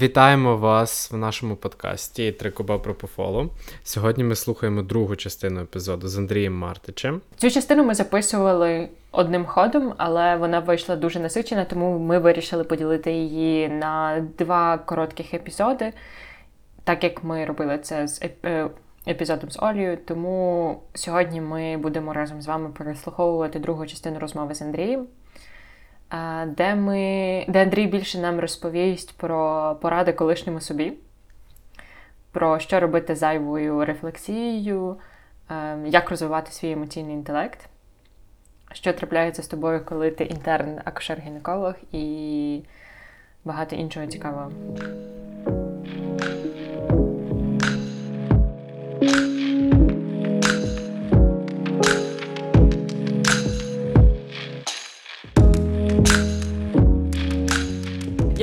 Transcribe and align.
Вітаємо 0.00 0.56
вас 0.56 1.12
в 1.12 1.16
нашому 1.16 1.56
подкасті 1.56 2.32
Трикоба 2.32 2.78
Пропофоло. 2.78 3.50
Сьогодні 3.82 4.24
ми 4.24 4.34
слухаємо 4.34 4.82
другу 4.82 5.16
частину 5.16 5.60
епізоду 5.60 6.08
з 6.08 6.18
Андрієм 6.18 6.58
Мартичем. 6.58 7.20
Цю 7.36 7.50
частину 7.50 7.84
ми 7.84 7.94
записували 7.94 8.88
одним 9.12 9.44
ходом, 9.44 9.94
але 9.96 10.36
вона 10.36 10.60
вийшла 10.60 10.96
дуже 10.96 11.20
насичена, 11.20 11.64
тому 11.64 11.98
ми 11.98 12.18
вирішили 12.18 12.64
поділити 12.64 13.12
її 13.12 13.68
на 13.68 14.26
два 14.38 14.78
коротких 14.78 15.34
епізоди, 15.34 15.92
так 16.84 17.04
як 17.04 17.24
ми 17.24 17.44
робили 17.44 17.78
це 17.78 18.08
з 18.08 18.22
е, 18.44 18.70
епізодом 19.08 19.50
з 19.50 19.58
Олею. 19.62 19.98
Тому 20.06 20.80
сьогодні 20.94 21.40
ми 21.40 21.76
будемо 21.76 22.12
разом 22.12 22.42
з 22.42 22.46
вами 22.46 22.68
переслуховувати 22.68 23.58
другу 23.58 23.86
частину 23.86 24.18
розмови 24.18 24.54
з 24.54 24.62
Андрієм 24.62 25.06
де 26.46 26.74
ми, 26.74 27.44
де 27.48 27.62
Андрій 27.62 27.86
більше 27.86 28.18
нам 28.18 28.40
розповість 28.40 29.16
про 29.16 29.76
поради 29.82 30.12
колишньому 30.12 30.60
собі, 30.60 30.92
про 32.32 32.58
що 32.58 32.80
робити 32.80 33.14
зайвою 33.14 33.84
рефлексією, 33.84 34.96
як 35.86 36.10
розвивати 36.10 36.52
свій 36.52 36.72
емоційний 36.72 37.14
інтелект, 37.14 37.68
що 38.72 38.92
трапляється 38.92 39.42
з 39.42 39.48
тобою, 39.48 39.84
коли 39.84 40.10
ти 40.10 40.24
інтерн 40.24 40.78
акушер-гінеколог 40.84 41.74
і 41.92 42.62
багато 43.44 43.76
іншого 43.76 44.06
цікавого. 44.06 44.52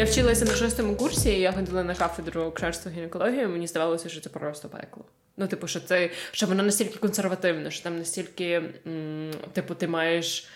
Я 0.04 0.10
вчилася 0.10 0.46
на 0.46 0.52
шостому 0.52 0.96
курсі, 0.96 1.30
і 1.30 1.40
я 1.40 1.52
ходила 1.52 1.84
на 1.84 1.96
кафедру 1.96 2.52
кшерства 2.52 2.92
гінекології, 2.92 3.48
мені 3.48 3.68
здавалося, 3.68 4.10
що 4.10 4.22
це 4.22 4.30
просто 4.30 4.70
пекло. 4.70 5.04
Ну, 5.38 5.48
типу, 5.48 5.68
що 5.68 5.80
це 5.80 6.10
що 6.32 6.48
воно 6.48 6.64
настільки 6.64 7.00
консервативне, 7.00 7.72
що 7.72 7.84
там 7.84 7.98
настільки, 7.98 8.64
м, 8.88 9.32
типу, 9.54 9.76
ти 9.76 9.88
маєш. 9.88 10.48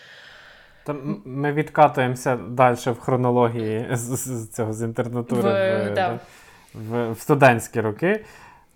Там 0.86 1.22
ми 1.26 1.54
відкатуємося 1.54 2.36
далі 2.36 2.76
в 2.76 3.00
хронології 3.00 3.88
з, 3.92 4.18
з 4.18 4.50
цього 4.50 4.74
з 4.74 4.82
інтернатури 4.82 5.42
в, 5.42 5.92
в, 5.92 5.94
да. 5.94 6.20
в, 6.74 7.12
в 7.12 7.20
студентські 7.20 7.82
роки 7.82 8.26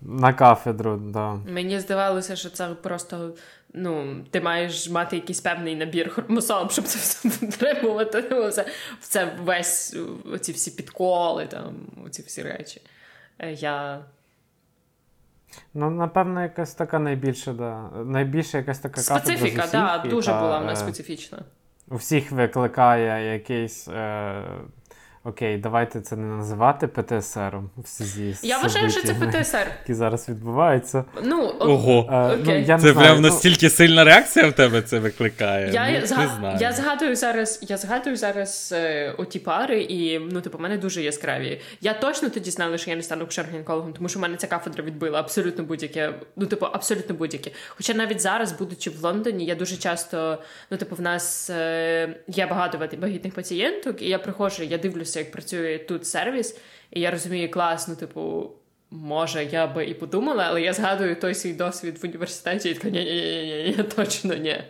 на 0.04 0.32
кафедру. 0.32 0.96
Да. 0.96 1.34
Мені 1.34 1.80
здавалося, 1.80 2.36
що 2.36 2.50
це 2.50 2.68
просто 2.68 3.34
ну, 3.74 4.24
ти 4.30 4.40
маєш 4.40 4.90
мати 4.90 5.16
якийсь 5.16 5.40
певний 5.40 5.76
набір 5.76 6.10
хромосом, 6.10 6.70
щоб 6.70 6.84
це 6.84 6.98
все 6.98 7.28
витримувати. 7.46 8.24
Ну, 8.30 8.50
це, 8.50 8.66
це 9.00 9.32
весь 9.42 9.96
оці 10.32 10.52
всі 10.52 10.70
підколи, 10.70 11.46
там, 11.46 11.74
оці 12.06 12.22
всі 12.22 12.42
речі. 12.42 12.80
Е, 13.38 13.52
я... 13.52 14.04
Ну, 15.74 15.90
напевно, 15.90 16.42
якась 16.42 16.74
така 16.74 16.98
найбільша, 16.98 17.52
да. 17.52 17.90
найбільша 18.04 18.58
якась 18.58 18.78
така 18.78 19.00
Специфіка, 19.00 19.66
так, 19.66 20.02
да, 20.02 20.10
дуже 20.10 20.32
була 20.32 20.58
вона 20.58 20.72
е, 20.72 20.76
специфічна. 20.76 21.38
У 21.88 21.96
всіх 21.96 22.32
викликає 22.32 23.32
якийсь. 23.32 23.88
Е, 23.88 24.42
Окей, 25.24 25.58
давайте 25.58 26.00
це 26.00 26.16
не 26.16 26.36
називати 26.36 26.86
ПТСР 26.86 27.52
в 27.76 27.88
связі 27.88 28.36
Я 28.42 28.58
вважаю, 28.58 28.90
що 28.90 29.02
це 29.02 29.14
ПТСР. 29.14 29.66
Які 29.80 29.94
зараз 29.94 30.28
відбуваються. 30.28 31.04
Ну, 31.22 31.54
Ого. 31.60 32.06
А, 32.10 32.36
ну, 32.44 32.58
я 32.58 32.78
Це 32.78 32.92
прям 32.92 33.16
ну... 33.16 33.28
настільки 33.28 33.70
сильна 33.70 34.04
реакція 34.04 34.48
в 34.48 34.52
тебе 34.52 34.82
це 34.82 34.98
викликає. 34.98 35.72
Я 35.72 36.00
ну, 36.00 36.06
зга... 36.06 36.24
не 36.24 36.30
знаю. 36.38 36.58
я 36.60 36.72
згадую 36.72 37.16
зараз 37.16 37.58
я 37.62 37.76
згадую 37.76 38.16
зараз 38.16 38.74
е, 38.76 39.14
оті 39.18 39.38
пари, 39.38 39.80
і 39.82 40.18
ну, 40.18 40.40
типу, 40.40 40.58
мене 40.58 40.78
дуже 40.78 41.02
яскраві. 41.02 41.60
Я 41.80 41.94
точно 41.94 42.28
тоді 42.28 42.50
знала, 42.50 42.78
що 42.78 42.90
я 42.90 42.96
не 42.96 43.02
стану 43.02 43.24
кушер-гінекологом, 43.24 43.92
тому 43.92 44.08
що 44.08 44.18
в 44.18 44.22
мене 44.22 44.36
ця 44.36 44.46
кафедра 44.46 44.84
відбила 44.84 45.20
абсолютно 45.20 45.64
будь-яке. 45.64 46.14
Ну, 46.36 46.46
типу, 46.46 46.66
абсолютно 46.66 47.14
будь-яке. 47.14 47.50
Хоча 47.68 47.94
навіть 47.94 48.20
зараз, 48.20 48.52
будучи 48.52 48.90
в 48.90 49.04
Лондоні, 49.04 49.44
я 49.44 49.54
дуже 49.54 49.76
часто, 49.76 50.38
ну, 50.70 50.76
типу, 50.76 50.96
в 50.96 51.00
нас 51.00 51.50
е, 51.50 52.16
є 52.28 52.46
багато 52.46 52.78
вагітних 52.98 53.34
пацієнток, 53.34 54.02
і 54.02 54.08
я 54.08 54.18
приходжу, 54.18 54.62
я 54.62 54.78
дивлюся, 54.78 55.11
як 55.18 55.32
працює 55.32 55.78
тут 55.78 56.06
сервіс, 56.06 56.58
і 56.90 57.00
я 57.00 57.10
розумію, 57.10 57.50
класно, 57.50 57.94
типу, 57.94 58.50
може, 58.90 59.44
я 59.44 59.66
би 59.66 59.86
і 59.86 59.94
подумала, 59.94 60.44
але 60.48 60.62
я 60.62 60.72
згадую 60.72 61.16
той 61.16 61.34
свій 61.34 61.52
досвід 61.52 61.98
в 62.02 62.06
університеті 62.06 62.70
і 62.70 62.74
така 62.74 62.88
ні-ні-ні, 62.88 63.82
точно 63.96 64.34
ні. 64.34 64.64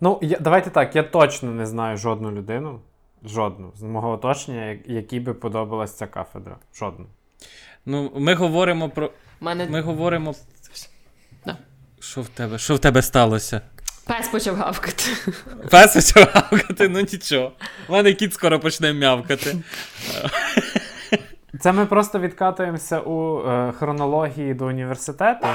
Ну, 0.00 0.18
я, 0.22 0.38
давайте 0.38 0.70
так, 0.70 0.96
я 0.96 1.02
точно 1.02 1.50
не 1.50 1.66
знаю 1.66 1.96
жодну 1.96 2.30
людину, 2.30 2.80
жодну 3.24 3.72
з 3.76 3.82
мого 3.82 4.10
оточення, 4.10 4.78
якій 4.86 5.20
би 5.20 5.34
подобалася 5.34 5.96
ця 5.96 6.06
кафедра. 6.06 6.56
Жодну. 6.74 7.06
Ну, 7.86 8.12
ми 8.16 8.34
говоримо 8.34 8.88
про. 8.88 9.12
Мене... 9.40 9.66
Ми 9.66 9.80
говоримо. 9.80 10.34
Да. 11.46 11.56
Що 12.00 12.20
в 12.20 12.28
тебе? 12.28 12.58
Що 12.58 12.74
в 12.74 12.78
тебе 12.78 13.02
сталося? 13.02 13.60
Пес 14.06 14.28
почав 14.28 14.56
гавкати. 14.56 15.02
Пес 15.70 15.94
почав 15.94 16.28
гавкати, 16.34 16.88
ну 16.88 17.00
нічого. 17.00 17.52
У 17.88 17.92
мене 17.92 18.12
кіт 18.12 18.34
скоро 18.34 18.60
почне 18.60 18.92
м'явкати. 18.92 19.56
Це 21.60 21.72
ми 21.72 21.86
просто 21.86 22.18
відкатуємося 22.18 23.00
у 23.00 23.48
е, 23.48 23.72
хронології 23.78 24.54
до 24.54 24.66
університету. 24.66 25.46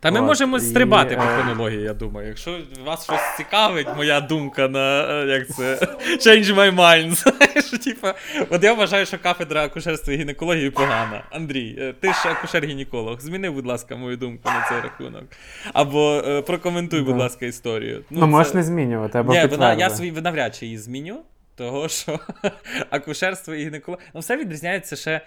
Та 0.00 0.10
ми 0.10 0.20
От, 0.20 0.26
можемо 0.26 0.60
стрибати 0.60 1.16
по 1.16 1.22
е, 1.22 1.26
хронології, 1.26 1.82
я 1.82 1.94
думаю. 1.94 2.28
Якщо 2.28 2.58
вас 2.84 3.04
щось 3.04 3.36
цікавить, 3.36 3.86
моя 3.96 4.20
думка 4.20 4.68
на 4.68 5.08
е, 5.22 5.26
як 5.26 5.48
це 5.48 5.74
change 6.06 6.54
my 6.54 6.74
mind. 6.74 7.10
Знаєш, 7.14 7.84
типа, 7.84 8.14
От 8.50 8.64
я 8.64 8.72
вважаю, 8.72 9.06
що 9.06 9.18
кафедра 9.18 9.64
акушерства 9.64 10.14
і 10.14 10.16
гінекології 10.16 10.70
погана. 10.70 11.24
Андрій, 11.30 11.76
е, 11.78 11.94
ти 12.00 12.08
ж 12.08 12.14
акушер-гінеколог. 12.28 13.20
Зміни, 13.20 13.50
будь 13.50 13.66
ласка, 13.66 13.96
мою 13.96 14.16
думку 14.16 14.48
на 14.48 14.68
цей 14.68 14.80
рахунок. 14.80 15.24
Або 15.72 16.22
прокоментуй, 16.46 17.02
будь 17.02 17.16
ласка, 17.16 17.46
історію. 17.46 18.04
Ну, 18.10 18.20
ну 18.20 18.26
можеш 18.26 18.54
не 18.54 18.62
змінювати. 18.62 19.18
або 19.18 19.32
Ні, 19.32 19.46
вона, 19.46 19.74
Я 19.74 19.90
свій 19.90 20.12
навряд 20.12 20.54
чи 20.54 20.66
її 20.66 20.78
зміню. 20.78 21.20
Того, 21.54 21.88
що 21.88 22.20
акушерство 22.90 23.54
і 23.54 23.64
гінекологія. 23.64 24.08
Ну, 24.14 24.20
все 24.20 24.36
відрізняється 24.36 24.96
ще 24.96 25.20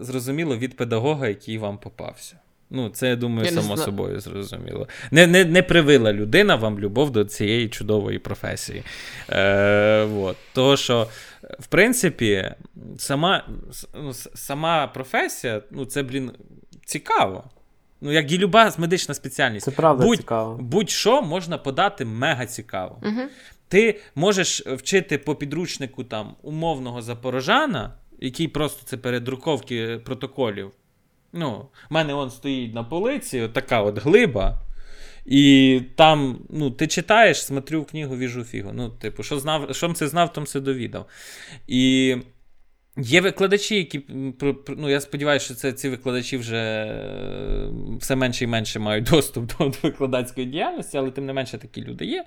зрозуміло 0.00 0.56
від 0.56 0.76
педагога, 0.76 1.28
який 1.28 1.58
вам 1.58 1.78
попався. 1.78 2.36
Ну, 2.74 2.88
це, 2.88 3.08
я 3.08 3.16
думаю, 3.16 3.46
я 3.46 3.62
само 3.62 3.76
собою 3.76 4.20
зрозуміло. 4.20 4.88
Не 5.10 5.26
не, 5.26 5.44
не 5.44 5.62
привила 5.62 6.12
людина 6.12 6.56
вам 6.56 6.78
любов 6.78 7.10
до 7.10 7.24
цієї 7.24 7.68
чудової 7.68 8.18
професії. 8.18 8.82
Е, 9.30 10.04
вот. 10.04 10.36
Того, 10.52 10.76
що, 10.76 11.08
в 11.58 11.66
принципі, 11.66 12.54
сама 12.98 13.44
ну, 13.94 14.12
сама 14.34 14.86
професія, 14.86 15.62
ну, 15.70 15.84
це, 15.84 16.02
блін, 16.02 16.32
цікаво. 16.84 17.44
Ну, 18.00 18.12
як 18.12 18.32
і 18.32 18.38
люба 18.38 18.72
медична 18.78 19.14
спеціальність. 19.14 19.64
Це 19.64 19.70
правда 19.70 20.04
Будь, 20.04 20.18
цікаво. 20.18 20.58
Будь-що 20.60 21.22
можна 21.22 21.58
подати 21.58 22.04
мега 22.04 22.46
цікаво. 22.46 22.98
Угу. 23.02 23.20
Ти 23.68 24.00
можеш 24.14 24.60
вчити 24.66 25.18
по 25.18 25.34
підручнику 25.34 26.04
там 26.04 26.34
умовного 26.42 27.02
запорожана, 27.02 27.94
який 28.20 28.48
просто 28.48 28.82
це 28.84 28.96
передруковки 28.96 30.00
протоколів. 30.04 30.72
Ну, 31.34 31.66
в 31.90 31.94
мене 31.94 32.14
он 32.14 32.30
стоїть 32.30 32.74
на 32.74 32.84
полиці, 32.84 33.48
така 33.52 33.82
от 33.82 33.98
глиба. 33.98 34.60
І 35.26 35.80
там, 35.96 36.38
ну, 36.50 36.70
ти 36.70 36.86
читаєш, 36.86 37.44
смотрю 37.44 37.84
книгу, 37.84 38.16
віжу 38.16 38.44
фігу. 38.44 38.70
Ну, 38.74 38.88
типу, 38.88 39.22
що 39.22 39.38
знав, 39.38 39.74
що 39.74 39.92
це 39.92 40.08
знав, 40.08 40.32
том 40.32 40.46
це 40.46 40.60
довідав. 40.60 41.06
І 41.66 42.16
Є 42.96 43.20
викладачі, 43.20 43.76
які 43.76 44.02
ну 44.68 44.90
я 44.90 45.00
сподіваюся, 45.00 45.44
що 45.44 45.54
це 45.54 45.72
ці 45.72 45.88
викладачі 45.88 46.36
вже 46.36 46.90
все 48.00 48.16
менше 48.16 48.44
і 48.44 48.46
менше 48.46 48.78
мають 48.78 49.04
доступ 49.10 49.58
до 49.58 49.72
викладацької 49.82 50.46
діяльності, 50.46 50.98
але 50.98 51.10
тим 51.10 51.26
не 51.26 51.32
менше 51.32 51.58
такі 51.58 51.82
люди 51.82 52.04
є. 52.04 52.24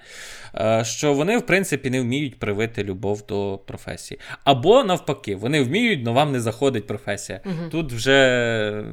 Е, 0.56 0.84
що 0.86 1.14
вони, 1.14 1.38
в 1.38 1.46
принципі, 1.46 1.90
не 1.90 2.02
вміють 2.02 2.40
привити 2.40 2.84
любов 2.84 3.26
до 3.28 3.60
професії. 3.68 4.20
Або 4.44 4.84
навпаки, 4.84 5.36
вони 5.36 5.62
вміють, 5.62 6.02
але 6.06 6.16
вам 6.16 6.32
не 6.32 6.40
заходить 6.40 6.88
професія. 6.88 7.42
Угу. 7.46 7.70
Тут 7.72 7.94
вже 7.94 8.84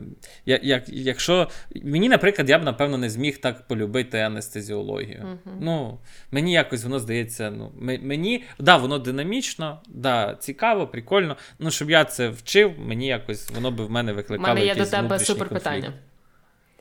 як, 0.46 0.88
якщо 0.88 1.48
мені, 1.82 2.08
наприклад, 2.08 2.50
я 2.50 2.58
б 2.58 2.64
напевно 2.64 2.98
не 2.98 3.10
зміг 3.10 3.38
так 3.38 3.66
полюбити 3.68 4.18
анестезіологію. 4.18 5.22
Угу. 5.22 5.56
Ну, 5.60 5.98
Мені 6.30 6.52
якось 6.52 6.84
воно 6.84 6.98
здається, 6.98 7.50
ну, 7.50 7.72
мені 8.02 8.44
да, 8.58 8.76
воно 8.76 8.98
динамічно, 8.98 9.80
да, 9.88 10.36
цікаво, 10.40 10.86
прикольно. 10.86 11.36
Ну, 11.64 11.70
щоб 11.70 11.90
я 11.90 12.04
це 12.04 12.28
вчив, 12.28 12.72
мені 12.78 13.06
якось 13.06 13.50
воно 13.50 13.70
би 13.70 13.84
в 13.84 13.90
мене 13.90 14.12
викликало. 14.12 14.52
У 14.52 14.54
мене 14.54 14.66
є 14.66 14.74
до 14.74 14.86
тебе 14.86 15.18
супер 15.18 15.48
питання. 15.48 15.92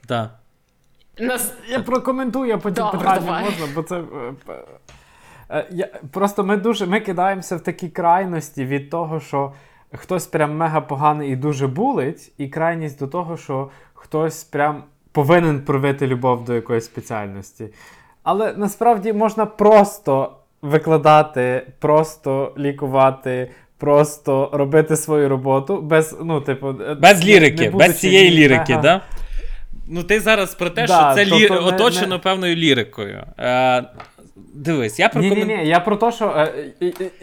Да. 0.08 0.30
Нас... 1.20 1.54
Я 1.70 1.80
прокоментую 1.80 2.60
потім 2.60 2.84
Добре, 2.84 3.00
питання 3.00 3.42
можна, 3.42 3.68
бо 3.76 3.84
це. 3.84 3.98
Е, 4.50 4.56
е, 5.50 5.68
я, 5.72 5.90
Просто 6.12 6.44
ми 6.44 6.58
дуже 6.58 6.86
ми 6.86 7.00
кидаємося 7.00 7.56
в 7.56 7.62
такі 7.62 7.90
крайності 7.90 8.66
від 8.66 8.90
того, 8.90 9.20
що 9.20 9.54
хтось 9.94 10.28
прям 10.28 10.58
мега 10.58 10.82
поганий 10.82 11.32
і 11.32 11.36
дуже 11.36 11.68
булить, 11.68 12.32
і 12.38 12.48
крайність 12.48 13.00
до 13.00 13.08
того, 13.08 13.38
що 13.38 13.70
хтось 13.94 14.44
прям 14.44 14.84
повинен 15.12 15.62
провити 15.62 16.08
любов 16.08 16.46
до 16.46 16.54
якоїсь 16.54 16.86
спеціальності. 16.86 17.70
Але 18.24 18.54
насправді 18.54 19.14
можна 19.14 19.46
просто 19.46 20.38
викладати, 20.62 21.68
просто 21.80 22.54
лікувати, 22.58 23.52
просто 23.84 24.50
робити 24.54 24.96
свою 24.96 25.30
роботу 25.30 25.82
без, 25.82 26.18
ну, 26.24 26.42
типу, 26.42 26.76
без 27.00 27.26
лірики, 27.26 27.64
не 27.64 27.72
без 27.72 28.00
цієї 28.00 28.32
лірики, 28.32 28.74
так? 28.74 28.82
Да? 28.82 29.02
Ну, 29.88 30.04
ти 30.04 30.20
зараз 30.20 30.56
про 30.56 30.70
те, 30.70 30.86
да, 30.88 30.88
що 30.88 31.16
це 31.16 31.30
тобто 31.30 31.56
лі... 31.56 31.58
оточено 31.58 32.16
не... 32.16 32.18
певною 32.18 32.56
лірикою. 32.56 33.24
Е, 33.40 33.84
Дивись, 34.54 35.00
я 35.00 35.10
про 35.10 35.22
ні, 35.22 35.30
ні, 35.30 35.46
ні, 35.46 35.68
я 35.68 35.80
про 35.80 35.96
те, 35.96 36.12
що 36.12 36.26
е, 36.26 36.70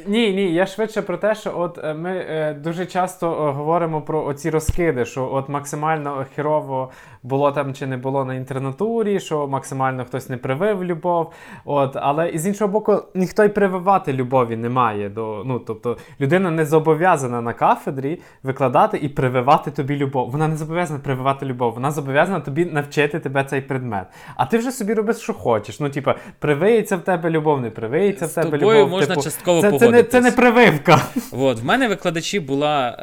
ні, 0.07 0.33
ні, 0.33 0.53
я 0.53 0.67
швидше 0.67 1.03
про 1.03 1.17
те, 1.17 1.35
що 1.35 1.53
от 1.57 1.79
е, 1.85 1.95
ми 1.95 2.11
е, 2.11 2.55
дуже 2.65 2.87
часто 2.87 3.31
говоримо 3.31 4.03
про 4.03 4.25
оці 4.25 4.51
розкиди, 4.51 5.05
що 5.05 5.31
от 5.33 5.49
максимально 5.49 6.27
херово 6.37 6.91
було 7.22 7.52
там 7.52 7.75
чи 7.75 7.87
не 7.87 7.96
було 7.96 8.25
на 8.25 8.34
інтернатурі, 8.34 9.20
що 9.20 9.49
максимально 9.49 10.05
хтось 10.05 10.28
не 10.28 10.37
привив 10.37 10.84
любов. 10.84 11.32
От, 11.64 11.96
Але 11.96 12.32
з 12.34 12.46
іншого 12.46 12.72
боку, 12.72 13.02
ніхто 13.14 13.44
й 13.44 13.49
прививати 13.49 14.12
любові 14.12 14.56
не 14.56 14.69
має. 14.69 15.08
До, 15.08 15.43
ну, 15.46 15.58
Тобто 15.58 15.96
людина 16.20 16.50
не 16.50 16.64
зобов'язана 16.67 17.40
на 17.40 17.52
кафедрі 17.52 18.20
викладати 18.43 18.99
і 19.02 19.08
прививати 19.08 19.70
тобі 19.70 19.96
любов. 19.96 20.31
Вона 20.31 20.49
не 20.49 20.56
зобов'язана 20.56 21.00
прививати 21.00 21.46
любов, 21.46 21.75
вона 21.75 21.90
зобов'язана 21.90 22.40
тобі 22.40 22.64
навчити 22.64 23.19
тебе 23.19 23.44
цей 23.44 23.61
предмет. 23.61 24.06
А 24.37 24.46
ти 24.46 24.58
вже 24.58 24.73
собі 24.73 24.94
робиш, 24.94 25.16
що 25.16 25.34
хочеш. 25.34 25.81
Ну, 25.81 25.90
типа, 25.90 26.14
привиється 26.38 26.96
в 26.96 27.00
тебе 27.00 27.31
любов, 27.31 27.61
не 27.61 27.70
привиється 27.70 28.26
в 28.26 28.34
тебе 28.34 28.58
любов. 28.58 28.88
можна 28.88 29.06
типу, 29.06 29.23
частково 29.23 29.61
це, 29.61 29.78
це, 29.78 29.88
не, 29.90 30.02
це 30.02 30.20
не 30.20 30.32
прививка. 30.32 31.02
От, 31.32 31.61
В 31.61 31.64
мене 31.64 31.88
викладачі 31.88 32.40
була. 32.40 32.96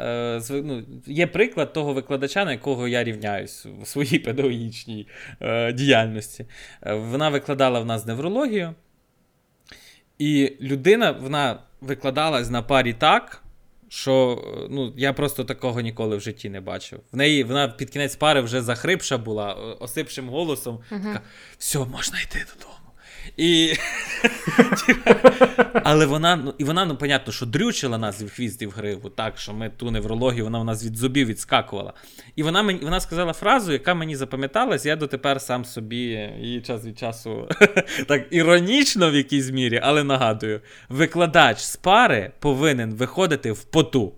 Е, 0.50 0.60
ну, 0.64 0.82
Є 1.06 1.26
приклад 1.26 1.72
того 1.72 1.92
викладача, 1.92 2.44
на 2.44 2.52
якого 2.52 2.88
я 2.88 3.04
рівняюсь 3.04 3.66
в 3.82 3.86
своїй 3.86 4.07
своїй 4.08 4.24
педагогічній 4.24 5.08
е, 5.40 5.72
діяльності. 5.72 6.46
Е, 6.82 6.94
вона 6.94 7.28
викладала 7.28 7.80
в 7.80 7.86
нас 7.86 8.06
неврологію, 8.06 8.74
і 10.18 10.52
людина 10.60 11.10
вона 11.10 11.58
викладалась 11.80 12.50
на 12.50 12.62
парі 12.62 12.92
так. 12.92 13.42
Що 13.90 14.44
е, 14.56 14.66
ну, 14.70 14.92
я 14.96 15.12
просто 15.12 15.44
такого 15.44 15.80
ніколи 15.80 16.16
в 16.16 16.20
житті 16.20 16.50
не 16.50 16.60
бачив. 16.60 17.00
В 17.12 17.16
неї 17.16 17.44
вона 17.44 17.68
під 17.68 17.90
кінець 17.90 18.16
пари 18.16 18.40
вже 18.40 18.62
захрипша 18.62 19.18
була, 19.18 19.52
осипшим 19.54 20.28
голосом. 20.28 20.78
Uh-huh. 20.90 21.02
Така, 21.02 21.20
все, 21.58 21.78
можна 21.78 22.20
йти 22.20 22.46
додому. 22.54 22.90
І... 23.36 23.72
Але 25.84 26.06
вона, 26.06 26.36
ну, 26.36 26.54
і 26.58 26.64
вона, 26.64 26.84
ну, 26.84 26.96
понятно, 26.96 27.32
що 27.32 27.46
дрючила 27.46 27.98
нас 27.98 28.22
в 28.22 28.34
хвіст 28.34 28.62
і 28.62 28.66
в 28.66 28.70
гриву, 28.70 29.08
так, 29.08 29.38
що 29.38 29.52
ми 29.52 29.70
ту 29.76 29.90
неврологію, 29.90 30.44
вона 30.44 30.60
у 30.60 30.64
нас 30.64 30.84
від 30.84 30.96
зубів 30.96 31.26
відскакувала. 31.26 31.92
І 32.36 32.42
вона 32.42 32.62
мені, 32.62 32.78
вона 32.82 33.00
сказала 33.00 33.32
фразу, 33.32 33.72
яка 33.72 33.94
мені 33.94 34.16
запам'яталась, 34.16 34.86
я 34.86 34.96
дотепер 34.96 35.40
сам 35.40 35.64
собі 35.64 36.30
її 36.40 36.60
час 36.60 36.84
від 36.84 36.98
часу 36.98 37.48
так 38.08 38.26
іронічно 38.30 39.10
в 39.10 39.14
якійсь 39.14 39.50
мірі, 39.50 39.80
але 39.82 40.04
нагадую: 40.04 40.60
викладач 40.88 41.58
з 41.58 41.76
пари 41.76 42.30
повинен 42.40 42.94
виходити 42.94 43.52
в 43.52 43.64
поту. 43.64 44.12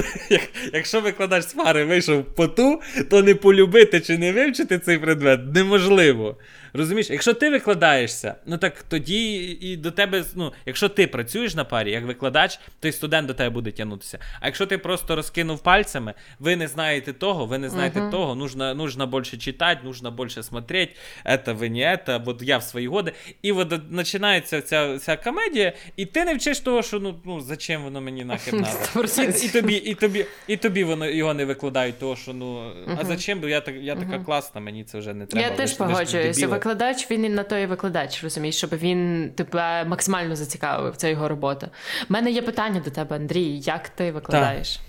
Якщо 0.72 1.00
викладач 1.00 1.44
з 1.44 1.52
пари 1.52 1.84
вийшов 1.84 2.20
в 2.20 2.34
поту, 2.34 2.80
то 3.10 3.22
не 3.22 3.34
полюбити 3.34 4.00
чи 4.00 4.18
не 4.18 4.32
вивчити 4.32 4.78
цей 4.78 4.98
предмет 4.98 5.40
неможливо. 5.54 6.36
Розумієш, 6.72 7.10
якщо 7.10 7.34
ти 7.34 7.50
викладаєшся, 7.50 8.34
ну 8.46 8.58
так 8.58 8.82
тоді 8.82 9.34
і 9.60 9.76
до 9.76 9.90
тебе, 9.90 10.24
ну, 10.34 10.52
якщо 10.66 10.88
ти 10.88 11.06
працюєш 11.06 11.54
на 11.54 11.64
парі 11.64 11.90
як 11.90 12.04
викладач, 12.04 12.60
то 12.80 12.88
й 12.88 12.92
студент 12.92 13.28
до 13.28 13.34
тебе 13.34 13.50
буде 13.50 13.70
тягнутися. 13.70 14.18
А 14.40 14.46
якщо 14.46 14.66
ти 14.66 14.78
просто 14.78 15.16
розкинув 15.16 15.62
пальцями, 15.62 16.14
ви 16.38 16.56
не 16.56 16.68
знаєте 16.68 17.12
того, 17.12 17.46
ви 17.46 17.58
не 17.58 17.68
знаєте 17.68 18.00
uh-huh. 18.00 18.10
того, 18.10 18.34
нужно, 18.34 18.74
нужно 18.74 19.06
більше 19.06 19.36
читати, 19.36 19.80
нужно 19.84 20.10
більше 20.10 20.42
смотреть, 20.42 20.96
это 21.24 21.54
ви 21.54 21.70
не 21.70 21.78
это, 21.78 22.22
от 22.26 22.42
я 22.42 22.58
в 22.58 22.62
свої 22.62 22.88
годи. 22.88 23.12
І 23.42 23.52
от 23.52 23.74
починається 23.96 24.60
ця 24.60 24.98
ця 24.98 25.16
комедія, 25.16 25.72
і 25.96 26.06
ти 26.06 26.24
не 26.24 26.34
вчиш 26.34 26.60
того, 26.60 26.82
що 26.82 27.00
ну, 27.00 27.20
ну 27.24 27.40
зачем 27.40 27.82
воно 27.82 28.00
мені 28.00 28.24
нахер 28.24 28.54
надо. 28.94 29.08
І, 29.22 29.46
і 29.46 29.48
тобі 29.48 29.74
і 29.74 29.94
тобі, 29.94 30.26
і 30.46 30.56
тобі 30.56 30.84
воно 30.84 31.06
його 31.06 31.34
не 31.34 31.44
викладають, 31.44 31.98
того, 31.98 32.16
що 32.16 32.32
ну, 32.32 32.58
uh-huh. 32.58 32.96
а 33.00 33.04
зачем? 33.04 33.40
бо 33.40 33.48
Я 33.48 33.60
так 33.60 33.74
я 33.80 33.96
така 33.96 34.18
класна, 34.18 34.60
мені 34.60 34.84
це 34.84 34.98
вже 34.98 35.14
не 35.14 35.26
треба. 35.26 35.48
Я 35.48 35.56
теж 35.56 35.72
погоджуюся 35.72 36.59
викладач, 36.60 37.10
він 37.10 37.24
і 37.24 37.28
на 37.28 37.42
той 37.42 37.66
викладач, 37.66 38.24
розумієш, 38.24 38.56
щоб 38.56 38.70
він 38.70 39.32
тебе 39.36 39.84
максимально 39.84 40.36
зацікавив. 40.36 40.96
Це 40.96 41.10
його 41.10 41.28
робота. 41.28 41.66
У 42.10 42.12
мене 42.12 42.30
є 42.30 42.42
питання 42.42 42.80
до 42.80 42.90
тебе, 42.90 43.16
Андрій. 43.16 43.58
Як 43.58 43.88
ти 43.88 44.12
викладаєш? 44.12 44.76
Так. 44.76 44.84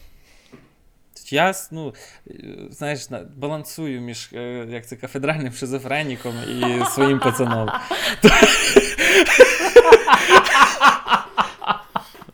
Я 1.34 1.54
ну, 1.72 1.94
знаєш, 2.70 3.08
балансую 3.36 4.02
між 4.02 4.30
е, 4.34 4.66
як 4.70 4.88
це, 4.88 4.96
кафедральним 4.96 5.54
шизофреніком 5.54 6.34
і 6.50 6.86
своїм 6.86 7.20
пацаном. 7.20 7.70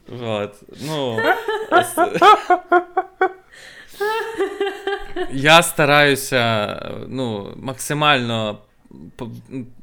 Вот. 0.07 0.55
Ну, 0.87 1.19
Я 5.31 5.63
стараюся 5.63 6.75
ну, 7.07 7.53
максимально 7.55 8.57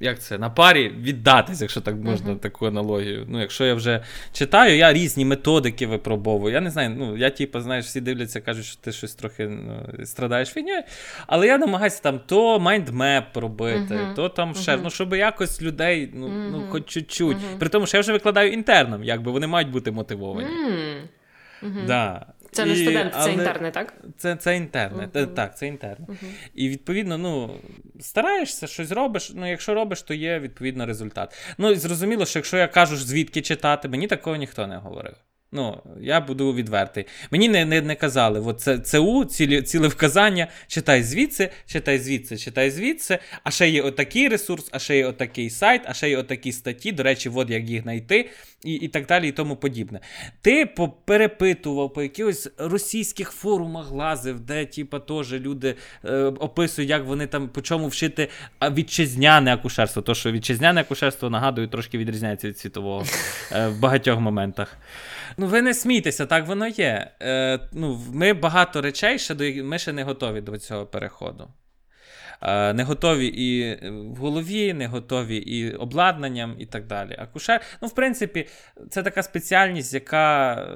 як 0.01 0.21
це, 0.21 0.39
на 0.39 0.51
парі 0.51 0.89
віддатись, 0.89 1.61
якщо 1.61 1.81
так 1.81 1.95
можна 1.95 2.33
uh-huh. 2.33 2.39
таку 2.39 2.67
аналогію. 2.67 3.27
Ну, 3.29 3.41
Якщо 3.41 3.65
я 3.65 3.75
вже 3.75 4.05
читаю, 4.33 4.77
я 4.77 4.93
різні 4.93 5.25
методики 5.25 5.87
випробовую. 5.87 6.55
Я 6.55 6.61
не 6.61 6.71
знаю, 6.71 6.91
ну, 6.99 7.17
я 7.17 7.31
типу, 7.31 7.61
знаєш, 7.61 7.85
всі 7.85 8.01
дивляться, 8.01 8.41
кажуть, 8.41 8.65
що 8.65 8.81
ти 8.81 8.93
щось 8.93 9.15
трохи 9.15 9.49
ну, 9.49 9.87
страдаєш 10.05 10.49
фігньою. 10.49 10.83
Але 11.27 11.47
я 11.47 11.59
намагаюся 11.59 12.03
там 12.03 12.21
то 12.27 12.61
майндмеп 12.61 13.37
робити, 13.37 13.95
uh-huh. 13.95 14.15
то 14.15 14.29
там 14.29 14.55
ще, 14.55 14.73
uh-huh. 14.73 14.81
ну, 14.83 14.91
щоб 14.91 15.15
якось 15.15 15.63
людей, 15.63 16.11
ну, 16.15 16.29
ну 16.29 16.63
хоч 16.69 16.87
чуть-чуть. 16.87 17.37
При 17.59 17.69
тому, 17.69 17.87
що 17.87 17.97
я 17.97 18.01
вже 18.01 18.13
викладаю 18.13 18.53
інтерном, 18.53 19.05
якби 19.05 19.33
вони 19.33 19.47
мають 19.47 19.71
бути 19.71 19.91
мотивовані. 19.91 20.49
Да. 21.87 22.27
Це 22.55 22.65
не 22.65 22.77
студент, 22.77 23.15
це 23.25 23.33
інтерне, 23.33 23.71
так? 23.71 23.95
Це 24.17 24.37
це 24.37 24.57
інтерне. 24.57 25.09
Uh-huh. 25.13 25.35
Так, 25.35 25.59
це 25.59 25.67
інтерне. 25.67 26.07
Uh-huh. 26.07 26.29
І 26.55 26.69
відповідно, 26.69 27.19
ну, 27.19 27.61
стараєшся, 28.01 28.67
щось 28.67 28.91
робиш. 28.91 29.33
Ну, 29.35 29.51
якщо 29.51 29.75
робиш, 29.75 30.03
то 30.03 30.15
є 30.15 30.39
відповідно 30.39 30.87
результат. 30.87 31.55
Ну, 31.59 31.71
і 31.71 31.77
зрозуміло, 31.77 32.27
що 32.27 32.39
якщо 32.39 32.57
я 32.57 32.69
кажу, 32.69 32.97
звідки 32.97 33.43
читати, 33.43 33.89
мені 33.89 34.07
такого 34.07 34.37
ніхто 34.37 34.67
не 34.67 34.77
говорив. 34.77 35.15
Ну, 35.53 35.83
я 36.01 36.21
буду 36.21 36.55
відвертий. 36.55 37.07
Мені 37.31 37.49
не 37.49 37.65
не, 37.65 37.81
не 37.81 37.95
казали, 37.95 38.41
от 38.41 38.61
це 38.61 38.79
ЦУ, 38.79 39.25
цілі, 39.25 39.63
ціле 39.63 39.89
вказання, 39.89 40.49
читай 40.67 41.03
звідси, 41.03 41.51
читай 41.67 41.99
звідси, 41.99 42.37
читай 42.37 42.71
звідси, 42.71 43.19
а 43.45 43.51
ще 43.51 43.69
є 43.69 43.83
отакий 43.83 44.29
ресурс, 44.29 44.69
а 44.73 44.79
ще 44.79 44.97
є 44.97 45.07
отакий 45.07 45.51
сайт, 45.51 45.83
а 45.85 45.95
ще 45.95 46.11
є 46.11 46.19
отакі 46.19 46.53
статті, 46.53 46.93
до 46.93 47.03
речі, 47.03 47.31
от 47.35 47.51
як 47.51 47.65
їх 47.65 47.83
знайти, 47.83 48.31
і 48.65 48.73
і 48.75 48.89
так 48.89 49.07
далі, 49.07 49.29
і 49.29 49.33
тому 49.33 49.57
подібне. 49.57 50.01
Ти 50.43 50.67
перепитував 51.05 51.93
по 51.93 52.03
якихось 52.03 52.49
російських 52.59 53.31
форумах 53.31 53.91
лазив, 53.91 54.41
де 54.41 54.67
типа, 54.67 54.99
теж 54.99 55.33
люди 55.33 55.75
е, 56.05 56.17
описують, 56.25 56.91
як 56.91 57.05
вони 57.05 57.27
там 57.27 57.49
по 57.49 57.61
чому 57.61 57.89
вчити 57.89 58.29
вітчизняне 58.63 59.55
акушерство. 59.55 60.03
То, 60.03 60.15
що 60.15 60.33
вітчизняне 60.33 60.81
акушерство, 60.81 61.31
нагадую, 61.31 61.69
трошки 61.69 61.99
відрізняється 61.99 62.49
від 62.49 62.59
світового 62.59 63.05
е, 63.53 63.69
в 63.69 63.81
багатьох 63.81 64.21
моментах. 64.21 64.77
Ну, 65.45 65.51
ви 65.51 65.63
не 65.63 65.75
смійтеся, 65.75 66.27
так 66.27 66.47
воно 66.47 66.67
є. 66.67 67.11
Е, 67.23 67.61
ну, 67.73 68.01
Ми 68.13 68.33
багато 68.33 68.83
речей 68.83 69.19
ще 69.19 69.35
до 69.35 69.65
ми 69.65 69.79
ще 69.79 69.93
не 69.93 70.05
готові 70.05 70.41
до 70.41 70.59
цього 70.59 70.87
переходу. 70.87 71.49
Е, 72.43 72.73
не 72.73 72.85
готові 72.85 73.27
і 73.27 73.79
в 73.91 74.17
голові, 74.17 74.73
не 74.73 74.87
готові 74.87 75.37
і 75.37 75.75
обладнанням, 75.75 76.57
і 76.59 76.67
так 76.67 76.87
далі. 76.87 77.17
Акушер, 77.19 77.61
ну, 77.83 77.89
в 77.89 77.95
принципі, 77.95 78.49
це 78.91 79.03
така 79.03 79.23
спеціальність, 79.23 79.95
яка. 79.95 80.55
Е, 80.55 80.75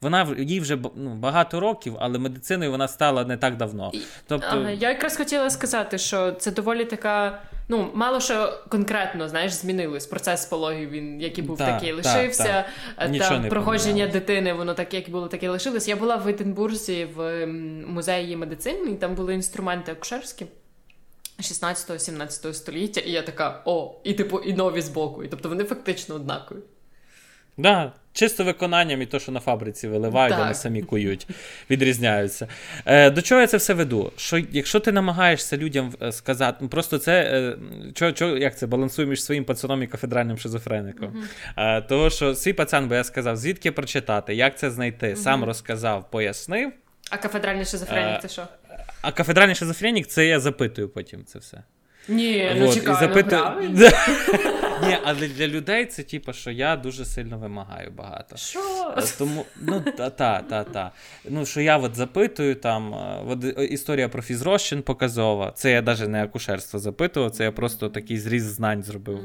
вона 0.00 0.34
їй 0.38 0.60
вже 0.60 0.78
ну, 0.94 1.14
багато 1.14 1.60
років, 1.60 1.96
але 2.00 2.18
медициною 2.18 2.70
вона 2.70 2.88
стала 2.88 3.24
не 3.24 3.36
так 3.36 3.56
давно. 3.56 3.92
Тобто... 4.26 4.46
Ага, 4.50 4.70
я 4.70 4.88
якраз 4.88 5.16
хотіла 5.16 5.50
сказати, 5.50 5.98
що 5.98 6.32
це 6.32 6.50
доволі 6.50 6.84
така. 6.84 7.42
Ну, 7.68 7.90
мало 7.94 8.20
що 8.20 8.58
конкретно 8.68 9.28
знаєш, 9.28 9.52
змінилось. 9.52 10.06
Процес 10.06 10.44
пологів, 10.44 10.90
він 10.90 11.20
який 11.20 11.44
був, 11.44 11.58
так, 11.58 11.68
такий 11.68 11.92
лишився. 11.92 12.64
Так, 12.96 13.12
так. 13.12 13.42
Та 13.42 13.48
проходження 13.48 14.06
дитини, 14.06 14.52
воно 14.52 14.74
таке, 14.74 14.96
як 14.96 15.10
було, 15.10 15.28
таке 15.28 15.48
лишилось. 15.48 15.88
Я 15.88 15.96
була 15.96 16.16
в 16.16 16.28
Единбурзі 16.28 17.04
в 17.04 17.46
музеї 17.86 18.36
медицини, 18.36 18.90
і 18.90 18.94
там 18.94 19.14
були 19.14 19.34
інструменти 19.34 19.92
акушерські. 19.92 20.46
16-17 21.38 22.54
століття, 22.54 23.00
і 23.00 23.10
я 23.10 23.22
така, 23.22 23.62
о, 23.64 24.00
і 24.04 24.14
типу, 24.14 24.38
і 24.38 24.52
нові 24.52 24.80
збоку. 24.80 25.24
І 25.24 25.28
тобто 25.28 25.48
вони 25.48 25.64
фактично 25.64 26.14
однакові. 26.14 26.58
Да, 27.60 27.92
Чисто 28.12 28.44
виконанням 28.44 29.02
і 29.02 29.06
то, 29.06 29.18
що 29.18 29.32
на 29.32 29.40
фабриці 29.40 29.88
виливають, 29.88 30.36
вони 30.38 30.54
самі 30.54 30.82
кують, 30.82 31.26
відрізняються. 31.70 32.48
Е, 32.86 33.10
До 33.10 33.22
чого 33.22 33.40
я 33.40 33.46
це 33.46 33.56
все 33.56 33.74
веду? 33.74 34.12
Що 34.16 34.38
Якщо 34.52 34.80
ти 34.80 34.92
намагаєшся 34.92 35.56
людям 35.56 35.94
е, 36.02 36.12
сказати, 36.12 36.58
ну 36.60 36.68
просто 36.68 36.98
це 36.98 37.22
е, 37.22 37.56
чо, 37.94 38.12
чо, 38.12 38.36
як 38.36 38.58
це 38.58 38.66
балансує 38.66 39.08
між 39.08 39.24
своїм 39.24 39.44
пацаном 39.44 39.82
і 39.82 39.86
кафедральним 39.86 40.38
шизофреником. 40.38 41.08
Uh-huh. 41.56 41.78
Е, 41.78 41.82
Того, 41.82 42.10
що 42.10 42.34
свій 42.34 42.52
пацан, 42.52 42.88
бо 42.88 42.94
я 42.94 43.04
сказав, 43.04 43.36
звідки 43.36 43.72
прочитати, 43.72 44.34
як 44.34 44.58
це 44.58 44.70
знайти, 44.70 45.06
uh-huh. 45.06 45.16
сам 45.16 45.44
розказав, 45.44 46.10
пояснив. 46.10 46.72
А 47.10 47.16
кафедральний 47.16 47.64
шизофренік 47.64 48.16
е, 48.16 48.18
це 48.22 48.28
що? 48.28 48.46
А 49.02 49.12
кафедральний 49.12 49.54
шизофренік 49.54 50.06
це 50.06 50.26
я 50.26 50.40
запитую 50.40 50.88
потім 50.88 51.24
це 51.24 51.38
все. 51.38 51.62
Ні, 52.08 52.52
ну 52.56 52.74
чекай, 52.74 53.10
ну, 53.70 53.88
Ні, 54.82 54.96
але 55.04 55.28
для 55.28 55.48
людей 55.48 55.86
це 55.86 56.02
типу, 56.02 56.32
що 56.32 56.50
я 56.50 56.76
дуже 56.76 57.04
сильно 57.04 57.38
вимагаю 57.38 57.90
багато. 57.96 58.36
Що? 58.36 58.60
Е, 58.96 59.02
тому, 59.18 59.44
ну, 59.60 59.80
та, 59.96 60.10
та, 60.10 60.40
та, 60.40 60.64
та. 60.64 60.92
Ну, 61.28 61.46
що 61.46 61.60
я 61.60 61.78
от 61.78 61.94
запитую, 61.96 62.54
там, 62.54 62.94
е, 62.94 63.24
от, 63.28 63.44
е, 63.44 63.64
історія 63.64 64.08
про 64.08 64.22
фізрозчин 64.22 64.82
показова. 64.82 65.52
Це 65.56 65.72
я 65.72 65.82
навіть 65.82 66.08
не 66.08 66.24
акушерство 66.24 66.78
запитував, 66.78 67.30
це 67.30 67.44
я 67.44 67.52
просто 67.52 67.88
такий 67.88 68.18
зріз 68.18 68.44
знань 68.44 68.82
зробив. 68.82 69.20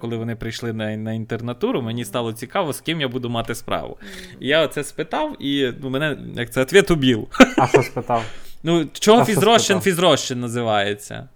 Коли 0.00 0.16
вони 0.16 0.36
прийшли 0.36 0.72
на 0.72 0.96
на 0.96 1.12
інтернатуру, 1.12 1.82
мені 1.82 2.04
стало 2.04 2.32
цікаво, 2.32 2.72
з 2.72 2.80
ким 2.80 3.00
я 3.00 3.08
буду 3.08 3.28
мати 3.28 3.54
справу. 3.54 3.98
І 4.40 4.48
я 4.48 4.62
оце 4.62 4.84
спитав, 4.84 5.42
і 5.42 5.72
ну, 5.82 5.90
мене, 5.90 6.18
як 6.36 6.50
це, 6.50 6.62
ответ 6.62 6.90
убив. 6.90 7.28
А 7.58 7.66
що 7.66 7.82
спитав? 7.82 8.22
Ну, 8.62 8.86
чого 8.92 9.24
фізрозчин 9.24 9.80
фізрозчин 9.80 10.40
називається? 10.40 11.28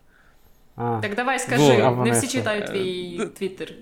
А. 0.80 1.00
Так 1.00 1.14
давай 1.14 1.38
скажи, 1.38 1.82
Во, 1.82 2.04
не 2.04 2.10
всі 2.10 2.28
читають 2.28 2.66
твій 2.66 3.26
твіттер. 3.26 3.72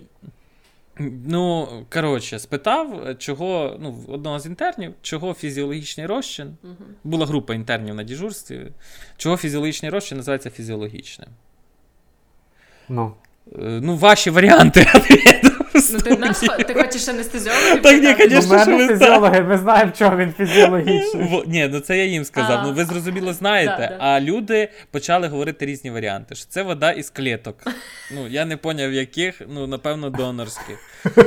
Ну, 1.26 1.68
коротше, 1.92 2.38
спитав, 2.38 3.18
чого 3.18 3.76
ну, 3.80 4.04
одного 4.08 4.38
з 4.38 4.46
інтернів, 4.46 4.94
чого 5.02 5.34
фізіологічний 5.34 6.06
розчин. 6.06 6.56
Угу. 6.62 6.74
Була 7.04 7.26
група 7.26 7.54
інтернів 7.54 7.94
на 7.94 8.04
дежурстві. 8.04 8.72
Чого 9.16 9.36
фізіологічний 9.36 9.90
розчин 9.90 10.18
називається 10.18 10.50
фізіологічним? 10.50 11.28
Ну, 12.88 13.12
е, 13.24 13.27
Ну, 13.56 13.96
ваші 13.96 14.30
варіанти. 14.30 14.86
Ну, 15.92 15.98
ти 15.98 16.16
нас 16.16 16.40
ти 16.40 16.74
хочеш 16.74 17.08
анестезіологів? 17.08 17.82
Так, 17.82 18.02
ні, 18.02 18.28
звісно, 18.28 18.62
що 18.62 18.76
ви 18.76 18.88
фізіологи, 18.88 19.40
ми 19.40 19.58
знаємо, 19.58 19.92
чого 19.98 20.16
він 20.16 20.32
фізіологічний. 20.32 21.42
Ні, 21.46 21.68
ну 21.72 21.80
це 21.80 21.98
я 21.98 22.04
їм 22.04 22.24
сказав. 22.24 22.62
Ну 22.66 22.72
ви 22.72 22.84
зрозуміло 22.84 23.32
знаєте. 23.32 23.96
А 23.98 24.20
люди 24.20 24.68
почали 24.90 25.28
говорити 25.28 25.66
різні 25.66 25.90
варіанти. 25.90 26.34
що 26.34 26.46
Це 26.48 26.62
вода 26.62 26.92
із 26.92 27.10
клеток. 27.10 27.56
Ну, 28.14 28.28
я 28.28 28.44
не 28.44 28.56
поняв, 28.56 28.92
яких, 28.92 29.42
ну, 29.48 29.66
напевно, 29.66 30.10
донорських. 30.10 30.78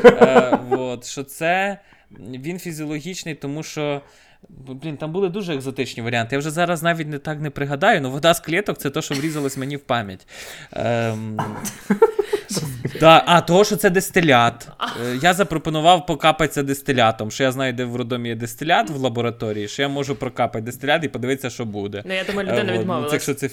Е, 0.06 0.60
що 1.04 1.24
це 1.24 1.78
він 2.20 2.60
фізіологічний, 2.60 3.36
тому 3.36 3.64
що. 3.64 4.02
Блін, 4.50 4.98
там 4.98 5.12
були 5.12 5.30
дуже 5.30 5.56
екзотичні 5.56 6.04
варіанти. 6.04 6.36
Я 6.36 6.40
вже 6.40 6.52
зараз 6.52 6.84
навіть 6.84 7.08
не 7.08 7.20
так 7.20 7.42
не 7.42 7.50
пригадаю, 7.50 8.00
але 8.00 8.10
вода 8.10 8.34
з 8.34 8.40
клеток 8.40 8.78
це 8.78 8.90
те, 8.90 9.02
що 9.02 9.16
врізалось 9.16 9.58
мені 9.58 9.78
в 9.78 9.80
пам'ять. 9.80 10.28
Ем... 10.74 11.40
Да, 13.00 13.24
А, 13.26 13.42
того, 13.42 13.64
що 13.64 13.76
це 13.76 13.90
дистилят. 13.90 14.68
Е, 15.06 15.20
я 15.22 15.34
запропонував 15.34 16.06
покапатися 16.06 16.64
дистилятом, 16.64 17.32
що 17.32 17.44
я 17.44 17.52
знаю, 17.52 17.74
де 17.74 17.86
в 17.86 17.96
родомі 17.96 18.30
є 18.30 18.36
дистилят 18.36 18.90
в 18.90 18.96
лабораторії, 18.96 19.68
що 19.68 19.82
я 19.82 19.88
можу 19.88 20.16
прокапати 20.16 20.66
дистилят 20.66 21.04
і 21.04 21.08
подивитися, 21.08 21.50
що 21.50 21.66
буде. 21.66 22.04
Ну, 22.06 22.14
я 22.14 22.24
думаю, 22.24 22.50
людина 22.50 22.74
е, 22.74 22.80
відмовилась. 22.80 23.14
Якщо 23.14 23.34
це 23.34 23.50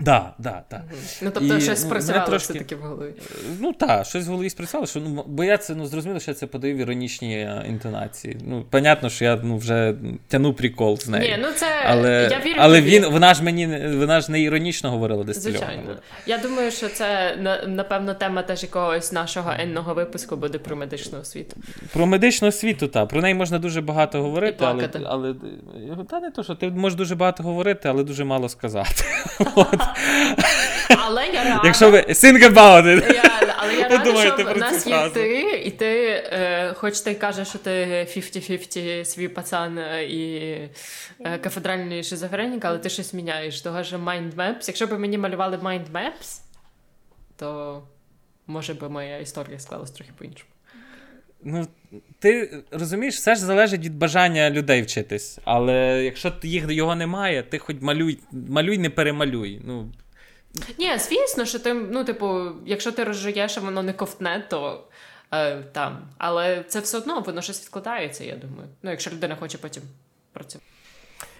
Да, 0.00 0.34
да, 0.38 0.62
да. 0.70 0.82
Ну, 1.22 1.30
тобто, 1.34 1.56
і, 1.56 1.60
щось 1.60 1.82
ну, 1.82 1.88
спрацювало 1.88 2.26
трошки... 2.26 2.52
все-таки 2.52 2.76
в 2.76 2.80
голові. 2.80 3.12
Ну 3.60 3.72
так, 3.72 4.06
щось 4.06 4.26
в 4.26 4.30
голові 4.30 4.50
спрацювало, 4.50 4.86
що 4.86 5.00
ну, 5.00 5.24
бо 5.26 5.44
я 5.44 5.58
це 5.58 5.74
ну, 5.74 5.86
зрозуміло, 5.86 6.20
що 6.20 6.30
я 6.30 6.34
це 6.34 6.46
подаю 6.46 6.74
в 6.74 6.78
іронічні 6.78 7.34
е, 7.34 7.64
інтонації. 7.68 8.36
Ну, 8.44 8.64
понятно, 8.70 9.10
що 9.10 9.24
я 9.24 9.40
ну, 9.42 9.56
вже 9.56 9.94
тяну 10.28 10.54
прикол 10.54 10.98
з 10.98 11.08
нею. 11.08 11.24
Ні, 11.24 11.38
ну 11.42 11.48
це 11.52 11.66
але, 11.86 12.28
я 12.30 12.40
вірю 12.40 12.58
але 12.60 12.80
він, 12.80 13.06
вона 13.06 13.34
ж 13.34 13.42
мені 13.42 13.66
вона 13.96 14.20
ж 14.20 14.32
не 14.32 14.40
іронічно 14.40 14.90
говорила 14.90 15.24
десь. 15.24 15.42
Звичайно. 15.42 15.96
Я 16.26 16.38
думаю, 16.38 16.70
що 16.70 16.88
це 16.88 17.36
напевно 17.66 18.14
тема 18.14 18.42
теж 18.42 18.62
якогось 18.62 19.12
нашого 19.12 19.52
енного 19.58 19.94
випуску 19.94 20.36
буде 20.36 20.58
про 20.58 20.76
медичну 20.76 21.20
освіту. 21.20 21.56
Про 21.92 22.06
медичну 22.06 22.48
освіту, 22.48 22.88
так. 22.88 23.08
Про 23.08 23.20
неї 23.20 23.34
можна 23.34 23.58
дуже 23.58 23.80
багато 23.80 24.22
говорити, 24.22 24.64
але 24.64 24.88
але 25.04 25.34
та 26.10 26.20
не 26.20 26.30
то, 26.30 26.42
що 26.42 26.54
ти 26.54 26.70
можеш 26.70 26.98
дуже 26.98 27.14
багато 27.14 27.42
говорити, 27.42 27.88
але 27.88 28.04
дуже 28.04 28.24
мало 28.24 28.48
сказати. 28.48 29.04
Але 30.98 31.26
я 31.26 31.44
рада. 31.44 31.60
Якщо 31.64 31.90
ви 31.90 31.98
think 31.98 32.52
about 32.52 32.84
it. 32.84 33.14
Я, 33.14 33.54
але 33.56 33.74
я 33.74 33.88
рада, 33.88 34.16
що 34.16 34.54
в 34.54 34.58
нас 34.58 34.86
є 34.86 35.10
ти, 35.10 35.40
і 35.64 35.70
ти, 35.70 36.08
е, 36.32 36.74
хоч 36.76 37.00
ти 37.00 37.14
кажеш, 37.14 37.48
що 37.48 37.58
ти 37.58 38.06
50-50 38.16 39.04
свій 39.04 39.28
пацан 39.28 39.78
е, 39.78 40.04
і 40.04 40.50
е, 41.20 41.38
кафедральний 41.38 42.04
шизофренік, 42.04 42.64
але 42.64 42.78
ти 42.78 42.88
щось 42.88 43.12
міняєш. 43.14 43.60
Того 43.60 43.82
ж 43.82 43.96
Mind 43.96 44.34
Maps. 44.34 44.64
Якщо 44.66 44.86
б 44.86 44.98
мені 44.98 45.18
малювали 45.18 45.56
Mind 45.56 45.90
Maps, 45.92 46.40
то 47.36 47.82
може 48.46 48.74
би 48.74 48.88
моя 48.88 49.18
історія 49.18 49.58
склалась 49.58 49.90
трохи 49.90 50.12
по-іншому. 50.18 50.50
Ну, 51.48 51.66
ти 52.18 52.62
розумієш, 52.70 53.14
все 53.14 53.34
ж 53.34 53.40
залежить 53.40 53.84
від 53.84 53.98
бажання 53.98 54.50
людей 54.50 54.82
вчитись. 54.82 55.38
Але 55.44 56.04
якщо 56.04 56.32
їх 56.42 56.70
його 56.70 56.94
немає, 56.94 57.42
ти 57.42 57.58
хоч 57.58 57.76
малюй, 57.80 58.18
малюй, 58.32 58.78
не 58.78 58.90
перемалюй. 58.90 59.60
Ну, 59.64 59.92
ні, 60.78 60.98
звісно, 60.98 61.44
що 61.44 61.58
ти, 61.58 61.74
ну, 61.74 62.04
типу, 62.04 62.40
якщо 62.66 62.92
ти 62.92 63.04
розжуєш, 63.04 63.58
а 63.58 63.60
воно 63.60 63.82
не 63.82 63.92
ковтне, 63.92 64.46
то 64.50 64.84
е, 65.32 65.62
там. 65.72 65.98
Але 66.18 66.64
це 66.68 66.80
все 66.80 66.98
одно, 66.98 67.20
воно 67.20 67.42
щось 67.42 67.62
відкладається, 67.62 68.24
я 68.24 68.36
думаю. 68.36 68.68
Ну, 68.82 68.90
якщо 68.90 69.10
людина 69.10 69.36
хоче 69.36 69.58
потім 69.58 69.82
працювати. 70.32 70.66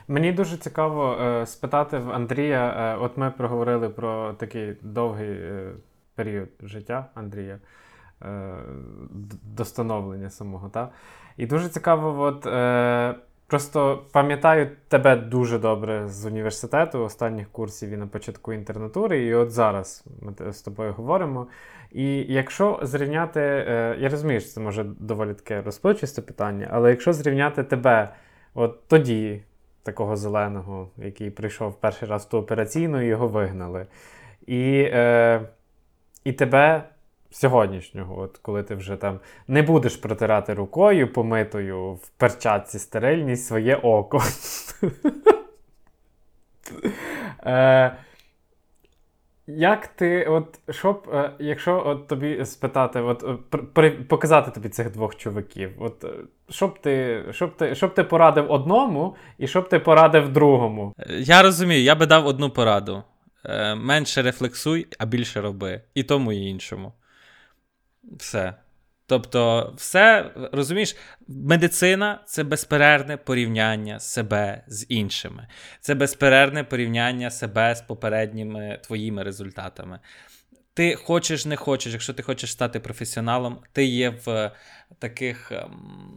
Мені 0.09 0.33
дуже 0.33 0.57
цікаво 0.57 1.19
е, 1.21 1.47
спитати 1.47 1.99
в 1.99 2.11
Андрія. 2.11 2.95
Е, 2.95 2.97
от 3.05 3.17
ми 3.17 3.31
проговорили 3.31 3.89
про 3.89 4.33
такий 4.33 4.77
довгий 4.83 5.31
е, 5.31 5.73
період 6.15 6.49
життя 6.63 7.07
Андрія, 7.15 7.59
до 9.43 9.65
становлення 9.65 10.31
самого. 10.31 10.69
Та? 10.69 10.89
І 11.37 11.47
дуже 11.47 11.69
цікаво, 11.69 12.23
от. 12.23 12.47
Е, 12.47 13.15
Просто 13.49 14.05
пам'ятаю 14.13 14.71
тебе 14.89 15.17
дуже 15.17 15.59
добре 15.59 16.09
з 16.09 16.25
університету, 16.25 17.05
останніх 17.05 17.49
курсів 17.49 17.91
і 17.91 17.97
на 17.97 18.07
початку 18.07 18.53
інтернатури, 18.53 19.25
і 19.25 19.35
от 19.35 19.51
зараз 19.51 20.05
ми 20.21 20.53
з 20.53 20.63
тобою 20.63 20.93
говоримо. 20.93 21.47
І 21.93 22.17
якщо 22.33 22.81
зрівняти, 22.83 23.41
е, 23.41 23.97
я 23.99 24.09
розумію, 24.09 24.41
що 24.41 24.51
це 24.51 24.61
може 24.61 24.85
доволі 24.85 25.35
таке 25.35 25.63
розпливчасте 25.63 26.23
питання, 26.23 26.69
але 26.71 26.91
якщо 26.91 27.13
зрівняти 27.13 27.63
тебе 27.63 28.15
от 28.55 28.89
тоді, 28.89 29.43
такого 29.83 30.17
зеленого, 30.17 30.89
який 30.97 31.31
прийшов 31.31 31.81
перший 31.81 32.09
раз 32.09 32.25
в 32.25 32.29
ту 32.29 32.39
операційну, 32.39 33.03
і 33.03 33.07
його 33.07 33.29
вигнали, 33.29 33.87
і, 34.47 34.91
е, 34.93 35.41
і 36.25 36.33
тебе 36.33 36.85
сьогоднішнього, 37.31 38.21
от 38.21 38.39
коли 38.39 38.63
ти 38.63 38.75
вже 38.75 38.97
там 38.97 39.21
не 39.49 39.63
будеш 39.63 39.97
протирати 39.97 40.55
рукою 40.55 41.13
помитою 41.13 41.93
в 41.93 42.09
перчатці 42.09 42.79
стерильність 42.79 43.47
своє 43.47 43.77
око. 43.77 44.23
Е, 47.47 47.97
як 49.47 49.87
ти, 49.87 50.25
от, 50.25 50.61
щоб, 50.71 51.09
е, 51.15 51.31
якщо 51.39 51.83
от 51.87 52.09
тобі 52.09 52.45
спитати, 52.45 53.01
от, 53.01 53.25
при, 53.75 53.91
показати 53.91 54.51
тобі 54.51 54.69
цих 54.69 54.93
двох 54.93 55.17
чуваків, 55.17 55.71
от, 55.79 56.05
щоб 56.49 56.79
ти 56.79 57.25
щоб 57.31 57.57
ти, 57.57 57.75
щоб 57.75 57.95
ти 57.95 58.05
порадив 58.05 58.53
одному 58.53 59.17
і 59.39 59.47
щоб 59.47 59.69
ти 59.69 59.79
порадив 59.79 60.33
другому? 60.33 60.95
Я 61.19 61.43
розумію, 61.43 61.83
я 61.83 61.95
би 61.95 62.07
дав 62.07 62.27
одну 62.27 62.51
пораду. 62.51 63.03
Е, 63.45 63.75
менше 63.75 64.23
рефлексуй, 64.23 64.87
а 64.99 65.07
більше 65.07 65.41
роби. 65.41 65.81
І 65.95 66.03
тому, 66.03 66.33
і 66.33 66.37
іншому. 66.37 66.93
Все. 68.13 68.55
Тобто, 69.09 69.73
все, 69.77 70.31
розумієш, 70.53 70.97
медицина 71.29 72.21
це 72.27 72.45
безперервне 72.45 73.17
порівняння 73.17 74.01
себе 74.01 74.65
з 74.67 74.87
іншими. 74.89 75.49
Це 75.81 75.95
безперервне 75.95 76.65
порівняння 76.65 77.31
себе 77.31 77.75
з 77.75 77.81
попередніми 77.81 78.81
твоїми 78.83 79.23
результатами. 79.23 80.01
Ти 80.77 80.95
хочеш, 80.95 81.47
не 81.47 81.57
хочеш, 81.57 81.93
якщо 81.93 82.15
ти 82.15 82.23
хочеш 82.23 82.53
стати 82.53 82.81
професіоналом, 82.81 83.59
ти 83.73 83.85
є 83.85 84.11
в 84.25 84.51
таких 84.99 85.53
ем, 85.53 85.71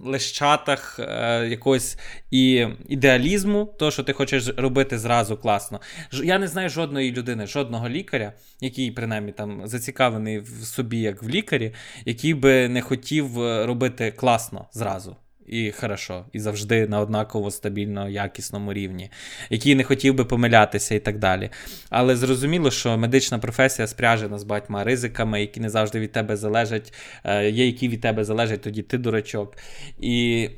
лещатах 0.05 0.99
е, 0.99 1.47
якогось 1.47 1.97
і 2.31 2.67
ідеалізму, 2.87 3.75
то, 3.79 3.91
що 3.91 4.03
ти 4.03 4.13
хочеш 4.13 4.47
робити 4.57 4.99
зразу 4.99 5.37
класно. 5.37 5.81
Я 6.11 6.39
не 6.39 6.47
знаю 6.47 6.69
жодної 6.69 7.11
людини, 7.11 7.47
жодного 7.47 7.89
лікаря, 7.89 8.33
який 8.61 8.91
принаймні 8.91 9.31
там 9.31 9.67
зацікавлений 9.67 10.39
в 10.39 10.49
собі, 10.49 10.99
як 10.99 11.23
в 11.23 11.29
лікарі, 11.29 11.73
який 12.05 12.33
би 12.33 12.69
не 12.69 12.81
хотів 12.81 13.41
е, 13.41 13.65
робити 13.65 14.11
класно 14.11 14.67
зразу 14.73 15.15
і 15.49 15.71
хорошо, 15.71 16.25
і 16.33 16.39
завжди 16.39 16.87
на 16.87 16.99
однаково 16.99 17.51
стабільно 17.51 18.09
якісному 18.09 18.73
рівні, 18.73 19.11
який 19.49 19.75
не 19.75 19.83
хотів 19.83 20.15
би 20.15 20.25
помилятися 20.25 20.95
і 20.95 20.99
так 20.99 21.19
далі. 21.19 21.49
Але 21.89 22.15
зрозуміло, 22.15 22.71
що 22.71 22.97
медична 22.97 23.39
професія 23.39 23.87
спряжена 23.87 24.39
з 24.39 24.43
багатьма 24.43 24.83
ризиками, 24.83 25.41
які 25.41 25.59
не 25.59 25.69
завжди 25.69 25.99
від 25.99 26.11
тебе 26.11 26.37
залежать, 26.37 26.93
е, 27.23 27.49
є 27.49 27.65
які 27.65 27.89
від 27.89 28.01
тебе 28.01 28.23
залежать, 28.23 28.61
тоді 28.61 28.81
ти 28.81 28.97
дурачок. 28.97 29.57
І 29.99 30.49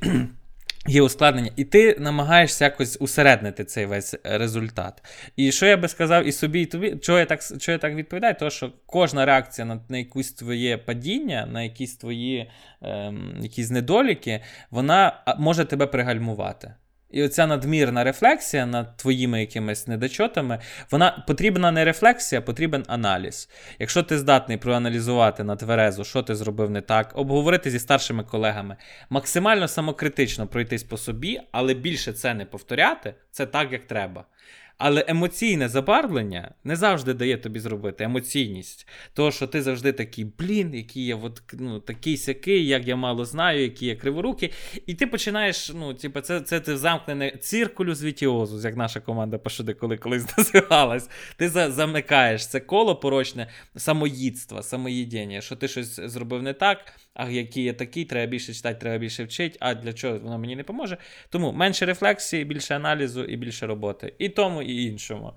Є 0.86 1.02
ускладнення, 1.02 1.50
і 1.56 1.64
ти 1.64 1.96
намагаєшся 1.98 2.64
якось 2.64 2.96
усереднити 3.00 3.64
цей 3.64 3.86
весь 3.86 4.14
результат. 4.24 5.02
І 5.36 5.52
що 5.52 5.66
я 5.66 5.76
би 5.76 5.88
сказав 5.88 6.26
і 6.26 6.32
собі, 6.32 6.62
і 6.62 6.66
тобі, 6.66 6.96
чого 6.96 7.18
я 7.18 7.24
так 7.24 7.42
чого 7.42 7.72
я 7.72 7.78
так 7.78 7.94
відповідаю, 7.94 8.34
то 8.34 8.50
що 8.50 8.72
кожна 8.86 9.26
реакція 9.26 9.64
на 9.64 9.80
на 9.88 9.98
якусь 9.98 10.32
твоє 10.32 10.78
падіння, 10.78 11.46
на 11.46 11.62
якісь 11.62 11.96
твої 11.96 12.50
ем, 12.82 13.38
якісь 13.42 13.70
недоліки, 13.70 14.40
вона 14.70 15.24
може 15.38 15.64
тебе 15.64 15.86
пригальмувати. 15.86 16.74
І 17.12 17.22
оця 17.22 17.46
надмірна 17.46 18.04
рефлексія 18.04 18.66
над 18.66 18.96
твоїми 18.96 19.40
якимись 19.40 19.86
недочотами, 19.86 20.58
вона 20.90 21.24
потрібна 21.26 21.70
не 21.70 21.84
рефлексія, 21.84 22.40
потрібен 22.40 22.84
аналіз. 22.88 23.48
Якщо 23.78 24.02
ти 24.02 24.18
здатний 24.18 24.56
проаналізувати 24.56 25.44
на 25.44 25.56
тверезу, 25.56 26.04
що 26.04 26.22
ти 26.22 26.34
зробив 26.34 26.70
не 26.70 26.80
так, 26.80 27.12
обговорити 27.14 27.70
зі 27.70 27.78
старшими 27.78 28.24
колегами, 28.24 28.76
максимально 29.10 29.68
самокритично 29.68 30.46
пройтись 30.46 30.82
по 30.82 30.96
собі, 30.96 31.40
але 31.52 31.74
більше 31.74 32.12
це 32.12 32.34
не 32.34 32.44
повторяти, 32.44 33.14
це 33.30 33.46
так, 33.46 33.72
як 33.72 33.84
треба. 33.84 34.24
Але 34.84 35.04
емоційне 35.08 35.68
забарвлення 35.68 36.54
не 36.64 36.76
завжди 36.76 37.14
дає 37.14 37.38
тобі 37.38 37.60
зробити 37.60 38.04
емоційність. 38.04 38.88
Того, 39.14 39.30
що 39.30 39.46
ти 39.46 39.62
завжди 39.62 39.92
такий, 39.92 40.24
блін, 40.24 40.74
який 40.74 41.06
я 41.06 41.16
от, 41.16 41.42
ну, 41.52 41.80
такий 41.80 42.16
сякий, 42.16 42.66
як 42.66 42.88
я 42.88 42.96
мало 42.96 43.24
знаю, 43.24 43.62
які 43.62 43.86
я 43.86 43.96
криворуки. 43.96 44.50
І 44.86 44.94
ти 44.94 45.06
починаєш, 45.06 45.72
ну, 45.74 45.94
типу, 45.94 46.20
це 46.20 46.40
це, 46.40 46.60
це 46.60 46.76
замкнене 46.76 47.30
циркулю 47.30 47.94
звітіозу, 47.94 48.68
як 48.68 48.76
наша 48.76 49.00
команда 49.00 49.38
пошуди, 49.38 49.74
коли 49.74 49.96
колись 49.96 50.26
називалась. 50.38 51.08
Ти 51.36 51.48
за, 51.48 51.70
замикаєш 51.70 52.46
це 52.46 52.60
коло 52.60 52.96
порочне 52.96 53.46
самоїдства, 53.76 54.62
самоїдіння, 54.62 55.40
що 55.40 55.56
ти 55.56 55.68
щось 55.68 56.00
зробив 56.00 56.42
не 56.42 56.52
так, 56.52 56.78
а 57.14 57.28
який 57.28 57.64
я 57.64 57.72
такий, 57.72 58.04
треба 58.04 58.30
більше 58.30 58.54
читати, 58.54 58.78
треба 58.80 58.98
більше 58.98 59.24
вчити, 59.24 59.56
а 59.60 59.74
для 59.74 59.92
чого 59.92 60.18
воно 60.18 60.38
мені 60.38 60.56
не 60.56 60.62
поможе. 60.62 60.96
Тому 61.28 61.52
менше 61.52 61.86
рефлексії, 61.86 62.44
більше 62.44 62.76
аналізу 62.76 63.24
і 63.24 63.36
більше 63.36 63.66
роботи. 63.66 64.14
І 64.18 64.28
тому, 64.28 64.62
і 64.62 64.84
іншому. 64.84 65.32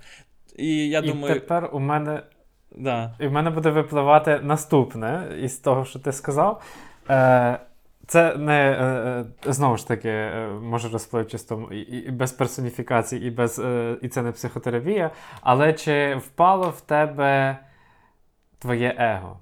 І 0.57 0.89
я 0.89 0.99
і 0.99 1.07
думаю. 1.07 1.33
тепер 1.33 1.69
у 1.73 1.79
мене 1.79 2.23
да. 2.71 3.15
і 3.19 3.27
в 3.27 3.31
мене 3.31 3.49
буде 3.49 3.69
випливати 3.69 4.39
наступне 4.43 5.27
із 5.41 5.57
того, 5.57 5.85
що 5.85 5.99
ти 5.99 6.11
сказав. 6.11 6.63
Е, 7.09 7.59
Це 8.07 8.35
не 8.35 8.71
е, 8.71 8.85
е 9.47 9.53
знову 9.53 9.77
ж 9.77 9.87
таки 9.87 10.09
е, 10.09 10.47
може 10.61 10.89
розпливчисто 10.89 11.69
і, 11.71 11.79
і 11.79 12.11
без 12.11 12.31
персоніфікації, 12.31 13.27
і 13.27 13.31
без, 13.31 13.59
е, 13.59 13.97
і 14.01 14.07
це 14.07 14.21
не 14.21 14.31
психотерапія. 14.31 15.11
Але 15.41 15.73
чи 15.73 16.15
впало 16.15 16.69
в 16.69 16.81
тебе 16.81 17.57
твоє 18.59 18.95
его? 18.99 19.39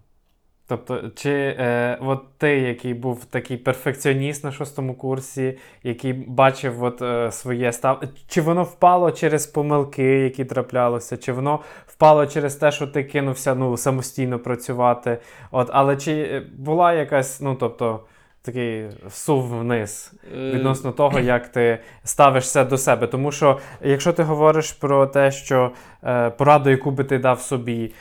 Тобто, 0.68 1.10
чи 1.16 1.32
е, 1.32 1.98
от 2.02 2.38
ти, 2.38 2.60
який 2.60 2.94
був 2.94 3.26
такий 3.26 3.58
перфекціоніст 3.58 4.44
на 4.44 4.52
шостому 4.52 4.94
курсі, 4.94 5.58
який 5.84 6.14
бачив 6.14 6.84
от, 6.84 7.02
е, 7.02 7.32
своє 7.32 7.74
став, 7.74 8.04
чи 8.28 8.42
воно 8.42 8.64
впало 8.64 9.12
через 9.12 9.48
помилки, 9.48 10.04
які 10.04 10.46
траплялися, 10.46 11.18
чи 11.18 11.32
воно 11.32 11.60
впало 11.88 12.26
через 12.26 12.56
те, 12.56 12.72
що 12.72 12.88
ти 12.88 13.04
кинувся 13.04 13.56
ну, 13.56 13.78
самостійно 13.78 14.40
працювати? 14.40 15.18
От, 15.52 15.70
Але 15.72 15.98
чи 15.98 16.42
була 16.58 16.94
якась, 16.94 17.42
ну 17.42 17.56
тобто, 17.56 18.00
такий 18.42 18.86
сув 19.10 19.60
вниз 19.60 20.14
Е, 20.38 20.52
відносно 20.52 20.92
того, 21.02 21.20
як 21.20 21.48
ти 21.48 21.80
ставишся 22.04 22.64
до 22.64 22.78
себе? 22.78 23.08
Тому 23.08 23.32
що, 23.32 23.60
якщо 23.82 24.14
ти 24.14 24.24
говориш 24.24 24.72
про 24.72 25.08
те, 25.08 25.32
що 25.32 25.72
е, 26.04 26.30
пораду, 26.30 26.70
яку 26.70 26.92
би 26.92 27.04
ти 27.04 27.18
дав 27.18 27.42
собі, 27.42 27.84
е, 27.84 27.94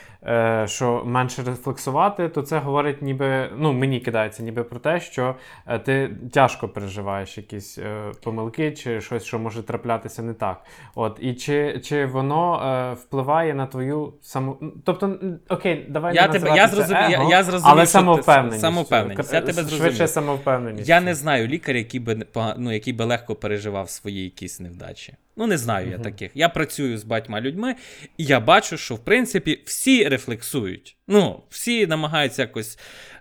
що 0.65 1.03
менше 1.05 1.43
рефлексувати, 1.43 2.29
то 2.29 2.41
це 2.41 2.59
говорить, 2.59 3.01
ніби 3.01 3.49
ну 3.57 3.73
мені 3.73 3.99
кидається, 3.99 4.43
ніби 4.43 4.63
про 4.63 4.79
те, 4.79 4.99
що 4.99 5.35
е, 5.67 5.79
ти 5.79 6.09
тяжко 6.33 6.69
переживаєш 6.69 7.37
якісь 7.37 7.77
е, 7.77 8.11
помилки 8.23 8.71
чи 8.71 9.01
щось, 9.01 9.23
що 9.23 9.39
може 9.39 9.63
траплятися 9.63 10.23
не 10.23 10.33
так. 10.33 10.63
От 10.95 11.17
і 11.21 11.33
чи 11.33 11.79
чи 11.83 12.05
воно 12.05 12.61
е, 12.65 12.93
впливає 12.93 13.53
на 13.53 13.65
твою 13.67 14.13
саму. 14.21 14.57
Тобто, 14.85 15.17
окей, 15.49 15.85
давай 15.89 16.15
Я 16.15 16.27
не 16.27 16.33
тебе- 16.39 16.55
я 16.55 16.67
зрозумів- 16.67 17.09
я- 17.11 17.27
я 17.29 17.43
зрозумів, 17.43 17.73
але 17.73 17.85
самовпевненість. 17.85 18.61
самовпевненість. 18.61 19.33
Я 19.33 19.41
тебе 19.41 19.53
Швидше 19.53 19.77
зрозумів. 19.77 20.09
самовпевненість. 20.09 20.89
Я 20.89 21.01
не 21.01 21.15
знаю 21.15 21.47
лікаря, 21.47 21.77
який 21.77 21.99
би 21.99 22.25
ну, 22.57 22.71
який 22.73 22.93
би 22.93 23.05
легко 23.05 23.35
переживав 23.35 23.89
свої 23.89 24.23
якісь 24.23 24.59
невдачі. 24.59 25.13
Ну, 25.35 25.47
не 25.47 25.57
знаю 25.57 25.89
я 25.89 25.97
таких. 25.97 26.31
Я 26.33 26.49
працюю 26.49 26.97
з 26.97 27.03
батьма 27.03 27.41
людьми, 27.41 27.75
і 28.17 28.25
я 28.25 28.39
бачу, 28.39 28.77
що 28.77 28.95
в 28.95 28.99
принципі 28.99 29.63
всі 29.65 30.07
рефлексують. 30.07 30.97
Ну, 31.07 31.43
всі 31.49 31.87
намагаються 31.87 32.41
якось. 32.41 32.79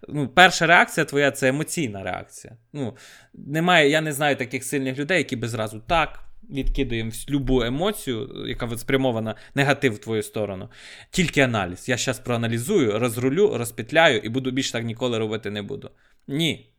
Ну, 0.08 0.28
перша 0.28 0.66
реакція 0.66 1.04
твоя 1.04 1.30
це 1.30 1.48
емоційна 1.48 2.02
реакція. 2.02 2.56
Ну, 2.72 2.96
немає, 3.34 3.90
я 3.90 4.00
не 4.00 4.12
знаю 4.12 4.36
таких 4.36 4.64
сильних 4.64 4.98
людей, 4.98 5.18
які 5.18 5.36
би 5.36 5.48
зразу 5.48 5.82
так. 5.88 6.24
Відкидуємо 6.50 7.10
любу 7.30 7.62
емоцію, 7.62 8.44
яка 8.46 8.66
от 8.66 8.80
спрямована 8.80 9.34
негатив 9.54 9.92
в 9.92 9.98
твою 9.98 10.22
сторону. 10.22 10.68
Тільки 11.10 11.40
аналіз. 11.40 11.88
Я 11.88 11.96
зараз 11.96 12.18
проаналізую, 12.18 12.98
розрулю, 12.98 13.58
розпетляю 13.58 14.18
і 14.18 14.28
буду 14.28 14.50
більше 14.50 14.72
так 14.72 14.84
ніколи 14.84 15.18
робити 15.18 15.50
не 15.50 15.62
буду. 15.62 15.90
Ні. 16.28 16.71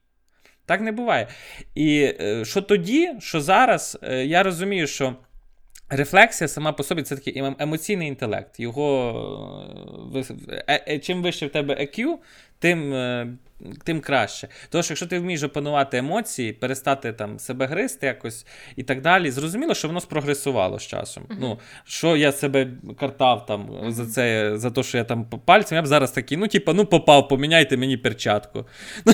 Так 0.66 0.82
не 0.82 0.92
буває. 0.92 1.28
І 1.76 2.14
е, 2.20 2.46
що 2.46 2.62
тоді, 2.62 3.12
що 3.20 3.42
зараз, 3.42 3.98
е, 4.04 4.26
я 4.26 4.44
розумію, 4.44 4.88
що 4.88 5.16
рефлексія 5.90 6.48
сама 6.48 6.72
по 6.72 6.84
собі 6.84 7.02
це 7.04 7.16
такий 7.16 7.42
ем- 7.42 7.56
емоційний 7.60 8.08
інтелект. 8.08 8.60
Його 8.60 10.24
е, 10.70 11.00
чим 11.00 11.22
вище 11.22 11.48
в 11.48 11.50
тебе 11.50 11.76
EQ, 11.76 12.16
тим, 12.60 12.94
тим 13.84 14.02
краще. 14.02 14.48
Тому 14.70 14.84
що 14.84 14.92
якщо 14.92 15.08
ти 15.08 15.20
вмієш 15.20 15.44
опанувати 15.44 15.98
емоції, 15.98 16.54
перестати 16.54 17.14
там 17.14 17.40
себе 17.40 17.66
гризти 17.66 18.06
якось 18.06 18.46
і 18.76 18.84
так 18.84 19.02
далі, 19.02 19.32
зрозуміло, 19.32 19.74
що 19.74 19.88
воно 19.88 20.00
спрогресувало 20.00 20.80
з 20.80 20.88
часом. 20.88 21.24
Мгм. 21.30 21.38
Ну, 21.42 21.60
що 21.86 22.18
я 22.18 22.32
себе 22.32 22.68
картав 23.00 23.46
там 23.46 23.92
за 23.92 24.06
це, 24.06 24.58
за 24.58 24.72
те, 24.72 24.84
що 24.84 24.98
я 24.98 25.04
там 25.04 25.26
пальцем, 25.26 25.76
я 25.76 25.82
б 25.82 25.88
зараз 25.88 26.12
такий, 26.12 26.38
ну, 26.38 26.48
типа, 26.48 26.74
ну 26.74 26.86
попав, 26.86 27.28
поміняйте 27.28 27.78
мені 27.78 27.98
перчатку. 27.98 28.66
Ну, 29.06 29.14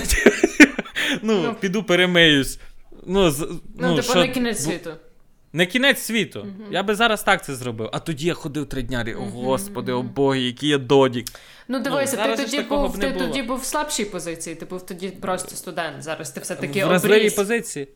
ну 1.22 1.42
Ну. 1.42 1.54
піду 1.60 1.82
перемиюсь. 1.82 2.58
Ну, 3.06 3.30
з- 3.30 3.40
Ну, 3.40 3.60
ну, 3.78 3.96
типу, 3.96 4.08
що- 4.08 4.18
не 4.20 4.28
кінець 4.28 4.64
бу- 4.64 4.70
світу. 4.72 4.90
Не 5.52 5.66
кінець 5.66 5.98
світу. 5.98 6.38
Мгм. 6.44 6.72
Я 6.72 6.82
би 6.82 6.94
зараз 6.94 7.22
так 7.22 7.44
це 7.44 7.54
зробив. 7.54 7.88
А 7.92 7.98
тоді 7.98 8.26
я 8.26 8.34
ходив 8.34 8.66
три 8.68 8.82
дня. 8.82 9.04
О, 9.16 9.20
Мгм, 9.20 9.30
господи, 9.30 9.92
о 9.92 10.02
боги, 10.02 10.40
який 10.40 10.68
я 10.68 10.78
додік. 10.78 11.26
Ну, 11.68 11.80
дивися, 11.80 12.24
ну, 12.28 12.36
ти 12.36 12.44
тоді 12.44 12.60
був, 12.60 12.98
ти 12.98 13.08
було. 13.08 13.26
тоді 13.26 13.42
був 13.42 13.58
в 13.60 13.64
слабшій 13.64 14.04
позиції, 14.04 14.56
ти 14.56 14.66
був 14.66 14.86
тоді 14.86 15.08
просто 15.08 15.56
студент. 15.56 16.02
Зараз 16.02 16.30
ти 16.30 16.40
все-таки 16.40 16.84
в 16.84 16.88
вразливій 16.88 17.14
обріз. 17.16 17.34
позиції. 17.34 17.88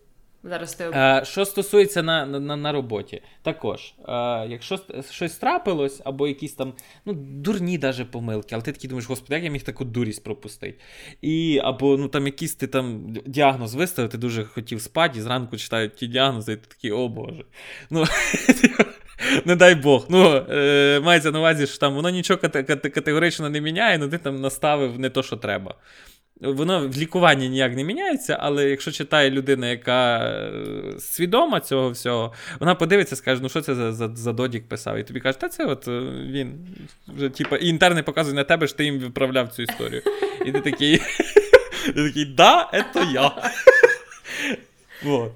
Зараз 0.44 0.74
ти 0.74 0.84
Е, 0.84 1.22
що 1.24 1.44
стосується 1.44 2.02
на, 2.02 2.26
на, 2.26 2.56
на 2.56 2.72
роботі, 2.72 3.22
також, 3.42 3.94
е, 4.08 4.12
якщо 4.48 4.78
щось 5.10 5.36
трапилось, 5.36 6.00
або 6.04 6.28
якісь 6.28 6.52
там 6.52 6.72
ну, 7.04 7.12
дурні 7.14 7.78
даже 7.78 8.04
помилки, 8.04 8.54
але 8.54 8.62
ти 8.62 8.72
такий 8.72 8.88
думаєш, 8.88 9.08
господи, 9.08 9.34
як 9.34 9.44
я 9.44 9.50
міг 9.50 9.62
таку 9.62 9.84
дурість 9.84 10.24
пропустити? 10.24 10.78
І, 11.22 11.60
або 11.64 11.96
ну, 11.96 12.08
там 12.08 12.26
якийсь 12.26 12.54
ти 12.54 12.66
там 12.66 13.14
діагноз 13.26 13.74
виставив, 13.74 14.10
ти 14.10 14.18
дуже 14.18 14.44
хотів 14.44 14.82
спати, 14.82 15.18
і 15.18 15.22
зранку 15.22 15.56
читають 15.56 15.94
ті 15.94 16.06
діагнози, 16.06 16.52
і 16.52 16.56
ти 16.56 16.66
такий, 16.68 16.92
о 16.92 17.08
Боже. 17.08 17.44
Ну, 17.90 18.04
Не 19.44 19.56
дай 19.56 19.74
Бог. 19.74 20.06
Ну, 20.08 20.46
е, 20.50 21.00
мається 21.00 21.30
на 21.30 21.38
увазі, 21.38 21.66
що 21.66 21.78
там 21.78 21.94
воно 21.94 22.10
нічого 22.10 22.40
кате- 22.40 22.70
кате- 22.70 22.90
категорично 22.90 23.50
не 23.50 23.60
міняє, 23.60 23.98
але 23.98 24.08
ти 24.08 24.18
там 24.18 24.40
наставив 24.40 24.98
не 24.98 25.10
то, 25.10 25.22
що 25.22 25.36
треба. 25.36 25.74
Воно 26.44 26.88
в 26.88 26.96
лікуванні 26.96 27.48
ніяк 27.48 27.76
не 27.76 27.84
міняється, 27.84 28.36
але 28.40 28.70
якщо 28.70 28.92
читає 28.92 29.30
людина, 29.30 29.66
яка 29.68 30.18
е, 30.18 30.52
свідома 30.98 31.60
цього 31.60 31.90
всього, 31.90 32.32
вона 32.60 32.74
подивиться, 32.74 33.16
скаже, 33.16 33.42
ну 33.42 33.48
що 33.48 33.60
це 33.60 33.74
за, 33.74 33.92
за, 33.92 34.10
за 34.14 34.32
додік 34.32 34.68
писав? 34.68 34.98
І 34.98 35.02
тобі 35.02 35.20
каже, 35.20 35.38
та 35.38 35.48
це 35.48 35.64
от 35.64 35.88
е, 35.88 36.00
він 36.30 36.52
вже, 37.08 37.28
типа, 37.28 37.56
і 37.56 37.66
інтерни 37.66 38.02
показує 38.02 38.34
на 38.36 38.44
тебе, 38.44 38.66
що 38.66 38.76
ти 38.76 38.84
їм 38.84 38.98
відправляв 38.98 39.48
цю 39.48 39.62
історію. 39.62 40.02
І 40.46 40.52
ти 40.52 40.60
такий, 40.60 40.98
ти 41.86 41.92
такий, 41.92 42.24
да, 42.24 42.70
це 42.94 43.06
я. 43.12 43.32
Вот. 45.02 45.32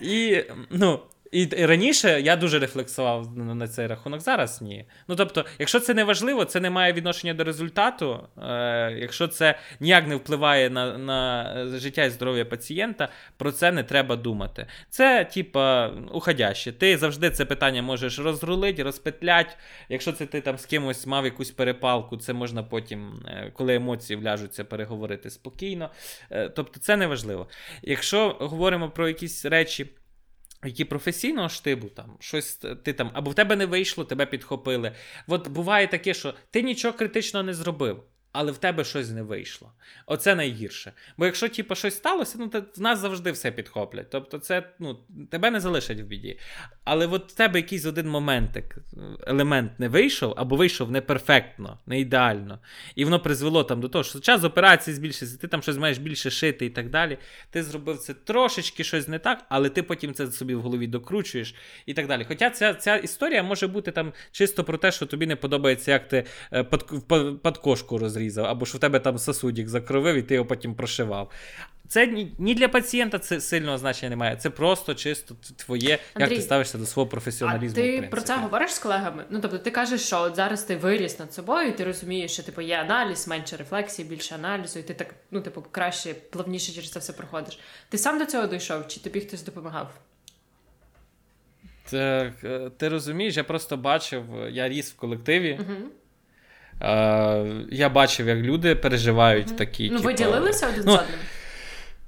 І, 0.00 0.44
ну, 0.70 1.00
і, 1.32 1.66
раніше 1.66 2.20
я 2.20 2.36
дуже 2.36 2.58
рефлексував 2.58 3.36
на, 3.36 3.68
цей 3.68 3.86
рахунок, 3.86 4.20
зараз 4.20 4.62
ні. 4.62 4.84
Ну 5.08 5.16
тобто, 5.16 5.44
якщо 5.58 5.80
це 5.80 5.94
не 5.94 6.04
важливо, 6.04 6.44
це 6.44 6.60
не 6.60 6.70
має 6.70 6.92
відношення 6.92 7.34
до 7.34 7.44
результату. 7.44 8.28
Е, 8.42 8.92
якщо 8.92 9.28
це 9.28 9.58
ніяк 9.80 10.08
не 10.08 10.16
впливає 10.16 10.70
на, 10.70 10.98
на 10.98 11.78
життя 11.78 12.04
і 12.04 12.10
здоров'я 12.10 12.44
пацієнта, 12.44 13.08
про 13.36 13.52
це 13.52 13.72
не 13.72 13.82
треба 13.82 14.16
думати. 14.16 14.66
Це, 14.90 15.24
типа, 15.24 15.88
уходяще. 16.12 16.72
Ти 16.72 16.98
завжди 16.98 17.30
це 17.30 17.44
питання 17.44 17.82
можеш 17.82 18.18
розрулити, 18.18 18.82
розпетлять. 18.82 19.56
Якщо 19.88 20.12
це 20.12 20.26
ти 20.26 20.40
там 20.40 20.58
з 20.58 20.66
кимось 20.66 21.06
мав 21.06 21.24
якусь 21.24 21.50
перепалку, 21.50 22.16
це 22.16 22.32
можна 22.32 22.62
потім, 22.62 23.22
е, 23.26 23.52
коли 23.54 23.74
емоції 23.74 24.16
вляжуться, 24.16 24.64
переговорити 24.64 25.30
спокійно. 25.30 25.90
Е, 26.30 26.48
тобто, 26.48 26.80
це 26.80 26.96
не 26.96 27.06
важливо. 27.06 27.48
Якщо 27.82 28.36
говоримо 28.40 28.90
про 28.90 29.08
якісь 29.08 29.44
речі 29.44 29.86
які 30.64 30.84
професійного 30.84 31.48
штибу, 31.48 31.88
там, 31.88 32.16
щось 32.20 32.54
ти 32.84 32.92
там, 32.92 33.10
або 33.14 33.30
в 33.30 33.34
тебе 33.34 33.56
не 33.56 33.66
вийшло, 33.66 34.04
тебе 34.04 34.26
підхопили. 34.26 34.92
От 35.26 35.48
буває 35.48 35.86
таке, 35.86 36.14
що 36.14 36.34
ти 36.50 36.62
нічого 36.62 36.98
критичного 36.98 37.44
не 37.44 37.54
зробив. 37.54 38.04
Але 38.32 38.52
в 38.52 38.58
тебе 38.58 38.84
щось 38.84 39.10
не 39.10 39.22
вийшло. 39.22 39.72
Оце 40.06 40.34
найгірше. 40.34 40.92
Бо 41.16 41.26
якщо 41.26 41.48
типу, 41.48 41.74
щось 41.74 41.94
сталося, 41.94 42.36
ну 42.40 42.48
то 42.48 42.64
в 42.76 42.80
нас 42.80 42.98
завжди 42.98 43.32
все 43.32 43.50
підхоплять. 43.50 44.10
Тобто, 44.10 44.38
це 44.38 44.70
ну, 44.78 44.98
тебе 45.30 45.50
не 45.50 45.60
залишать 45.60 46.00
в 46.00 46.04
біді. 46.04 46.38
Але 46.84 47.06
от 47.06 47.32
в 47.32 47.34
тебе 47.34 47.58
якийсь 47.58 47.84
один 47.84 48.08
моментик, 48.08 48.78
елемент 49.26 49.80
не 49.80 49.88
вийшов, 49.88 50.34
або 50.36 50.56
вийшов 50.56 50.90
неперфектно, 50.90 51.78
не 51.86 52.00
ідеально. 52.00 52.58
І 52.94 53.04
воно 53.04 53.20
призвело 53.20 53.64
там 53.64 53.80
до 53.80 53.88
того, 53.88 54.04
що 54.04 54.20
час 54.20 54.44
операції 54.44 54.94
збільшиться, 54.94 55.38
ти 55.38 55.48
там 55.48 55.62
щось 55.62 55.76
маєш 55.76 55.98
більше 55.98 56.30
шити 56.30 56.66
і 56.66 56.70
так 56.70 56.90
далі. 56.90 57.18
Ти 57.50 57.62
зробив 57.62 57.98
це 57.98 58.14
трошечки 58.14 58.84
щось 58.84 59.08
не 59.08 59.18
так, 59.18 59.44
але 59.48 59.68
ти 59.68 59.82
потім 59.82 60.14
це 60.14 60.26
собі 60.26 60.54
в 60.54 60.60
голові 60.60 60.86
докручуєш 60.86 61.54
і 61.86 61.94
так 61.94 62.06
далі. 62.06 62.24
Хоча 62.28 62.50
ця 62.50 62.74
ця 62.74 62.96
історія 62.96 63.42
може 63.42 63.66
бути 63.66 63.90
там 63.90 64.12
чисто 64.32 64.64
про 64.64 64.78
те, 64.78 64.92
що 64.92 65.06
тобі 65.06 65.26
не 65.26 65.36
подобається, 65.36 65.90
як 65.90 66.08
ти 66.08 66.24
е, 66.52 66.64
подкошку 67.42 67.98
розрізав, 68.18 68.44
або 68.44 68.66
що 68.66 68.78
в 68.78 68.80
тебе 68.80 69.00
там 69.00 69.18
сосудік 69.18 69.68
закровив, 69.68 70.16
і 70.16 70.22
ти 70.22 70.34
його 70.34 70.46
потім 70.46 70.74
прошивав. 70.74 71.30
Це 71.88 72.06
ні 72.38 72.54
для 72.54 72.68
пацієнта 72.68 73.18
це 73.18 73.40
сильного 73.40 73.78
значення 73.78 74.10
немає. 74.10 74.36
Це 74.36 74.50
просто 74.50 74.94
чисто 74.94 75.36
твоє, 75.56 75.98
Андрій, 76.14 76.30
як 76.30 76.38
ти 76.38 76.42
ставишся 76.42 76.78
до 76.78 76.86
свого 76.86 77.08
професіоналізму. 77.08 77.82
А 77.82 77.86
Ти 77.86 78.08
про 78.10 78.20
це 78.20 78.36
говориш 78.36 78.70
з 78.70 78.78
колегами? 78.78 79.24
Ну 79.30 79.40
тобто, 79.40 79.58
ти 79.58 79.70
кажеш, 79.70 80.00
що 80.00 80.20
от 80.20 80.36
зараз 80.36 80.62
ти 80.62 80.76
виріс 80.76 81.18
над 81.18 81.34
собою, 81.34 81.68
і 81.68 81.72
ти 81.72 81.84
розумієш, 81.84 82.32
що 82.32 82.42
типу 82.42 82.60
є 82.60 82.76
аналіз, 82.76 83.28
менше 83.28 83.56
рефлексії, 83.56 84.08
більше 84.08 84.34
аналізу, 84.34 84.78
і 84.78 84.82
ти 84.82 84.94
так 84.94 85.14
ну, 85.30 85.40
типу, 85.40 85.64
краще, 85.70 86.14
плавніше 86.14 86.72
через 86.72 86.90
це 86.90 86.98
все 86.98 87.12
проходиш. 87.12 87.58
Ти 87.88 87.98
сам 87.98 88.18
до 88.18 88.26
цього 88.26 88.46
дійшов, 88.46 88.88
чи 88.88 89.00
тобі 89.00 89.20
хтось 89.20 89.42
допомагав? 89.42 89.94
Так, 91.90 92.32
е, 92.44 92.70
ти 92.76 92.88
розумієш, 92.88 93.36
я 93.36 93.44
просто 93.44 93.76
бачив, 93.76 94.24
я 94.50 94.68
ріс 94.68 94.92
в 94.92 94.96
колективі. 94.96 95.60
Угу. 95.60 95.90
Е, 96.82 97.44
Я 97.70 97.88
бачив, 97.88 98.28
як 98.28 98.38
люди 98.38 98.74
переживають 98.74 99.48
угу. 99.48 99.56
такі. 99.56 99.90
Ну, 99.90 99.96
типу... 99.96 100.08
ви 100.08 100.14
ділилися 100.14 100.68
один 100.68 100.82
ну, 100.86 100.92
з 100.92 100.94
одним? 100.94 101.18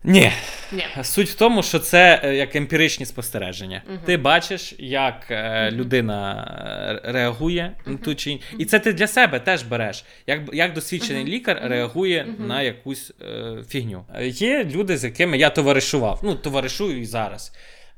Ні. 0.04 0.32
Ні. 0.72 0.86
Суть 1.02 1.28
в 1.28 1.34
тому, 1.34 1.62
що 1.62 1.78
це 1.78 2.20
е, 2.24 2.34
як 2.34 2.56
емпіричні 2.56 3.06
спостереження. 3.06 3.82
Угу. 3.88 3.98
Ти 4.04 4.16
бачиш, 4.16 4.74
як 4.78 5.26
е, 5.30 5.70
людина 5.70 6.46
е, 7.04 7.12
реагує 7.12 7.72
на 7.86 7.96
ту 7.96 8.14
чи 8.14 8.30
іншу. 8.30 8.44
І 8.58 8.64
це 8.64 8.78
ти 8.78 8.92
для 8.92 9.06
себе 9.06 9.40
теж 9.40 9.62
береш. 9.62 10.04
Як 10.26 10.40
як 10.52 10.72
досвідчений 10.72 11.24
лікар 11.24 11.60
реагує 11.62 12.26
на 12.38 12.62
якусь 12.62 13.12
е, 13.22 13.56
фігню. 13.68 14.04
Є 14.22 14.64
люди, 14.64 14.96
з 14.96 15.04
якими 15.04 15.38
я 15.38 15.50
товаришував. 15.50 16.20
Ну, 16.22 16.34
товаришую 16.34 17.00
і 17.00 17.04
зараз. 17.04 17.52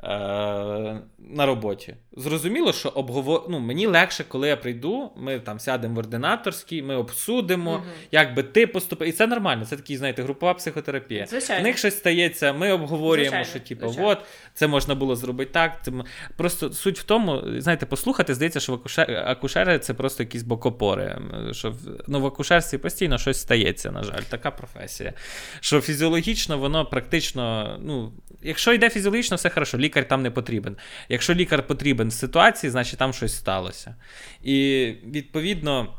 Е, 0.04 1.00
на 1.18 1.46
роботі. 1.46 1.94
Зрозуміло, 2.16 2.72
що 2.72 2.88
обговор... 2.88 3.44
ну, 3.48 3.60
мені 3.60 3.86
легше, 3.86 4.24
коли 4.28 4.48
я 4.48 4.56
прийду, 4.56 5.10
ми 5.16 5.38
там 5.38 5.58
сядемо 5.58 5.94
в 5.94 5.98
ординаторській, 5.98 6.82
ми 6.82 6.96
обсудимо, 6.96 7.72
угу. 7.72 7.82
як 8.12 8.34
би 8.34 8.42
ти 8.42 8.66
поступив. 8.66 9.08
І 9.08 9.12
це 9.12 9.26
нормально, 9.26 9.64
це 9.64 9.76
такий, 9.76 9.96
знаєте, 9.96 10.22
групова 10.22 10.54
психотерапія. 10.54 11.26
Звичайно. 11.26 11.62
В 11.62 11.64
них 11.64 11.78
щось 11.78 11.96
стається, 11.96 12.52
ми 12.52 12.72
обговорюємо, 12.72 13.36
Звичайно. 13.36 13.60
що 13.60 13.68
типу, 13.68 13.86
Звичайно. 13.86 14.10
от, 14.10 14.18
це 14.54 14.66
можна 14.66 14.94
було 14.94 15.16
зробити 15.16 15.50
так. 15.52 15.84
Це... 15.84 15.92
Просто 16.36 16.72
суть 16.72 16.98
в 16.98 17.02
тому, 17.02 17.42
знаєте, 17.58 17.86
послухати, 17.86 18.34
здається, 18.34 18.60
що 18.60 18.74
акушер... 18.74 19.24
акушери 19.26 19.78
це 19.78 19.94
просто 19.94 20.22
якісь 20.22 20.42
бокопори. 20.42 21.18
Що 21.52 21.74
ну, 22.06 22.20
в 22.20 22.26
акушерстві 22.26 22.78
постійно 22.78 23.18
щось 23.18 23.40
стається, 23.40 23.90
на 23.90 24.02
жаль, 24.02 24.22
така 24.28 24.50
професія. 24.50 25.12
Що 25.60 25.80
фізіологічно 25.80 26.58
воно 26.58 26.86
практично, 26.86 27.76
ну, 27.82 28.12
якщо 28.42 28.72
йде 28.72 28.90
фізіологічно, 28.90 29.36
все 29.36 29.50
хорошо 29.50 29.78
лікар 29.92 30.08
там 30.08 30.22
не 30.22 30.30
потрібен. 30.30 30.76
Якщо 31.08 31.34
лікар 31.34 31.66
потрібен 31.66 32.08
в 32.08 32.12
ситуації, 32.12 32.70
значить 32.70 32.98
там 32.98 33.12
щось 33.12 33.36
сталося. 33.36 33.94
І 34.42 34.86
відповідно. 35.06 35.94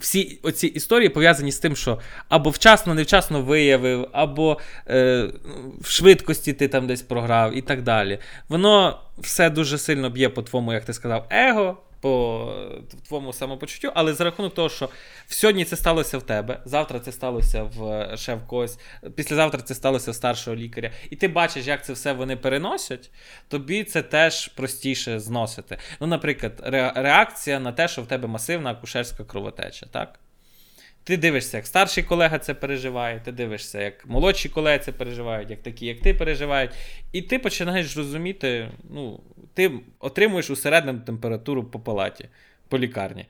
Всі 0.00 0.38
оці 0.42 0.66
історії 0.66 1.08
пов'язані 1.08 1.52
з 1.52 1.58
тим, 1.58 1.76
що 1.76 2.00
або 2.28 2.50
вчасно, 2.50 2.94
невчасно 2.94 3.42
виявив, 3.42 4.08
або 4.12 4.58
е, 4.88 5.28
в 5.80 5.90
швидкості 5.90 6.52
ти 6.52 6.68
там 6.68 6.86
десь 6.86 7.02
програв, 7.02 7.56
і 7.56 7.62
так 7.62 7.82
далі. 7.82 8.18
Воно 8.48 9.00
все 9.18 9.50
дуже 9.50 9.78
сильно 9.78 10.10
б'є 10.10 10.28
по 10.28 10.42
твоєму, 10.42 10.72
як 10.72 10.84
ти 10.84 10.92
сказав, 10.92 11.26
его, 11.30 11.76
по 12.00 12.52
твоєму 13.08 13.32
самопочуттю, 13.32 13.92
але 13.94 14.14
за 14.14 14.24
рахунок 14.24 14.54
того, 14.54 14.68
що 14.68 14.88
сьогодні 15.26 15.64
це 15.64 15.76
сталося 15.76 16.18
в 16.18 16.22
тебе, 16.22 16.60
завтра 16.64 17.00
це 17.00 17.12
сталося 17.12 17.62
в 17.62 18.10
ще 18.16 18.34
в 18.34 18.46
когось, 18.46 18.78
післязавтра 19.14 19.60
це 19.62 19.74
сталося 19.74 20.10
в 20.10 20.14
старшого 20.14 20.56
лікаря, 20.56 20.90
і 21.10 21.16
ти 21.16 21.28
бачиш, 21.28 21.66
як 21.66 21.84
це 21.84 21.92
все 21.92 22.12
вони 22.12 22.36
переносять, 22.36 23.10
тобі 23.48 23.84
це 23.84 24.02
теж 24.02 24.48
простіше 24.48 25.20
зносити. 25.20 25.78
Ну, 26.00 26.06
наприклад, 26.06 26.52
реакція 26.94 27.60
на 27.60 27.72
те, 27.72 27.88
що 27.88 28.02
в 28.02 28.06
тебе 28.06 28.28
масивна 28.28 28.70
акушерська 28.70 29.24
кровотеча, 29.24 29.86
так? 29.86 30.20
Ти 31.08 31.16
дивишся, 31.16 31.56
як 31.56 31.66
старший 31.66 32.04
колега 32.04 32.38
це 32.38 32.54
переживає, 32.54 33.20
ти 33.24 33.32
дивишся, 33.32 33.80
як 33.80 34.06
молодші 34.06 34.48
колеги 34.48 34.78
це 34.84 34.92
переживають, 34.92 35.50
як 35.50 35.62
такі, 35.62 35.86
як 35.86 36.00
ти 36.00 36.14
переживають. 36.14 36.70
І 37.12 37.22
ти 37.22 37.38
починаєш 37.38 37.96
розуміти, 37.96 38.70
ну, 38.90 39.20
ти 39.54 39.80
отримуєш 39.98 40.50
усередину 40.50 41.00
температуру 41.00 41.64
по 41.64 41.80
палаті, 41.80 42.28
по 42.68 42.78
лікарні. 42.78 43.26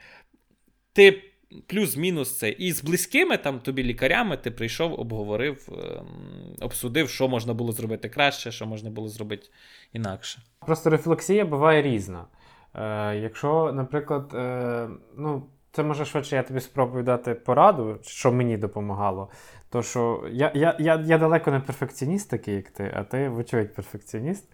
Ти 0.93 1.23
плюс-мінус 1.67 2.39
це. 2.39 2.51
І 2.51 2.73
з 2.73 2.85
близькими 2.85 3.37
там 3.37 3.61
тобі 3.61 3.85
лікарями 3.85 4.37
ти 4.37 4.51
прийшов, 4.51 5.01
обговорив, 5.01 5.69
ем, 5.73 6.07
обсудив, 6.61 7.09
що 7.09 7.29
можна 7.29 7.55
було 7.55 7.73
зробити 7.73 8.09
краще, 8.09 8.53
що 8.53 8.67
можна 8.67 8.91
було 8.91 9.09
зробити 9.09 9.49
інакше. 9.93 10.43
Просто 10.67 10.91
рефлексія 10.91 11.45
буває 11.45 11.83
різна. 11.83 12.25
Е, 12.75 13.17
Якщо, 13.17 13.73
наприклад, 13.73 14.31
е, 14.35 14.89
ну. 15.17 15.43
Це 15.73 15.83
може 15.83 16.05
швидше, 16.05 16.37
я 16.37 16.43
тобі 16.43 16.61
спробую 16.61 17.05
дати 17.05 17.35
пораду, 17.35 17.99
що 18.03 18.33
мені 18.33 18.57
допомагало. 18.57 19.29
То 19.71 19.83
що 19.83 20.25
я 20.31 20.53
я, 20.55 20.77
я, 20.79 21.03
я 21.05 21.19
далеко 21.19 21.51
не 21.51 21.61
перфекціоніст, 21.61 22.31
такий, 22.31 22.55
як 22.55 22.71
ти, 22.71 22.93
а 22.97 23.03
ти, 23.03 23.29
вочевидь, 23.29 23.75
перфекціоніст. 23.75 24.45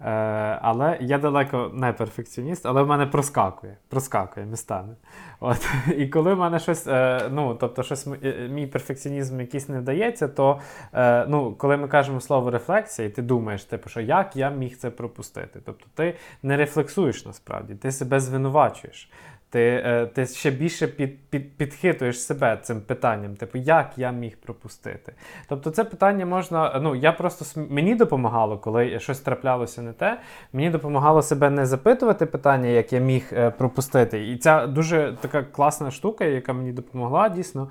Е, 0.00 0.58
Але 0.62 0.98
я 1.00 1.18
далеко 1.18 1.70
не 1.74 1.92
перфекціоніст, 1.92 2.66
але 2.66 2.82
в 2.82 2.86
мене 2.86 3.06
проскакує. 3.06 3.76
Проскакує 3.88 4.46
містами. 4.46 4.96
От. 5.40 5.68
І 5.96 6.06
коли 6.06 6.34
в 6.34 6.38
мене 6.38 6.58
щось, 6.58 6.86
е, 6.86 7.28
ну, 7.30 7.54
тобто, 7.54 7.82
щось 7.82 8.06
е, 8.22 8.48
мій 8.48 8.66
перфекціонізм 8.66 9.40
якийсь 9.40 9.68
не 9.68 9.78
вдається, 9.78 10.28
то 10.28 10.60
е, 10.92 11.26
ну, 11.28 11.54
коли 11.54 11.76
ми 11.76 11.88
кажемо 11.88 12.20
слово 12.20 12.50
рефлексія, 12.50 13.08
і 13.08 13.10
ти 13.10 13.22
думаєш, 13.22 13.64
типу, 13.64 13.88
що 13.88 14.00
як 14.00 14.36
я 14.36 14.50
міг 14.50 14.76
це 14.76 14.90
пропустити? 14.90 15.60
Тобто 15.64 15.86
ти 15.94 16.16
не 16.42 16.56
рефлексуєш 16.56 17.26
насправді, 17.26 17.74
ти 17.74 17.92
себе 17.92 18.20
звинувачуєш. 18.20 19.10
Ти 19.50 19.82
е, 19.84 20.06
ти 20.06 20.26
ще 20.26 20.50
більше 20.50 20.86
під, 20.86 21.18
під, 21.30 21.56
підхитуєш 21.56 22.22
себе 22.22 22.58
цим 22.62 22.80
питанням, 22.80 23.36
типу, 23.36 23.58
як 23.58 23.92
я 23.96 24.10
міг 24.10 24.36
пропустити. 24.36 25.12
Тобто, 25.48 25.70
це 25.70 25.84
питання 25.84 26.26
можна. 26.26 26.80
Ну, 26.82 26.94
я 26.94 27.12
просто 27.12 27.60
мені 27.70 27.94
допомагало, 27.94 28.58
коли 28.58 29.00
щось 29.00 29.20
траплялося 29.20 29.82
не 29.82 29.92
те. 29.92 30.20
Мені 30.52 30.70
допомагало 30.70 31.22
себе 31.22 31.50
не 31.50 31.66
запитувати 31.66 32.26
питання, 32.26 32.68
як 32.68 32.92
я 32.92 33.00
міг 33.00 33.28
е, 33.32 33.50
пропустити. 33.50 34.28
І 34.28 34.36
ця 34.36 34.66
дуже 34.66 35.16
така 35.20 35.42
класна 35.42 35.90
штука, 35.90 36.24
яка 36.24 36.52
мені 36.52 36.72
допомогла 36.72 37.28
дійсно 37.28 37.70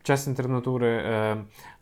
в 0.00 0.06
час 0.06 0.26
інтернатури. 0.26 1.02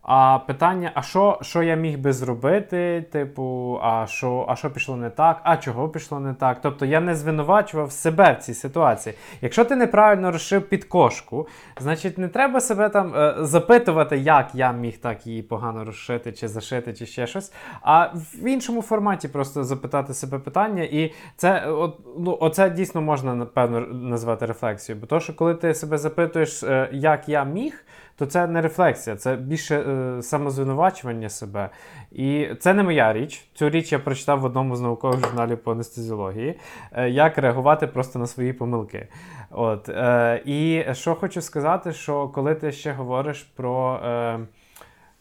А 0.04 0.38
питання: 0.38 0.90
а 0.94 1.02
що 1.02 1.38
що 1.42 1.62
я 1.62 1.74
міг 1.74 1.98
би 1.98 2.12
зробити? 2.12 3.04
Типу, 3.12 3.78
а 3.82 4.06
що 4.06 4.46
а 4.48 4.56
що 4.56 4.70
пішло 4.70 4.96
не 4.96 5.10
так, 5.10 5.40
а 5.42 5.56
чого 5.56 5.88
пішло 5.88 6.20
не 6.20 6.34
так? 6.34 6.58
Тобто 6.62 6.86
я 6.86 7.00
не 7.00 7.14
звинувачував 7.14 7.92
себе 7.92 8.36
в 8.40 8.42
цій 8.42 8.54
ситуації. 8.54 9.14
Якщо 9.40 9.64
ти 9.64 9.76
неправильно 9.76 10.30
розшив 10.32 10.68
підкошку, 10.68 11.48
значить 11.80 12.18
не 12.18 12.28
треба 12.28 12.60
себе 12.60 12.88
там 12.88 13.14
е, 13.16 13.34
запитувати, 13.38 14.18
як 14.18 14.50
я 14.54 14.72
міг 14.72 14.98
так 14.98 15.26
її 15.26 15.42
погано 15.42 15.84
розшити, 15.84 16.32
чи 16.32 16.48
зашити, 16.48 16.92
чи 16.92 17.06
ще 17.06 17.26
щось. 17.26 17.52
А 17.82 18.06
в 18.14 18.46
іншому 18.46 18.82
форматі 18.82 19.28
просто 19.28 19.64
запитати 19.64 20.14
себе 20.14 20.38
питання. 20.38 20.82
І 20.82 21.12
це 21.36 21.66
от, 21.66 21.98
ну, 22.18 22.38
оце 22.40 22.70
дійсно 22.70 23.02
можна 23.02 23.34
напевно 23.34 23.80
назвати 23.80 24.46
рефлексією. 24.46 25.00
Бо 25.00 25.06
то, 25.06 25.20
що 25.20 25.34
коли 25.34 25.54
ти 25.54 25.74
себе 25.74 25.98
запитуєш, 25.98 26.62
е, 26.62 26.88
як 26.92 27.28
я 27.28 27.44
міг 27.44 27.84
то 28.16 28.26
це 28.26 28.46
не 28.46 28.60
рефлексія, 28.60 29.16
це 29.16 29.36
більше 29.36 29.76
е, 29.76 30.22
самозвинувачування 30.22 31.28
себе. 31.28 31.70
І 32.12 32.48
це 32.60 32.74
не 32.74 32.82
моя 32.82 33.12
річ. 33.12 33.46
Цю 33.54 33.70
річ 33.70 33.92
я 33.92 33.98
прочитав 33.98 34.40
в 34.40 34.44
одному 34.44 34.76
з 34.76 34.80
наукових 34.80 35.20
журналів 35.20 35.58
по 35.58 35.72
анестезіології, 35.72 36.58
е, 36.92 37.10
як 37.10 37.38
реагувати 37.38 37.86
просто 37.86 38.18
на 38.18 38.26
свої 38.26 38.52
помилки. 38.52 39.08
От, 39.50 39.88
е, 39.88 40.42
І 40.44 40.84
що 40.92 41.14
хочу 41.14 41.42
сказати, 41.42 41.92
що 41.92 42.28
коли 42.28 42.54
ти 42.54 42.72
ще 42.72 42.92
говориш 42.92 43.42
про 43.42 44.00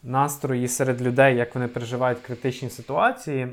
настрої 0.02 0.68
серед 0.68 1.02
людей, 1.02 1.36
як 1.36 1.54
вони 1.54 1.68
переживають 1.68 2.18
критичні 2.18 2.70
ситуації. 2.70 3.48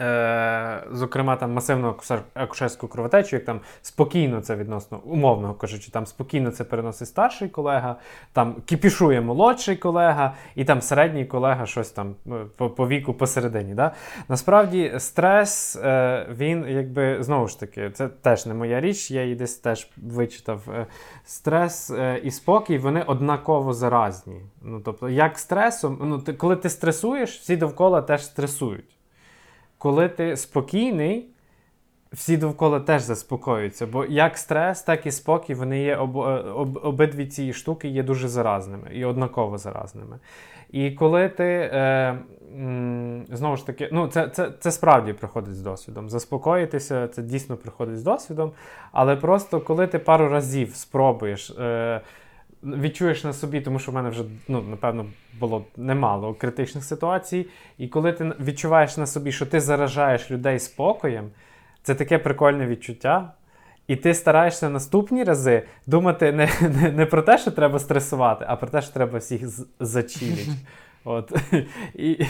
Е, 0.00 0.82
Зокрема, 0.92 1.36
там 1.36 1.52
масивну 1.52 1.94
акушерську 2.34 2.88
кровотечу, 2.88 3.36
як 3.36 3.44
там 3.44 3.60
спокійно 3.82 4.40
це 4.40 4.56
відносно, 4.56 5.00
умовно 5.04 5.54
кажучи, 5.54 5.90
там 5.90 6.06
спокійно 6.06 6.50
це 6.50 6.64
переносить 6.64 7.08
старший 7.08 7.48
колега, 7.48 7.96
там 8.32 8.54
кіпішує 8.66 9.20
молодший 9.20 9.76
колега, 9.76 10.34
і 10.54 10.64
там 10.64 10.82
середній 10.82 11.24
колега 11.24 11.66
щось 11.66 11.90
там 11.90 12.14
е, 12.26 12.30
по, 12.56 12.70
по 12.70 12.88
віку 12.88 13.14
посередині. 13.14 13.74
Да? 13.74 13.92
Насправді, 14.28 14.94
стрес, 14.98 15.76
е, 15.76 16.26
він 16.30 16.64
якби 16.68 17.22
знову 17.22 17.48
ж 17.48 17.60
таки, 17.60 17.90
це 17.90 18.08
теж 18.08 18.46
не 18.46 18.54
моя 18.54 18.80
річ, 18.80 19.10
я 19.10 19.22
її 19.22 19.34
десь 19.34 19.56
теж 19.56 19.90
вичитав. 19.96 20.60
Стрес 21.24 21.92
і 22.22 22.30
спокій 22.30 22.78
вони 22.78 23.02
однаково 23.02 23.72
заразні. 23.72 24.40
Ну, 24.62 24.80
тобто, 24.80 25.08
як 25.08 25.38
стресом, 25.38 25.98
ну, 26.02 26.18
ти, 26.18 26.32
коли 26.32 26.56
ти 26.56 26.70
стресуєш, 26.70 27.38
всі 27.38 27.56
довкола 27.56 28.02
теж 28.02 28.24
стресують 28.24 28.97
коли 29.78 30.08
ти 30.08 30.36
спокійний, 30.36 31.28
всі 32.12 32.36
довкола 32.36 32.80
теж 32.80 33.02
заспокоюються. 33.02 33.86
Бо 33.86 34.04
як 34.04 34.38
стрес, 34.38 34.82
так 34.82 35.06
і 35.06 35.10
спокій, 35.10 35.54
вони 35.54 35.82
є 35.82 35.96
об, 35.96 36.16
е, 36.16 36.20
об, 36.40 36.80
обидві 36.82 37.26
ці 37.26 37.52
штуки 37.52 37.88
є 37.88 38.02
дуже 38.02 38.28
заразними 38.28 38.90
і 38.92 39.04
однаково 39.04 39.58
заразними. 39.58 40.18
І 40.70 40.90
коли 40.90 41.28
ти 41.28 41.44
е, 41.44 42.18
знову 43.32 43.56
ж 43.56 43.66
таки, 43.66 43.88
ну 43.92 44.08
це 44.08 44.28
це, 44.28 44.50
це 44.60 44.70
справді 44.70 45.12
приходить 45.12 45.56
з 45.56 45.60
досвідом. 45.60 46.10
Заспокоїтися, 46.10 47.08
це 47.08 47.22
дійсно 47.22 47.56
приходить 47.56 47.98
з 47.98 48.02
досвідом. 48.02 48.52
Але 48.92 49.16
просто 49.16 49.60
коли 49.60 49.86
ти 49.86 49.98
пару 49.98 50.28
разів 50.28 50.74
спробуєш. 50.74 51.50
Е, 51.50 52.00
відчуєш 52.62 53.24
на 53.24 53.32
собі, 53.32 53.60
тому 53.60 53.78
що 53.78 53.92
в 53.92 53.94
мене 53.94 54.08
вже, 54.08 54.24
ну, 54.48 54.62
напевно, 54.62 55.06
було 55.40 55.64
немало 55.76 56.34
критичних 56.34 56.84
ситуацій. 56.84 57.46
І 57.78 57.88
коли 57.88 58.12
ти 58.12 58.32
відчуваєш 58.40 58.96
на 58.96 59.06
собі, 59.06 59.32
що 59.32 59.46
ти 59.46 59.60
заражаєш 59.60 60.30
людей 60.30 60.58
спокоєм, 60.58 61.30
це 61.82 61.94
таке 61.94 62.18
прикольне 62.18 62.66
відчуття. 62.66 63.32
І 63.88 63.96
ти 63.96 64.14
стараєшся 64.14 64.70
наступні 64.70 65.24
рази 65.24 65.62
думати 65.86 66.32
не 66.32 66.48
не, 66.60 66.92
не 66.92 67.06
про 67.06 67.22
те, 67.22 67.38
що 67.38 67.50
треба 67.50 67.78
стресувати, 67.78 68.44
а 68.48 68.56
про 68.56 68.68
те, 68.68 68.82
що 68.82 68.92
треба 68.92 69.18
всіх 69.18 69.42
зачілити. 69.80 70.50
От. 71.04 71.32
І 71.94 72.26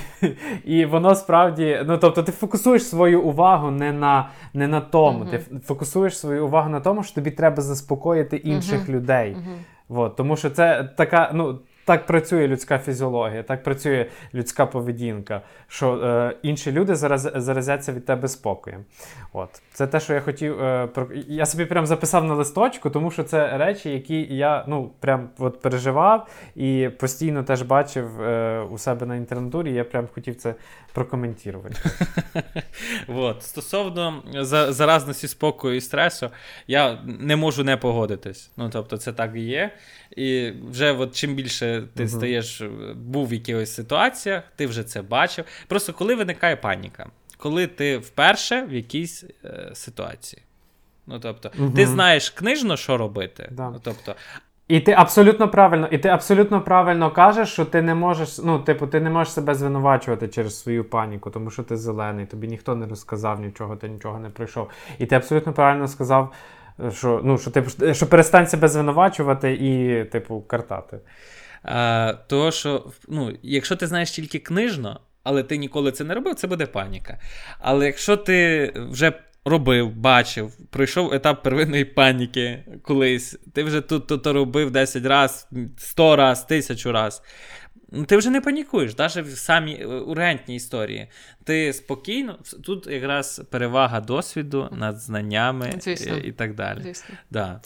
і 0.65 0.85
воно 0.85 1.15
справді, 1.15 1.85
ну 1.87 1.99
тобто, 1.99 2.23
ти 2.23 2.33
фокусуєш 2.33 2.87
свою 2.87 3.23
увагу 3.23 3.71
не 3.71 3.93
на 3.93 4.29
не 4.55 4.69
на 4.69 4.81
тому. 4.81 5.25
Uh-huh. 5.25 5.31
Ти 5.31 5.59
фокусуєш 5.65 6.19
свою 6.19 6.47
увагу 6.47 6.69
на 6.71 6.81
тому, 6.81 7.03
що 7.03 7.15
тобі 7.15 7.31
треба 7.31 7.63
заспокоїти 7.63 8.37
інших 8.37 8.81
uh-huh. 8.81 8.93
людей. 8.93 9.37
Uh-huh. 9.37 9.57
От, 9.89 10.17
Тому 10.17 10.37
що 10.37 10.51
це 10.51 10.85
така, 10.85 11.31
ну, 11.35 11.61
так 11.89 12.07
працює 12.07 12.49
людська 12.49 12.79
фізіологія, 12.79 13.43
так 13.43 13.63
працює 13.63 14.07
людська 14.35 14.67
поведінка, 14.67 15.43
що 15.69 15.95
е, 15.95 16.37
інші 16.43 16.73
люди 16.73 16.95
зараз 16.95 17.31
заразяться 17.35 17.93
від 17.93 18.05
тебе 18.05 18.29
спокоєм. 18.29 18.85
От. 19.33 19.63
Це 19.73 19.87
те, 19.87 20.01
що 20.01 20.15
я 20.15 20.21
хотів. 20.21 20.63
Е, 20.63 20.87
про... 20.87 21.09
Я 21.29 21.47
собі 21.47 21.65
прям 21.65 21.87
записав 21.87 22.25
на 22.25 22.35
листочку, 22.35 22.91
тому 22.91 23.11
що 23.11 23.25
це 23.25 23.59
речі, 23.59 23.91
які 23.91 24.37
я 24.37 24.65
ну, 24.69 24.91
прям 25.01 25.29
от 25.39 25.61
переживав 25.61 26.29
і 26.57 26.91
постійно 26.99 27.43
теж 27.43 27.63
бачив 27.63 28.23
е, 28.23 28.61
у 28.61 28.79
себе 28.79 29.07
на 29.07 29.17
інтернатурі. 29.17 29.73
Я 29.73 29.85
прям 29.85 30.09
хотів 30.15 30.37
це 30.37 30.55
прокоментувати. 30.93 31.77
От. 33.09 33.43
Стосовно 33.43 34.23
заразності 34.71 35.29
спокою 35.29 35.77
і 35.77 35.81
стресу, 35.81 36.31
я 36.67 36.99
не 37.05 37.37
можу 37.37 37.65
не 37.65 37.77
погодитись. 37.77 38.51
Ну, 38.57 38.71
тобто, 38.73 38.97
це 38.97 39.13
так 39.13 39.31
і 39.35 39.41
є. 39.41 39.71
І 40.17 40.53
вже 40.71 40.93
от 40.93 41.15
чим 41.15 41.35
більше 41.35 41.78
ти 41.83 42.03
угу. 42.03 42.13
стаєш, 42.13 42.63
був 42.95 43.29
в 43.29 43.33
якихось 43.33 43.75
ситуаціях, 43.75 44.43
ти 44.57 44.67
вже 44.67 44.83
це 44.83 45.03
бачив. 45.03 45.45
Просто 45.69 45.93
коли 45.93 46.15
виникає 46.15 46.57
паніка, 46.57 47.07
коли 47.37 47.67
ти 47.67 47.99
вперше 47.99 48.63
в 48.63 48.75
якійсь 48.75 49.25
е, 49.45 49.71
ситуації. 49.75 50.43
Ну, 51.07 51.21
тобто, 51.21 51.51
угу. 51.59 51.73
ти 51.77 51.87
знаєш 51.87 52.31
книжно, 52.31 52.77
що 52.77 52.97
робити. 52.97 53.49
Да. 53.53 53.71
Ну, 53.71 53.81
тобто, 53.83 54.15
і 54.69 54.81
ти 54.81 54.93
абсолютно 54.93 55.49
правильно, 55.49 55.89
і 55.91 55.99
ти 55.99 56.09
абсолютно 56.09 56.61
правильно 56.61 57.11
кажеш, 57.11 57.49
що 57.49 57.65
ти 57.65 57.83
не 57.83 57.95
можеш, 57.95 58.39
ну, 58.39 58.59
типу, 58.59 58.87
ти 58.87 59.01
не 59.01 59.11
можеш 59.11 59.33
себе 59.33 59.55
звинувачувати 59.55 60.29
через 60.29 60.61
свою 60.61 60.85
паніку, 60.85 61.31
тому 61.31 61.51
що 61.51 61.63
ти 61.63 61.77
зелений, 61.77 62.27
тобі 62.27 62.49
ніхто 62.49 62.75
не 62.75 62.87
розказав 62.87 63.41
нічого, 63.41 63.77
ти 63.77 63.89
нічого 63.89 64.19
не 64.19 64.31
пройшов. 64.31 64.69
І 64.99 65.07
ти 65.07 65.15
абсолютно 65.15 65.53
правильно 65.53 65.89
сказав, 65.89 66.33
що 66.91 67.21
ну, 67.25 67.39
що, 67.39 67.51
типу, 67.51 67.95
що 67.95 68.07
перестань 68.07 68.47
себе 68.47 68.69
звинувачувати 68.69 69.53
і, 69.53 70.05
типу, 70.05 70.41
картати. 70.41 70.99
Того, 72.27 72.51
що 72.51 72.93
ну, 73.09 73.37
якщо 73.43 73.77
ти 73.77 73.87
знаєш 73.87 74.11
тільки 74.11 74.39
книжно, 74.39 75.01
але 75.23 75.43
ти 75.43 75.57
ніколи 75.57 75.93
це 75.93 76.05
не 76.05 76.15
робив, 76.15 76.35
це 76.35 76.47
буде 76.47 76.67
паніка. 76.67 77.19
Але 77.59 77.87
якщо 77.87 78.17
ти 78.17 78.73
вже 78.77 79.13
робив, 79.45 79.91
бачив, 79.91 80.53
пройшов 80.71 81.13
етап 81.13 81.43
первинної 81.43 81.85
паніки 81.85 82.65
колись, 82.83 83.39
ти 83.55 83.63
вже 83.63 83.81
тут 83.81 84.23
то 84.23 84.33
робив 84.33 84.71
10 84.71 85.07
разів, 85.07 85.47
100 85.77 86.17
разів, 86.17 86.45
1000 86.45 86.93
разів. 86.93 87.23
Ну, 87.93 88.05
ти 88.05 88.17
вже 88.17 88.31
не 88.31 88.41
панікуєш, 88.41 88.99
навіть 88.99 89.17
в 89.17 89.37
самій 89.37 89.79
е, 89.81 89.87
ургентній 89.87 90.57
історії. 90.57 91.09
Ти 91.49 91.73
спокійно, 91.73 92.39
тут 92.65 92.87
якраз 92.87 93.43
перевага 93.51 94.01
досвіду 94.01 94.69
над 94.73 95.01
знаннями 95.01 95.73
Звісно. 95.81 96.17
і 96.17 96.33
так 96.33 96.55
далі. 96.55 96.79
Звісно. 96.83 97.15
Да. 97.31 97.61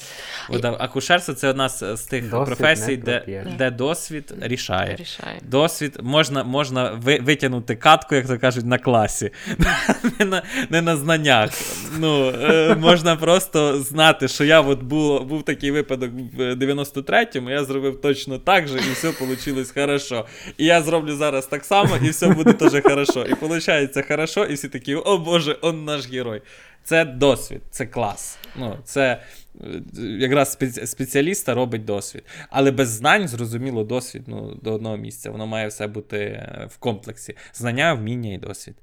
От, 0.49 0.65
акушерство 0.65 1.35
це 1.35 1.49
одна 1.49 1.69
з 1.69 2.03
тих 2.11 2.31
досвід 2.31 2.57
професій, 2.57 2.97
де 2.97 3.45
де 3.59 3.71
досвід 3.71 4.35
рішає. 4.41 4.97
рішає. 4.97 5.41
Досвід 5.43 5.99
можна 6.03 6.45
можна 6.45 6.91
витягнути 7.03 7.77
катку, 7.77 8.15
як 8.15 8.27
то 8.27 8.39
кажуть, 8.39 8.67
на 8.67 8.79
класі, 8.79 9.31
не 10.19 10.25
на 10.25 10.43
не 10.71 10.83
на 10.83 10.97
знаннях. 10.97 11.51
Ну, 11.99 12.29
е, 12.29 12.75
Можна 12.75 13.17
просто 13.17 13.83
знати, 13.83 14.29
що 14.29 14.45
я 14.45 14.61
от 14.61 14.83
був 14.83 15.25
був 15.27 15.43
такий 15.43 15.71
випадок 15.71 16.11
в 16.37 16.55
93-му, 16.55 17.51
я 17.51 17.65
зробив 17.65 18.01
точно 18.01 18.39
так 18.39 18.69
же, 18.69 18.79
і 18.79 18.93
все 18.93 19.13
вийшло 19.21 19.65
хорошо. 19.75 20.27
І 20.59 20.65
я 20.65 20.83
зроблю 20.83 21.17
зараз 21.17 21.47
так 21.47 21.65
само, 21.65 21.97
і 22.03 22.11
все 22.11 22.29
буде 22.29 22.53
теж 22.53 22.83
хорошо. 22.83 23.23
І 23.23 23.35
виходить 23.35 23.72
хорошо, 24.09 24.45
і 24.45 24.55
всі 24.55 24.69
такі, 24.69 24.95
о 24.95 25.19
Боже, 25.19 25.59
он 25.63 25.85
наш 25.85 26.11
герой. 26.11 26.43
Це 26.85 27.05
досвід, 27.05 27.61
це 27.71 27.87
клас. 27.87 28.39
Ну, 28.57 28.79
Це 28.85 29.23
е, 29.61 29.83
якраз 30.01 30.59
спеціаліста 30.85 31.55
робить 31.55 31.85
досвід. 31.85 32.25
Але 32.51 32.71
без 32.71 32.89
знань, 32.89 33.29
зрозуміло, 33.29 33.85
досвід 33.85 34.23
ну, 34.27 34.55
до 34.63 34.73
одного 34.73 34.97
місця. 34.97 35.31
Воно 35.31 35.47
має 35.47 35.69
все 35.69 35.87
бути 35.87 36.19
е, 36.19 36.69
в 36.71 36.77
комплексі. 36.77 37.37
Знання, 37.55 37.95
вміння 37.95 38.33
і 38.33 38.39
досвід. 38.39 38.75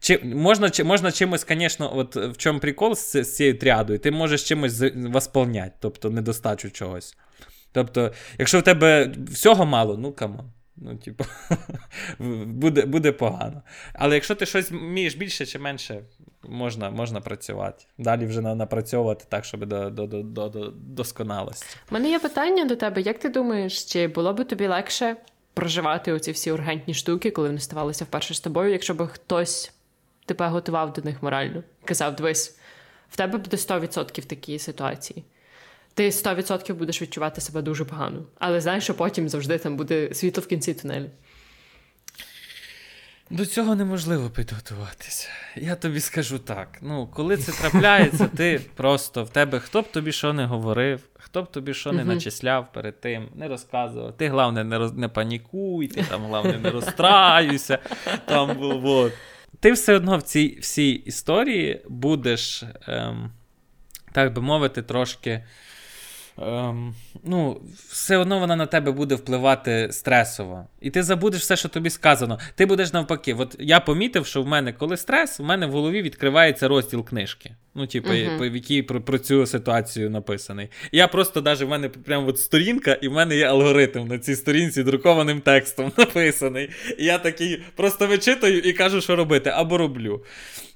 Чи, 0.00 0.18
Можна 0.18 0.70
чи, 0.70 0.84
можна 0.84 1.12
чимось, 1.12 1.46
звісно, 1.48 1.96
от 1.96 2.16
в 2.16 2.36
чому 2.36 2.58
прикол 2.58 2.94
з, 2.94 3.24
з 3.24 3.36
цією 3.36 3.58
тріадою, 3.58 3.98
ти 3.98 4.10
можеш 4.10 4.44
чимось 4.44 4.82
восполняти, 4.94 5.72
тобто 5.80 6.10
недостачу 6.10 6.70
чогось. 6.70 7.16
Тобто, 7.72 8.12
якщо 8.38 8.58
в 8.58 8.62
тебе 8.62 9.12
всього 9.30 9.66
мало, 9.66 9.96
ну 9.96 10.12
come 10.12 10.34
on. 10.34 10.50
Ну, 10.80 10.96
типу, 10.96 11.24
буде 12.46 12.86
буде 12.86 13.12
погано. 13.12 13.62
Але 13.92 14.14
якщо 14.14 14.34
ти 14.34 14.46
щось 14.46 14.70
вмієш 14.70 15.14
більше 15.14 15.46
чи 15.46 15.58
менше, 15.58 16.02
можна 16.42 16.90
можна 16.90 17.20
працювати. 17.20 17.84
Далі 17.98 18.26
вже 18.26 18.40
напрацьовувати 18.40 19.24
так, 19.28 19.44
щоб 19.44 19.66
до 19.66 19.90
до, 19.90 20.06
до, 20.06 20.22
до, 20.22 20.48
до 20.48 20.70
досконалості. 20.70 21.76
У 21.90 21.94
мене 21.94 22.10
є 22.10 22.18
питання 22.18 22.64
до 22.64 22.76
тебе. 22.76 23.00
Як 23.00 23.18
ти 23.18 23.28
думаєш, 23.28 23.84
чи 23.84 24.08
було 24.08 24.32
би 24.32 24.44
тобі 24.44 24.66
легше 24.66 25.16
проживати 25.54 26.12
оці 26.12 26.32
всі 26.32 26.52
ургентні 26.52 26.94
штуки, 26.94 27.30
коли 27.30 27.48
вони 27.48 27.60
ставалися 27.60 28.04
вперше 28.04 28.34
з 28.34 28.40
тобою, 28.40 28.72
якщо 28.72 28.94
б 28.94 29.06
хтось 29.06 29.72
тебе 30.26 30.48
готував 30.48 30.92
до 30.92 31.02
них 31.02 31.22
морально? 31.22 31.62
Казав, 31.84 32.16
дивись, 32.16 32.58
в 33.10 33.16
тебе 33.16 33.38
буде 33.38 33.56
100% 33.56 34.26
такі 34.26 34.58
ситуації 34.58 35.24
ти 35.98 36.10
100% 36.10 36.74
будеш 36.74 37.02
відчувати 37.02 37.40
себе 37.40 37.62
дуже 37.62 37.84
погано. 37.84 38.22
Але 38.38 38.60
знаєш, 38.60 38.84
що 38.84 38.94
потім 38.94 39.28
завжди 39.28 39.58
там 39.58 39.76
буде 39.76 40.14
світло 40.14 40.42
в 40.42 40.46
кінці 40.46 40.74
тунелю. 40.74 41.10
До 43.30 43.46
цього 43.46 43.74
неможливо 43.74 44.30
підготуватися. 44.30 45.28
Я 45.56 45.74
тобі 45.74 46.00
скажу 46.00 46.38
так. 46.38 46.78
Ну, 46.82 47.06
коли 47.06 47.36
це 47.36 47.52
трапляється, 47.52 48.28
ти 48.36 48.60
просто 48.74 49.24
в 49.24 49.30
тебе 49.30 49.60
хто 49.60 49.82
б 49.82 49.92
тобі 49.92 50.12
що 50.12 50.32
не 50.32 50.44
говорив, 50.44 51.00
хто 51.14 51.42
б 51.42 51.50
тобі 51.50 51.74
що 51.74 51.92
не 51.92 52.04
начисляв 52.04 52.72
перед 52.72 53.00
тим, 53.00 53.28
не 53.34 53.48
розказував. 53.48 54.16
Ти, 54.16 54.28
головне, 54.28 54.64
не 54.64 54.78
роз... 54.78 54.92
не 54.92 55.08
панікуй, 55.08 55.88
ти 55.88 56.02
там, 56.02 56.22
головне, 56.22 56.58
не 56.58 56.70
розстраюйся. 56.70 57.78
Там, 58.24 58.56
вот. 58.80 59.12
Ти 59.60 59.72
все 59.72 59.94
одно 59.94 60.18
в 60.18 60.22
цій 60.22 60.58
всій 60.60 60.90
історії 60.90 61.82
будеш, 61.88 62.64
ем, 62.86 63.30
так 64.12 64.32
би 64.32 64.42
мовити, 64.42 64.82
трошки 64.82 65.44
ем, 66.38 66.94
ну, 67.24 67.60
все 67.88 68.16
одно 68.16 68.38
вона 68.38 68.56
на 68.56 68.66
тебе 68.66 68.92
буде 68.92 69.14
впливати 69.14 69.88
стресово. 69.90 70.66
І 70.80 70.90
ти 70.90 71.02
забудеш 71.02 71.40
все, 71.40 71.56
що 71.56 71.68
тобі 71.68 71.90
сказано. 71.90 72.38
Ти 72.54 72.66
будеш 72.66 72.92
навпаки. 72.92 73.34
От 73.34 73.56
я 73.58 73.80
помітив, 73.80 74.26
що 74.26 74.42
в 74.42 74.46
мене, 74.46 74.72
коли 74.72 74.96
стрес, 74.96 75.38
в 75.38 75.42
мене 75.42 75.66
в 75.66 75.70
голові 75.70 76.02
відкривається 76.02 76.68
розділ 76.68 77.04
книжки. 77.04 77.50
Ну, 77.74 77.86
типу, 77.86 78.08
uh-huh. 78.08 78.50
в 78.50 78.54
якій 78.54 78.82
про, 78.82 79.00
про 79.00 79.18
цю 79.18 79.46
ситуацію 79.46 80.10
написаний. 80.10 80.68
Я 80.92 81.08
просто 81.08 81.42
навіть 81.42 81.62
в 81.62 81.68
мене 81.68 81.88
прямо 81.88 82.28
от 82.28 82.40
сторінка, 82.40 82.92
і 82.92 83.08
в 83.08 83.12
мене 83.12 83.36
є 83.36 83.46
алгоритм 83.46 84.08
на 84.08 84.18
цій 84.18 84.36
сторінці 84.36 84.82
друкованим 84.82 85.40
текстом 85.40 85.92
написаний. 85.98 86.70
І 86.98 87.04
я 87.04 87.18
такий 87.18 87.62
просто 87.76 88.06
вичитую 88.06 88.58
і 88.58 88.72
кажу, 88.72 89.00
що 89.00 89.16
робити, 89.16 89.50
або 89.50 89.78
роблю. 89.78 90.22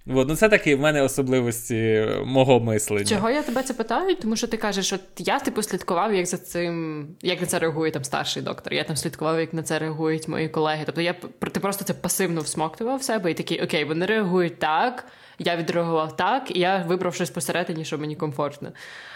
От, 0.07 0.29
ну 0.29 0.37
Це 0.37 0.49
такі 0.49 0.75
в 0.75 0.81
мене 0.81 1.03
особливості 1.03 2.07
мого 2.25 2.61
мислення. 2.61 3.05
Чого 3.05 3.31
я 3.31 3.43
тебе 3.43 3.63
це 3.63 3.75
питаю? 3.75 4.17
Тому 4.17 4.37
що 4.37 4.47
ти 4.47 4.57
кажеш, 4.57 4.87
що 4.87 4.97
я 5.19 5.41
типу 5.41 5.63
слідкував, 5.63 6.15
як 6.15 6.29
за 6.37 6.39
цим, 6.39 7.07
як 7.23 7.41
на 7.41 7.47
це 7.47 7.59
реагує 7.59 7.91
там 7.91 8.05
старший 8.05 8.43
доктор. 8.43 8.73
Я 8.73 8.85
там 8.85 8.97
слідкував, 8.97 9.41
як 9.41 9.55
на 9.55 9.63
це 9.63 9.79
реагують 9.79 10.29
мої 10.29 10.49
колеги. 10.49 10.83
Тобто 10.87 11.01
я 11.01 11.13
ти 11.53 11.61
просто 11.61 11.85
це 11.85 11.95
пасивно 11.95 12.41
всмоктував 12.41 12.99
в 12.99 13.03
себе 13.03 13.31
і 13.31 13.35
такий, 13.35 13.63
окей, 13.63 13.85
вони 13.85 14.07
реагують 14.07 14.59
так, 14.59 15.07
я 15.39 15.57
відреагував 15.57 16.17
так, 16.17 16.57
і 16.57 16.61
я 16.61 16.85
вибрав 16.89 17.15
щось 17.15 17.31
посередині, 17.31 17.85
що 17.85 17.99
мені 17.99 18.17
комфортно. 18.17 18.73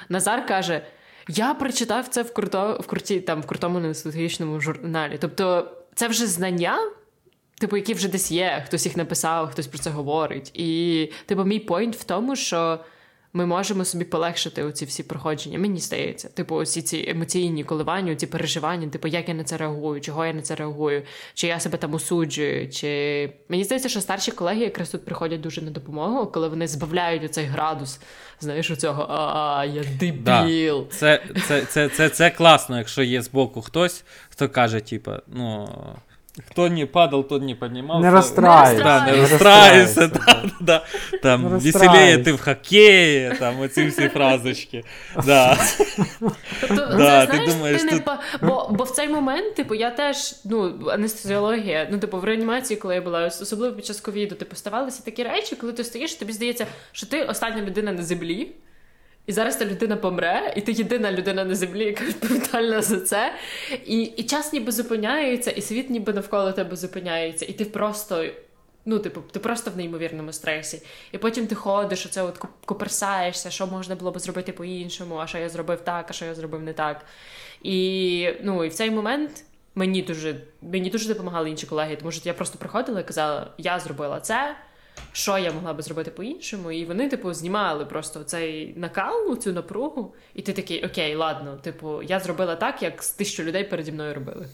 Назар 0.09 0.47
каже: 0.47 0.83
я 1.29 1.55
прочитав 1.55 2.09
це 2.09 2.23
в 2.23 2.35
круто, 2.35 2.81
в 2.83 2.87
круті, 2.87 3.21
там 3.21 3.41
в 3.41 3.47
крутому 3.47 3.95
стратегічному 3.95 4.61
журналі. 4.61 5.19
Тобто, 5.21 5.71
це 5.95 6.09
вже 6.09 6.27
знання. 6.27 6.79
Типу, 7.59 7.77
які 7.77 7.95
вже 7.95 8.09
десь 8.09 8.33
є, 8.33 8.63
хтось 8.67 8.87
їх 8.87 8.97
написав, 8.97 9.51
хтось 9.51 9.67
про 9.67 9.79
це 9.79 9.91
говорить. 9.91 10.51
І, 10.55 11.13
типу, 11.27 11.45
мій 11.45 11.59
пойнт 11.59 11.97
в 11.97 12.05
тому, 12.05 12.37
що 12.37 12.79
ми 13.37 13.47
можемо 13.47 13.85
собі 13.85 14.05
полегшити 14.05 14.63
оці 14.63 14.85
всі 14.85 15.03
проходження. 15.03 15.59
Мені 15.59 15.81
здається, 15.81 16.29
типу, 16.29 16.55
оці 16.55 16.83
ці 16.83 17.05
емоційні 17.09 17.65
коливання, 17.65 18.17
ці 18.17 18.27
переживання, 18.27 18.89
типу, 18.89 19.09
як 19.09 19.29
я 19.29 19.35
на 19.35 19.45
це 19.45 19.57
реагую, 19.57 20.01
чого 20.01 20.27
я 20.27 20.33
на 20.33 20.43
це 20.43 20.55
реагую, 20.55 21.03
чи 21.35 21.47
я 21.47 21.61
себе 21.61 21.79
там 21.79 21.95
осуджую, 21.95 22.71
чи 22.71 23.33
мені 23.49 23.65
здається, 23.65 23.89
що 23.89 24.01
старші 24.01 24.31
колеги 24.33 24.61
якраз 24.61 24.91
тут 24.91 25.05
приходять 25.05 25.41
дуже 25.41 25.63
на 25.63 25.71
допомогу, 25.71 26.27
коли 26.27 26.49
вони 26.49 26.69
збавляють 26.69 27.25
оцей 27.25 27.45
градус. 27.45 28.01
Знаєш, 28.41 28.71
у 28.71 28.77
цього 28.77 29.07
а, 29.11 29.65
я 29.65 29.85
дебіл. 30.01 30.81
Да. 30.81 30.97
Це, 30.97 31.23
це, 31.49 31.65
це, 31.65 31.89
це, 31.89 32.09
це 32.09 32.31
класно, 32.31 32.79
якщо 32.79 33.03
є 33.03 33.23
збоку 33.23 33.63
хтось, 33.63 34.05
хто 34.31 34.49
каже, 34.49 34.81
типу, 34.81 35.13
ну. 35.27 35.69
Кто 36.51 36.69
не 36.69 36.87
падал, 36.87 37.25
тот 37.25 37.43
не 37.43 37.55
поднимался. 37.55 38.07
Не 38.07 38.11
расстраивайся. 38.11 38.85
Да, 38.85 39.11
не 39.11 39.21
расстраивайся. 39.21 40.09
Да, 40.09 40.43
да, 40.61 40.85
Там, 41.23 41.59
веселее 41.59 42.19
ты 42.19 42.33
в 42.35 42.41
хоккее, 42.41 43.35
там, 43.39 43.61
оці 43.61 43.87
всі 43.87 44.09
фразочки. 44.09 44.85
Да. 45.27 45.59
да, 46.71 47.27
ти 47.27 47.39
думаєш, 47.47 47.83
ти 47.83 47.89
тут... 47.89 48.03
бо, 48.43 48.69
бо 48.71 48.85
в 48.85 48.91
цей 48.91 49.09
момент, 49.09 49.55
типу, 49.55 49.75
я 49.75 49.91
теж, 49.91 50.35
ну, 50.45 50.89
анестезіологія, 50.91 51.89
ну, 51.91 51.99
типу, 51.99 52.19
в 52.19 52.25
реанімації, 52.25 52.81
коли 52.81 52.95
я 52.95 53.01
була, 53.01 53.27
особливо 53.27 53.77
під 53.77 53.87
час 53.87 54.01
ковіду, 54.01 54.35
типу, 54.35 54.57
ставалися 54.57 55.03
такі 55.03 55.23
речі, 55.23 55.57
коли 55.57 55.73
ти 55.73 55.85
стоїш, 55.85 56.15
тобі 56.15 56.33
здається, 56.33 56.67
що 56.93 57.07
ти 57.07 57.23
остання 57.23 57.63
людина 57.63 57.93
на 57.93 58.03
землі. 58.03 58.55
І 59.27 59.33
зараз 59.33 59.57
та 59.57 59.65
людина 59.65 59.97
помре, 59.97 60.53
і 60.57 60.61
ти 60.61 60.73
єдина 60.73 61.13
людина 61.13 61.45
на 61.45 61.55
землі, 61.55 61.85
яка 61.85 62.05
відповідальна 62.05 62.83
за 62.83 63.01
це. 63.01 63.33
І 63.87 64.03
і 64.03 64.23
час 64.23 64.53
ніби 64.53 64.73
зупиняється, 64.73 65.51
і 65.51 65.61
світ 65.61 65.91
ніби 65.91 66.13
навколо 66.13 66.53
тебе 66.53 66.77
зупиняється, 66.77 67.47
і 67.49 67.53
ти 67.53 67.65
просто. 67.65 68.25
Ну, 68.89 68.99
типу, 68.99 69.21
ти 69.21 69.39
просто 69.39 69.71
в 69.71 69.77
неймовірному 69.77 70.33
стресі. 70.33 70.83
І 71.13 71.19
потім 71.19 71.47
ти 71.47 71.55
ходиш, 71.55 72.07
оце 72.07 72.23
от 72.23 72.43
коперсаєшся, 72.65 73.51
що 73.51 73.67
можна 73.67 73.95
було 73.95 74.11
б 74.11 74.19
зробити 74.19 74.53
по-іншому, 74.53 75.17
а 75.17 75.27
що 75.27 75.39
я 75.39 75.49
зробив 75.49 75.81
так, 75.81 76.07
а 76.09 76.13
що 76.13 76.25
я 76.25 76.35
зробив 76.35 76.63
не 76.63 76.73
так. 76.73 77.05
І 77.63 78.29
ну, 78.43 78.65
і 78.65 78.69
в 78.69 78.75
цей 78.75 78.91
момент 78.91 79.45
мені 79.75 80.03
дуже 80.03 80.41
мені 80.63 80.91
дуже 80.91 81.09
допомагали 81.09 81.51
інші 81.51 81.67
колеги, 81.67 81.97
тому 81.97 82.13
що 82.13 82.23
я 82.25 82.35
просто 82.35 82.59
приходила 82.59 83.01
і 83.01 83.07
казала, 83.07 83.51
я 83.59 83.81
зробила 83.81 84.21
це 84.21 84.57
що 85.13 85.39
я 85.39 85.53
могла 85.53 85.73
би 85.73 85.83
зробити 85.83 86.11
по-іншому. 86.11 86.73
І 86.73 86.85
вони, 86.85 87.09
типу, 87.09 87.33
знімали 87.35 87.85
просто 87.85 88.25
цей 88.25 88.75
накал, 88.77 89.39
цю 89.39 89.53
напругу, 89.53 90.15
і 90.35 90.43
ти 90.43 90.53
такий, 90.53 90.85
окей, 90.85 91.15
ладно, 91.15 91.57
типу, 91.57 92.03
я 92.03 92.21
зробила 92.21 92.57
так, 92.57 92.83
як 92.83 93.05
тисячу 93.05 93.43
людей 93.43 93.65
переді 93.65 93.93
мною 93.93 94.15
робили. 94.15 94.47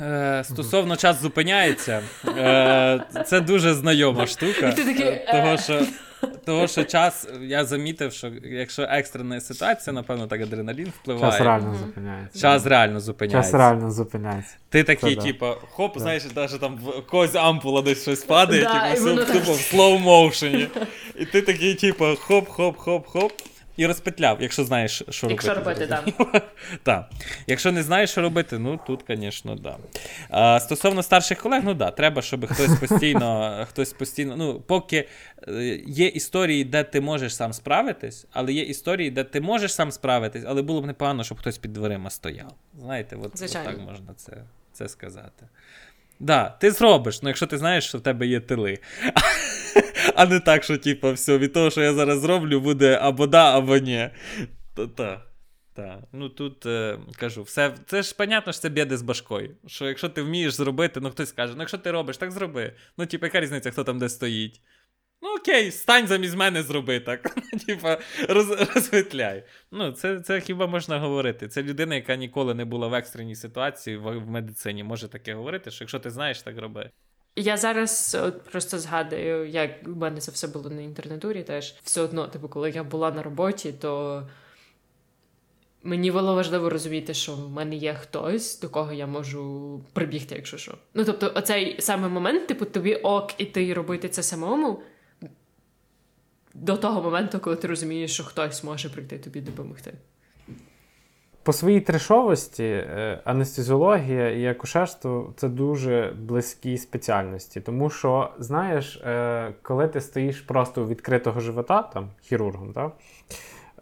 Е, 0.00 0.44
Стосовно 0.44 0.96
час 0.96 1.22
зупиняється, 1.22 2.02
е, 2.26 3.04
це 3.26 3.40
дуже 3.40 3.74
знайома 3.74 4.26
штука. 4.26 4.68
І 4.68 4.76
ти 4.76 4.84
такий, 4.84 5.06
е, 5.06 5.26
того, 5.32 5.56
що 5.58 5.86
того, 6.26 6.66
що 6.66 6.84
час, 6.84 7.28
я 7.42 7.64
замітив, 7.64 8.12
що 8.12 8.30
якщо 8.44 8.82
екстрена 8.82 9.40
ситуація, 9.40 9.94
напевно, 9.94 10.26
так 10.26 10.40
адреналін 10.42 10.92
впливає. 11.00 11.32
Час 11.32 11.40
реально 11.40 11.74
зупиняється. 11.74 12.38
Час 12.38 12.66
реально 12.66 13.00
зупиняється. 13.00 13.52
Час 13.52 13.60
реально 13.60 13.90
зупиняється. 13.90 14.54
Ти 14.68 14.82
такий, 14.82 15.16
типу, 15.16 15.46
хоп, 15.70 15.98
знаєш, 15.98 16.22
навіть 16.36 16.60
там 16.60 16.76
в 16.76 17.06
когось 17.06 17.34
ампула 17.34 17.82
десь 17.82 18.02
щось 18.02 18.24
падає, 18.24 18.62
да, 18.62 19.24
типу, 19.32 19.52
в 19.52 19.60
слоу 19.60 19.98
моушені. 19.98 20.68
І 21.14 21.24
ти 21.24 21.42
такий, 21.42 21.74
типу, 21.74 22.04
хоп-хоп-хоп-хоп. 22.04 23.30
І 23.76 23.86
розпетляв, 23.86 24.38
якщо 24.40 24.64
знаєш, 24.64 25.02
що 25.10 25.28
робити. 25.28 25.46
Якщо 25.46 25.64
робити, 25.64 25.86
так. 25.86 26.44
Так. 26.82 27.10
Якщо 27.46 27.72
не 27.72 27.82
знаєш, 27.82 28.10
що 28.10 28.20
робити, 28.20 28.58
ну 28.58 28.80
тут, 28.86 29.04
звісно, 29.08 29.54
да. 29.54 29.76
А, 30.30 30.60
Стосовно 30.60 31.02
старших 31.02 31.38
колег, 31.38 31.62
ну 31.64 31.74
да, 31.74 31.90
треба, 31.90 32.22
щоб 32.22 32.46
хтось 32.46 32.78
постійно, 32.78 33.58
хтось 33.70 33.92
постійно. 33.92 34.36
Ну, 34.36 34.60
поки 34.60 35.08
е, 35.48 35.52
є 35.86 36.06
історії, 36.06 36.64
де 36.64 36.84
ти 36.84 37.00
можеш 37.00 37.36
сам 37.36 37.52
справитись, 37.52 38.26
але 38.32 38.52
є 38.52 38.62
історії, 38.62 39.10
де 39.10 39.24
ти 39.24 39.40
можеш 39.40 39.74
сам 39.74 39.92
справитись, 39.92 40.44
але 40.46 40.62
було 40.62 40.82
б 40.82 40.86
непогано, 40.86 41.24
щоб 41.24 41.38
хтось 41.38 41.58
під 41.58 41.72
дверима 41.72 42.10
стояв. 42.10 42.54
Знаєте, 42.78 43.16
от, 43.16 43.42
от 43.42 43.52
так 43.52 43.78
можна 43.78 44.14
це, 44.16 44.32
це 44.72 44.88
сказати. 44.88 45.46
Да, 46.24 46.48
ти 46.60 46.70
зробиш, 46.70 47.22
ну 47.22 47.28
якщо 47.28 47.46
ти 47.46 47.58
знаєш, 47.58 47.84
що 47.84 47.98
в 47.98 48.00
тебе 48.00 48.26
є 48.26 48.40
тили. 48.40 48.78
А 50.16 50.26
не 50.26 50.40
так, 50.40 50.64
що, 50.64 50.78
типу, 50.78 51.12
все, 51.12 51.38
від 51.38 51.52
того, 51.52 51.70
що 51.70 51.82
я 51.82 51.94
зараз 51.94 52.20
зроблю, 52.20 52.60
буде 52.60 52.98
або 53.02 53.26
да, 53.26 53.58
або 53.58 53.76
ні. 53.76 54.10
Та-та. 54.74 55.22
Так, 55.74 55.98
ну 56.12 56.28
тут 56.28 56.66
е, 56.66 56.98
кажу, 57.16 57.42
все 57.42 57.74
це 57.86 58.02
ж 58.02 58.14
понятно, 58.16 58.52
що 58.52 58.62
це 58.62 58.68
біди 58.68 58.96
з 58.96 59.02
башкою. 59.02 59.56
Що 59.66 59.88
якщо 59.88 60.08
ти 60.08 60.22
вмієш 60.22 60.54
зробити, 60.54 61.00
ну 61.00 61.10
хтось 61.10 61.32
каже, 61.32 61.52
ну 61.52 61.60
якщо 61.60 61.78
ти 61.78 61.90
робиш, 61.90 62.16
так 62.16 62.30
зроби. 62.30 62.72
Ну, 62.98 63.06
типу, 63.06 63.26
яка 63.26 63.40
різниця, 63.40 63.70
хто 63.70 63.84
там 63.84 63.98
де 63.98 64.08
стоїть. 64.08 64.60
Ну, 65.24 65.30
окей, 65.34 65.70
стань 65.70 66.06
замість 66.06 66.36
мене 66.36 66.62
зроби 66.62 67.00
так. 67.00 67.36
Типа, 67.66 67.98
роз, 68.28 68.50
розвитляй. 68.74 69.44
Ну, 69.70 69.92
це 69.92 70.20
це 70.20 70.40
хіба 70.40 70.66
можна 70.66 70.98
говорити? 70.98 71.48
Це 71.48 71.62
людина, 71.62 71.94
яка 71.94 72.16
ніколи 72.16 72.54
не 72.54 72.64
була 72.64 72.88
в 72.88 72.94
екстреній 72.94 73.34
ситуації 73.34 73.96
в, 73.96 74.18
в 74.18 74.30
медицині, 74.30 74.84
може 74.84 75.08
таке 75.08 75.34
говорити, 75.34 75.70
що 75.70 75.84
якщо 75.84 75.98
ти 75.98 76.10
знаєш, 76.10 76.42
так 76.42 76.58
роби. 76.58 76.90
Я 77.36 77.56
зараз 77.56 78.16
от 78.22 78.44
просто 78.44 78.78
згадую, 78.78 79.48
як 79.48 79.70
у 79.86 79.90
мене 79.90 80.20
це 80.20 80.32
все 80.32 80.48
було 80.48 80.70
на 80.70 80.82
інтернетурі 80.82 81.42
теж. 81.42 81.74
Все 81.82 82.00
одно, 82.00 82.28
типу, 82.28 82.48
коли 82.48 82.70
я 82.70 82.84
була 82.84 83.10
на 83.10 83.22
роботі, 83.22 83.74
то 83.80 84.22
мені 85.82 86.10
було 86.10 86.34
важливо 86.34 86.70
розуміти, 86.70 87.14
що 87.14 87.32
в 87.32 87.50
мене 87.50 87.76
є 87.76 87.94
хтось, 87.94 88.60
до 88.60 88.68
кого 88.68 88.92
я 88.92 89.06
можу 89.06 89.80
прибігти, 89.92 90.34
якщо 90.34 90.56
що. 90.58 90.74
Ну, 90.94 91.04
тобто, 91.04 91.32
оцей 91.34 91.76
саме 91.80 92.08
момент, 92.08 92.46
типу, 92.46 92.64
тобі 92.64 92.94
ок, 92.94 93.40
іти 93.40 93.74
робити 93.74 94.08
це 94.08 94.22
самому. 94.22 94.82
До 96.54 96.76
того 96.76 97.02
моменту, 97.02 97.38
коли 97.38 97.56
ти 97.56 97.68
розумієш, 97.68 98.12
що 98.12 98.24
хтось 98.24 98.64
може 98.64 98.88
прийти 98.88 99.18
тобі 99.18 99.40
допомогти. 99.40 99.94
По 101.42 101.52
своїй 101.52 101.80
трешовості 101.80 102.64
е, 102.64 103.20
анестезіологія 103.24 104.30
і 104.30 104.46
акушерство 104.46 105.32
це 105.36 105.48
дуже 105.48 106.14
близькі 106.18 106.78
спеціальності. 106.78 107.60
Тому 107.60 107.90
що, 107.90 108.30
знаєш, 108.38 108.96
е, 108.96 109.54
коли 109.62 109.88
ти 109.88 110.00
стоїш 110.00 110.40
просто 110.40 110.82
у 110.82 110.88
відкритого 110.88 111.40
живота, 111.40 111.82
там, 111.82 112.10
хірургом, 112.22 112.72
так, 112.72 112.92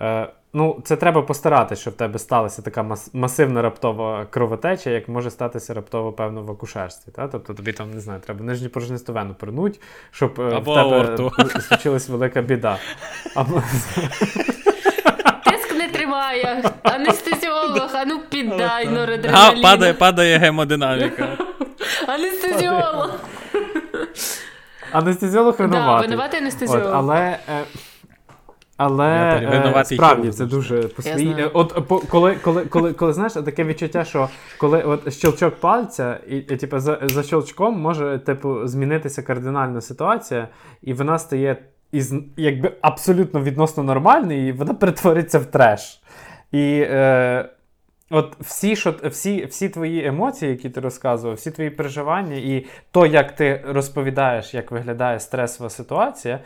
е, 0.02 0.28
ну, 0.52 0.80
це 0.84 0.96
треба 0.96 1.22
постаратися, 1.22 1.80
щоб 1.80 1.94
в 1.94 1.96
тебе 1.96 2.18
сталася 2.18 2.62
така 2.62 2.96
масивна 3.12 3.62
раптова 3.62 4.26
кровотеча, 4.30 4.90
як 4.90 5.08
може 5.08 5.30
статися 5.30 5.74
раптово, 5.74 6.12
певно, 6.12 6.42
в 6.42 6.50
акушерстві. 6.50 7.12
Так? 7.12 7.30
Тобто 7.32 7.54
тобі 7.54 7.72
там, 7.72 7.90
не 7.90 8.00
знаю, 8.00 8.20
треба 8.20 8.44
нижню 8.44 8.68
порожнисту 8.68 9.12
вену 9.12 9.34
пернуть, 9.34 9.80
щоб 10.10 10.40
Або 10.40 10.74
в 10.74 11.16
тебе 11.16 11.60
случилась 11.60 12.08
велика 12.08 12.42
біда. 12.42 12.78
Або 13.34 13.62
тримає. 16.02 16.62
Анестезіолог, 16.82 17.90
а 17.94 18.04
ну 18.04 18.20
піддай 18.28 18.88
норадреналін. 18.88 19.58
А, 19.58 19.62
падає, 19.62 19.94
падає 19.94 20.38
гемодинаміка. 20.38 21.28
Анестезіолог. 22.08 23.10
Анестезіолог 24.92 25.54
винуватий. 25.58 25.86
Да, 25.86 26.00
винуватий 26.00 26.40
анестезіолог. 26.40 26.86
От, 26.86 26.94
але... 26.94 27.38
Е... 27.48 27.64
Але 28.84 29.08
е, 29.76 29.84
справді 29.84 30.30
це 30.30 30.46
дуже 30.46 30.82
по 30.82 31.02
своїй. 31.02 31.44
От 31.52 31.88
по, 31.88 31.98
коли, 31.98 32.34
коли, 32.34 32.64
коли, 32.64 32.92
коли 32.92 33.12
знаєш, 33.12 33.32
таке 33.32 33.64
відчуття, 33.64 34.04
що 34.04 34.28
коли 34.58 34.82
от 34.82 35.12
щелчок 35.12 35.54
пальця, 35.54 36.18
і, 36.28 36.36
і 36.36 36.56
типу, 36.56 36.78
за 36.78 36.98
за 37.02 37.22
щелчком 37.22 37.80
може 37.80 38.18
типу, 38.18 38.66
змінитися 38.66 39.22
кардинальна 39.22 39.80
ситуація, 39.80 40.48
і 40.82 40.92
вона 40.92 41.18
стає 41.18 41.56
із 41.92 42.14
якби 42.36 42.72
абсолютно 42.80 43.42
відносно 43.42 43.82
нормальний, 43.82 44.48
і 44.48 44.52
вона 44.52 44.74
перетвориться 44.74 45.38
в 45.38 45.46
треш. 45.46 46.02
І 46.52 46.84
е, 46.90 47.48
от 48.10 48.36
всі 48.40 48.76
що, 48.76 48.94
всі, 49.04 49.44
всі 49.44 49.68
твої 49.68 50.06
емоції, 50.06 50.50
які 50.50 50.70
ти 50.70 50.80
розказував, 50.80 51.36
всі 51.36 51.50
твої 51.50 51.70
переживання, 51.70 52.36
і 52.36 52.66
то, 52.90 53.06
як 53.06 53.32
ти 53.32 53.64
розповідаєш, 53.66 54.54
як 54.54 54.70
виглядає 54.70 55.20
стресова 55.20 55.70
ситуація, 55.70 56.38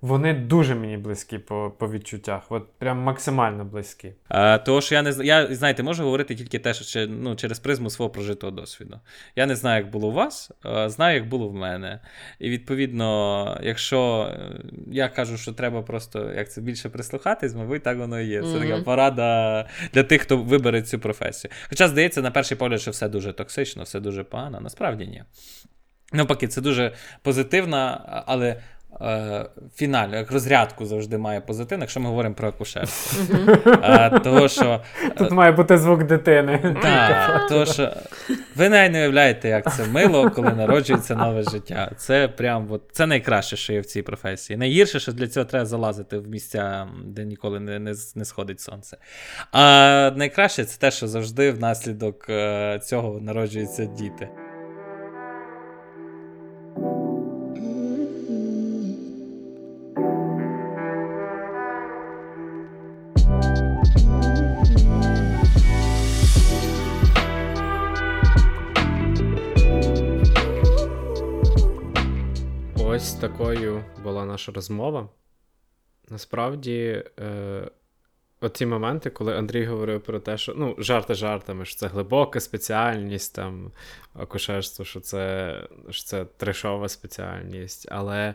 вони 0.00 0.34
дуже 0.34 0.74
мені 0.74 0.96
близькі 0.96 1.38
по 1.38 1.72
по 1.78 1.90
відчуттях. 1.90 2.42
От 2.48 2.66
прям 2.78 2.98
максимально 2.98 3.64
близькі. 3.64 4.12
А, 4.28 4.58
Того, 4.58 4.80
що 4.80 4.94
я 4.94 5.02
не 5.02 5.14
я, 5.24 5.54
знаєте, 5.54 5.82
можу 5.82 6.04
говорити 6.04 6.34
тільки 6.34 6.58
те, 6.58 6.74
що 6.74 7.06
ну, 7.06 7.36
через 7.36 7.58
призму 7.58 7.90
свого 7.90 8.10
прожитого 8.10 8.50
досвіду. 8.50 9.00
Я 9.36 9.46
не 9.46 9.56
знаю, 9.56 9.82
як 9.84 9.92
було 9.92 10.08
у 10.08 10.12
вас, 10.12 10.50
а 10.62 10.88
знаю, 10.88 11.14
як 11.14 11.28
було 11.28 11.48
в 11.48 11.54
мене. 11.54 12.00
І 12.38 12.50
відповідно, 12.50 13.60
якщо 13.62 14.30
е, 14.32 14.60
я 14.86 15.08
кажу, 15.08 15.36
що 15.36 15.52
треба 15.52 15.82
просто 15.82 16.32
як 16.32 16.52
це 16.52 16.60
більше 16.60 16.88
прислухатись, 16.88 17.54
мабуть, 17.54 17.82
так 17.82 17.98
воно 17.98 18.20
і 18.20 18.26
є. 18.26 18.40
Це 18.40 18.46
mm-hmm. 18.46 18.68
така 18.68 18.82
порада 18.82 19.68
для 19.92 20.02
тих, 20.02 20.22
хто 20.22 20.36
вибере 20.36 20.82
цю 20.82 20.98
професію. 20.98 21.50
Хоча, 21.68 21.88
здається, 21.88 22.22
на 22.22 22.30
перший 22.30 22.56
погляд, 22.56 22.80
що 22.80 22.90
все 22.90 23.08
дуже 23.08 23.32
токсично, 23.32 23.82
все 23.82 24.00
дуже 24.00 24.24
погано, 24.24 24.60
насправді 24.60 25.06
ні. 25.06 25.24
Навпаки, 26.12 26.48
це 26.48 26.60
дуже 26.60 26.92
позитивна, 27.22 28.00
але 28.26 28.62
е, 29.00 29.46
фіналь, 29.74 30.08
як 30.08 30.30
розрядку 30.30 30.86
завжди 30.86 31.18
має 31.18 31.40
позитивно, 31.40 31.82
якщо 31.82 32.00
ми 32.00 32.08
говоримо 32.08 32.34
про 32.34 32.48
акушерство. 32.48 33.26
Е, 33.82 34.20
того, 34.20 34.48
що, 34.48 34.80
е, 35.04 35.10
Тут 35.10 35.30
має 35.30 35.52
бути 35.52 35.78
звук 35.78 36.04
дитини. 36.04 36.76
Так, 36.82 37.48
того, 37.48 37.66
що 37.66 37.92
ви 38.56 38.68
навіть 38.68 38.92
не 38.92 38.98
уявляєте, 38.98 39.48
як 39.48 39.74
це 39.76 39.86
мило, 39.86 40.30
коли 40.30 40.52
народжується 40.52 41.14
нове 41.16 41.42
життя. 41.42 41.90
Це 41.96 42.28
прям 42.28 42.66
от, 42.70 42.82
це 42.92 43.06
найкраще, 43.06 43.56
що 43.56 43.72
є 43.72 43.80
в 43.80 43.86
цій 43.86 44.02
професії. 44.02 44.56
Найгірше, 44.56 45.00
що 45.00 45.12
для 45.12 45.28
цього 45.28 45.46
треба 45.46 45.66
залазити 45.66 46.18
в 46.18 46.28
місця, 46.28 46.88
де 47.04 47.24
ніколи 47.24 47.60
не 47.60 47.78
не, 47.78 47.94
не 48.14 48.24
сходить 48.24 48.60
сонце. 48.60 48.96
А 49.52 50.12
найкраще 50.16 50.64
це 50.64 50.78
те, 50.78 50.90
що 50.90 51.08
завжди 51.08 51.50
внаслідок 51.50 52.26
цього 52.82 53.20
народжуються 53.20 53.84
діти. 53.84 54.28
Такою 73.20 73.84
була 74.02 74.24
наша 74.24 74.52
розмова. 74.52 75.08
Насправді, 76.08 77.04
е, 77.20 77.70
оці 78.40 78.66
моменти, 78.66 79.10
коли 79.10 79.36
Андрій 79.36 79.64
говорив 79.64 80.02
про 80.02 80.20
те, 80.20 80.38
що 80.38 80.54
ну, 80.56 80.74
жарти 80.78 81.14
жартами, 81.14 81.64
що 81.64 81.76
це 81.76 81.86
глибока 81.86 82.40
спеціальність, 82.40 83.34
там, 83.34 83.72
акушерство, 84.14 84.84
що 84.84 85.00
це 85.00 85.60
що 85.90 86.04
це 86.04 86.24
трешова 86.24 86.88
спеціальність. 86.88 87.88
Але 87.90 88.34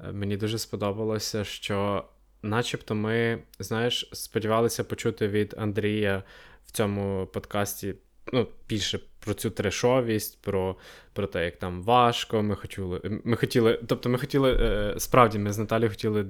е, 0.00 0.12
мені 0.12 0.36
дуже 0.36 0.58
сподобалося, 0.58 1.44
що, 1.44 2.04
начебто, 2.42 2.94
ми, 2.94 3.42
знаєш, 3.58 4.10
сподівалися 4.12 4.84
почути 4.84 5.28
від 5.28 5.54
Андрія 5.58 6.22
в 6.66 6.70
цьому 6.70 7.26
подкасті 7.26 7.94
ну, 8.32 8.46
більше 8.68 9.00
про 9.20 9.34
цю 9.34 9.50
трешовість, 9.50 10.42
про 10.42 10.76
про 11.12 11.26
те, 11.26 11.44
як 11.44 11.56
там 11.56 11.82
важко. 11.82 12.42
Ми 12.42 12.56
хотіли, 12.56 13.20
ми 13.24 13.36
хотіли, 13.36 13.80
тобто 13.86 14.08
ми 14.08 14.18
хотіли, 14.18 14.52
е, 14.60 14.94
справді, 14.98 15.38
ми 15.38 15.52
з 15.52 15.58
Наталією 15.58 15.90
хотіли 15.90 16.26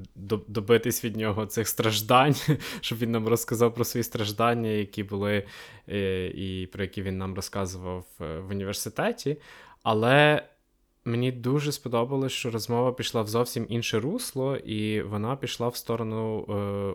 добитись 0.48 1.04
від 1.04 1.16
нього 1.16 1.46
цих 1.46 1.68
страждань, 1.68 2.34
щоб 2.80 2.98
він 2.98 3.10
нам 3.10 3.28
розказав 3.28 3.74
про 3.74 3.84
свої 3.84 4.04
страждання, 4.04 4.68
які 4.68 5.02
були, 5.02 5.46
е, 5.88 6.26
і 6.26 6.66
про 6.72 6.82
які 6.82 7.02
він 7.02 7.18
нам 7.18 7.34
розказував 7.34 8.04
е, 8.20 8.38
в 8.38 8.50
університеті. 8.50 9.36
Але 9.82 10.42
Мені 11.06 11.32
дуже 11.32 11.72
сподобалось, 11.72 12.32
що 12.32 12.50
розмова 12.50 12.92
пішла 12.92 13.22
в 13.22 13.28
зовсім 13.28 13.66
інше 13.68 14.00
русло, 14.00 14.56
і 14.56 15.02
вона 15.02 15.36
пішла 15.36 15.68
в 15.68 15.76
сторону 15.76 16.46
е, 16.48 16.52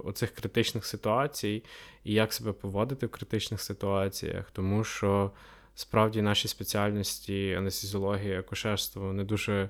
оцих 0.08 0.32
критичних 0.32 0.86
ситуацій 0.86 1.64
і 2.04 2.14
як 2.14 2.34
себе 2.34 2.54
поводити 2.54 3.06
в 3.06 3.10
критичних 3.10 3.62
ситуаціях, 3.62 4.52
тому 4.52 4.84
що 4.84 5.32
справді 5.76 6.22
наші 6.22 6.48
спеціальності 6.48 7.54
анестезіологія, 7.54 8.40
акушерство 8.40 9.02
вони 9.02 9.24
дуже 9.24 9.70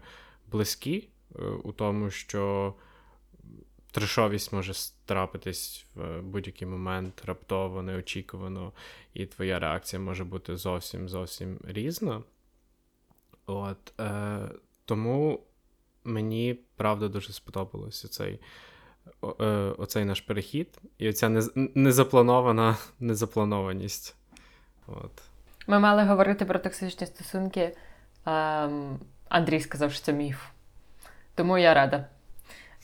близькі 0.51 1.07
е, 1.35 1.41
у 1.63 1.71
тому, 1.71 2.09
що 2.09 2.73
трешовість 3.91 4.53
може 4.53 4.73
трапитись 5.05 5.85
в 5.95 6.21
будь-який 6.21 6.67
момент 6.67 7.23
раптово, 7.25 7.81
неочікувано, 7.81 8.71
і 9.13 9.25
твоя 9.25 9.59
реакція 9.59 9.99
може 9.99 10.23
бути 10.23 10.57
зовсім 10.57 11.09
зовсім 11.09 11.59
різна. 11.63 12.23
От, 13.49 13.99
е, 13.99 14.39
Тому 14.85 15.39
мені 16.03 16.59
правда 16.75 17.07
дуже 17.07 17.33
сподобалося 17.33 18.07
цей 18.07 18.39
е, 19.39 19.45
оцей 19.77 20.05
наш 20.05 20.21
перехід 20.21 20.77
і 20.97 21.09
оця 21.09 21.29
незапланована 21.55 22.77
незапланованість. 22.99 24.15
От. 24.87 25.11
Ми 25.67 25.79
мали 25.79 26.03
говорити 26.03 26.45
про 26.45 26.59
токсичні 26.59 27.07
стосунки. 27.07 27.75
Ем, 28.25 28.99
Андрій 29.29 29.59
сказав, 29.59 29.91
що 29.91 30.03
це 30.03 30.13
міф. 30.13 30.43
Тому 31.35 31.57
я 31.57 31.73
рада. 31.73 32.05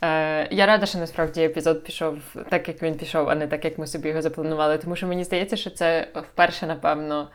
Е, 0.02 0.48
Я 0.56 0.66
рада, 0.66 0.86
що 0.86 0.98
насправді 0.98 1.44
епізод 1.44 1.84
пішов 1.84 2.18
так, 2.50 2.68
як 2.68 2.84
він 2.84 2.96
пішов, 2.96 3.30
а 3.30 3.36
не 3.36 3.48
так, 3.48 3.66
як 3.66 3.78
ми 3.78 3.88
собі 3.88 4.10
його 4.10 4.22
запланували. 4.22 4.78
Тому 4.78 4.96
що 4.96 5.08
мені 5.08 5.24
здається, 5.24 5.58
що 5.58 5.70
це 5.70 6.08
вперше, 6.16 6.68
напевно. 6.68 7.30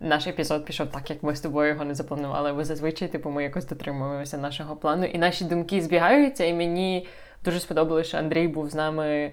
Наш 0.00 0.26
епізод 0.26 0.64
пішов 0.64 0.86
так, 0.90 1.10
як 1.10 1.22
ми 1.22 1.36
з 1.36 1.40
тобою 1.40 1.68
його 1.68 1.84
не 1.84 1.94
запланували, 1.94 2.52
бо 2.52 2.64
зазвичай 2.64 3.08
типу, 3.08 3.30
ми 3.30 3.42
якось 3.42 3.66
дотримуємося 3.66 4.38
нашого 4.38 4.76
плану, 4.76 5.04
і 5.04 5.18
наші 5.18 5.44
думки 5.44 5.82
збігаються, 5.82 6.44
і 6.44 6.54
мені 6.54 7.06
дуже 7.44 7.60
сподобалося, 7.60 8.08
що 8.08 8.18
Андрій 8.18 8.48
був 8.48 8.70
з 8.70 8.74
нами 8.74 9.32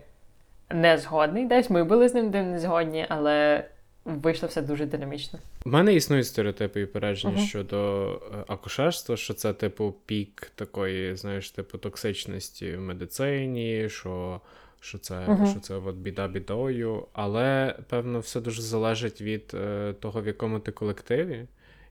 не 0.70 0.98
згодний. 0.98 1.46
Десь 1.46 1.70
ми 1.70 1.84
були 1.84 2.10
з 2.10 2.14
ним 2.14 2.30
не 2.30 2.60
згодні, 2.60 3.06
але 3.10 3.66
вийшло 4.06 4.48
все 4.48 4.62
дуже 4.62 4.86
динамічно. 4.86 5.40
У 5.66 5.70
мене 5.70 5.94
існують 5.94 6.28
стереотипи 6.28 6.82
і 6.82 6.86
упередження 6.86 7.38
uh-huh. 7.38 7.48
щодо 7.48 8.08
е, 8.34 8.44
акушерства, 8.48 9.18
що 9.18 9.34
це, 9.34 9.54
типу, 9.54 9.96
пік 10.06 10.52
такої, 10.56 11.16
знаєш, 11.16 11.52
типу, 11.52 11.78
токсичності 11.78 12.76
в 12.76 12.82
медицині. 12.82 13.90
що 13.90 14.42
що 14.80 14.98
це 14.98 15.16
uh-huh. 15.16 15.52
що 15.52 15.60
це 15.60 15.76
от 15.76 15.96
біда 15.96 16.28
бідою. 16.28 17.08
Але 17.14 17.76
певно, 17.90 18.20
все 18.20 18.42
дуже 18.42 18.62
залежить 18.62 19.22
від 19.22 19.52
е, 19.54 19.94
того, 20.00 20.22
в 20.22 20.28
якому 20.28 20.60
ти 20.60 20.72
колективі, 20.72 21.46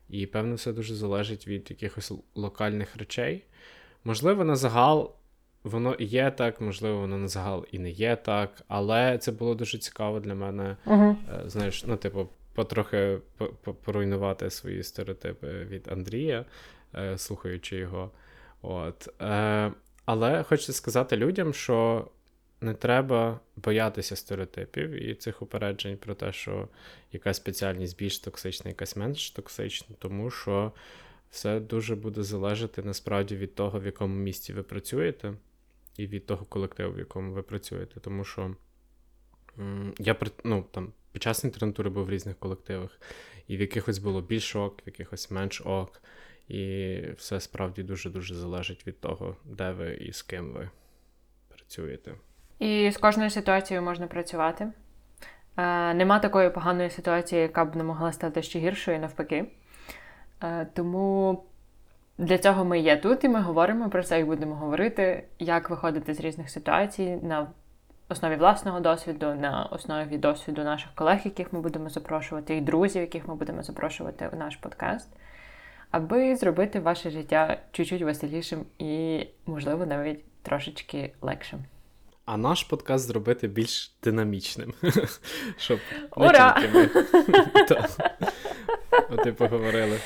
і 0.09 0.25
певно, 0.25 0.55
все 0.55 0.73
дуже 0.73 0.95
залежить 0.95 1.47
від 1.47 1.67
якихось 1.69 2.11
локальних 2.35 2.97
речей. 2.97 3.43
Можливо, 4.03 4.43
на 4.43 4.55
загал 4.55 5.11
воно 5.63 5.93
і 5.93 6.05
є 6.05 6.31
так, 6.31 6.61
можливо, 6.61 6.99
воно 6.99 7.17
на 7.17 7.27
загал 7.27 7.65
і 7.71 7.79
не 7.79 7.89
є 7.89 8.15
так, 8.15 8.61
але 8.67 9.17
це 9.17 9.31
було 9.31 9.55
дуже 9.55 9.77
цікаво 9.77 10.19
для 10.19 10.35
мене. 10.35 10.77
Uh-huh. 10.85 11.15
Е, 11.45 11.49
знаєш, 11.49 11.85
ну, 11.85 11.97
типу, 11.97 12.29
потрохи 12.53 13.17
поруйнувати 13.83 14.49
свої 14.49 14.83
стереотипи 14.83 15.47
від 15.47 15.87
Андрія, 15.91 16.45
е, 16.95 17.17
слухаючи 17.17 17.75
його. 17.75 18.11
От. 18.61 19.21
Е, 19.21 19.71
Але 20.05 20.43
хочу 20.43 20.73
сказати 20.73 21.17
людям, 21.17 21.53
що 21.53 22.07
не 22.61 22.73
треба 22.73 23.39
боятися 23.55 24.15
стереотипів 24.15 24.89
і 24.89 25.15
цих 25.15 25.41
упереджень 25.41 25.97
про 25.97 26.15
те, 26.15 26.31
що 26.31 26.67
якась 27.11 27.37
спеціальність 27.37 27.97
більш 27.97 28.19
токсична, 28.19 28.69
якась 28.69 28.95
менш 28.95 29.31
токсична, 29.31 29.95
тому 29.99 30.31
що 30.31 30.71
все 31.29 31.59
дуже 31.59 31.95
буде 31.95 32.23
залежати 32.23 32.83
насправді 32.83 33.35
від 33.35 33.55
того, 33.55 33.79
в 33.79 33.85
якому 33.85 34.15
місці 34.15 34.53
ви 34.53 34.63
працюєте, 34.63 35.33
і 35.97 36.07
від 36.07 36.25
того 36.25 36.45
колективу, 36.45 36.93
в 36.93 36.99
якому 36.99 37.33
ви 37.33 37.41
працюєте. 37.41 37.99
Тому 37.99 38.23
що 38.23 38.55
я 39.99 40.15
ну, 40.43 40.65
там, 40.71 40.93
під 41.11 41.23
час 41.23 41.43
інтернатури 41.43 41.89
був 41.89 42.05
в 42.05 42.09
різних 42.09 42.39
колективах, 42.39 42.99
і 43.47 43.57
в 43.57 43.61
якихось 43.61 43.97
було 43.97 44.21
більш 44.21 44.55
ок, 44.55 44.81
в 44.81 44.83
якихось 44.85 45.31
менш 45.31 45.61
ок. 45.65 46.01
І 46.47 46.99
все 47.17 47.39
справді 47.39 47.83
дуже-дуже 47.83 48.35
залежить 48.35 48.87
від 48.87 48.99
того, 48.99 49.37
де 49.45 49.71
ви 49.71 49.93
і 49.93 50.13
з 50.13 50.21
ким 50.21 50.53
ви 50.53 50.69
працюєте. 51.47 52.15
І 52.59 52.91
з 52.91 52.97
кожною 52.97 53.29
ситуацією 53.29 53.85
можна 53.85 54.07
працювати. 54.07 54.67
Е, 55.57 55.93
Нема 55.93 56.19
такої 56.19 56.49
поганої 56.49 56.89
ситуації, 56.89 57.41
яка 57.41 57.65
б 57.65 57.75
не 57.75 57.83
могла 57.83 58.11
стати 58.11 58.41
ще 58.41 58.59
гіршою, 58.59 58.99
навпаки. 58.99 59.45
Е, 60.43 60.67
Тому 60.73 61.43
для 62.17 62.37
цього 62.37 62.65
ми 62.65 62.79
є 62.79 62.97
тут, 62.97 63.23
і 63.23 63.29
ми 63.29 63.41
говоримо 63.41 63.89
про 63.89 64.03
це 64.03 64.19
і 64.19 64.23
будемо 64.23 64.55
говорити, 64.55 65.23
як 65.39 65.69
виходити 65.69 66.13
з 66.13 66.19
різних 66.19 66.49
ситуацій 66.49 67.19
на 67.23 67.47
основі 68.09 68.35
власного 68.35 68.79
досвіду, 68.79 69.35
на 69.35 69.63
основі 69.63 70.17
досвіду 70.17 70.63
наших 70.63 70.91
колег, 70.95 71.19
яких 71.25 71.53
ми 71.53 71.61
будемо 71.61 71.89
запрошувати, 71.89 72.57
і 72.57 72.61
друзів, 72.61 73.01
яких 73.01 73.27
ми 73.27 73.35
будемо 73.35 73.63
запрошувати 73.63 74.29
у 74.33 74.35
наш 74.35 74.55
подкаст, 74.55 75.09
аби 75.91 76.35
зробити 76.35 76.79
ваше 76.79 77.09
життя 77.09 77.57
чуть-чуть 77.71 78.01
веселішим 78.01 78.65
і, 78.79 79.25
можливо, 79.45 79.85
навіть 79.85 80.41
трошечки 80.41 81.13
легшим 81.21 81.59
а 82.27 82.37
наш 82.37 82.63
подкаст 82.63 83.07
зробити 83.07 83.47
більш 83.47 83.95
динамічним. 84.03 84.73
Щоб 85.57 85.79
Ура! 86.15 86.55
не 86.55 86.61
тільки 86.61 86.91
ми. 89.25 89.31
Поговорили. 89.37 89.99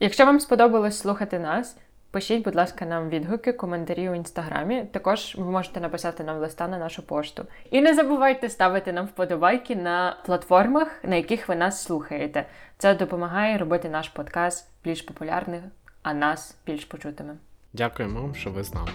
Якщо 0.00 0.26
вам 0.26 0.40
сподобалось 0.40 0.98
слухати 0.98 1.38
нас, 1.38 1.76
Пишіть, 2.12 2.44
будь 2.44 2.54
ласка, 2.54 2.84
нам 2.86 3.08
відгуки, 3.08 3.52
коментарі 3.52 4.10
у 4.10 4.14
інстаграмі. 4.14 4.84
Також 4.92 5.34
ви 5.38 5.50
можете 5.50 5.80
написати 5.80 6.24
нам 6.24 6.38
листа 6.38 6.68
на 6.68 6.78
нашу 6.78 7.02
пошту. 7.02 7.46
І 7.70 7.80
не 7.80 7.94
забувайте 7.94 8.48
ставити 8.48 8.92
нам 8.92 9.06
вподобайки 9.06 9.76
на 9.76 10.16
платформах, 10.26 10.88
на 11.04 11.16
яких 11.16 11.48
ви 11.48 11.56
нас 11.56 11.84
слухаєте. 11.84 12.46
Це 12.78 12.94
допомагає 12.94 13.58
робити 13.58 13.88
наш 13.88 14.08
подкаст 14.08 14.68
більш 14.84 15.02
популярним, 15.02 15.62
а 16.02 16.14
нас 16.14 16.56
більш 16.66 16.84
почутими. 16.84 17.36
Дякуємо 17.72 18.22
вам, 18.22 18.34
що 18.34 18.50
ви 18.50 18.64
з 18.64 18.74
нами. 18.74 18.92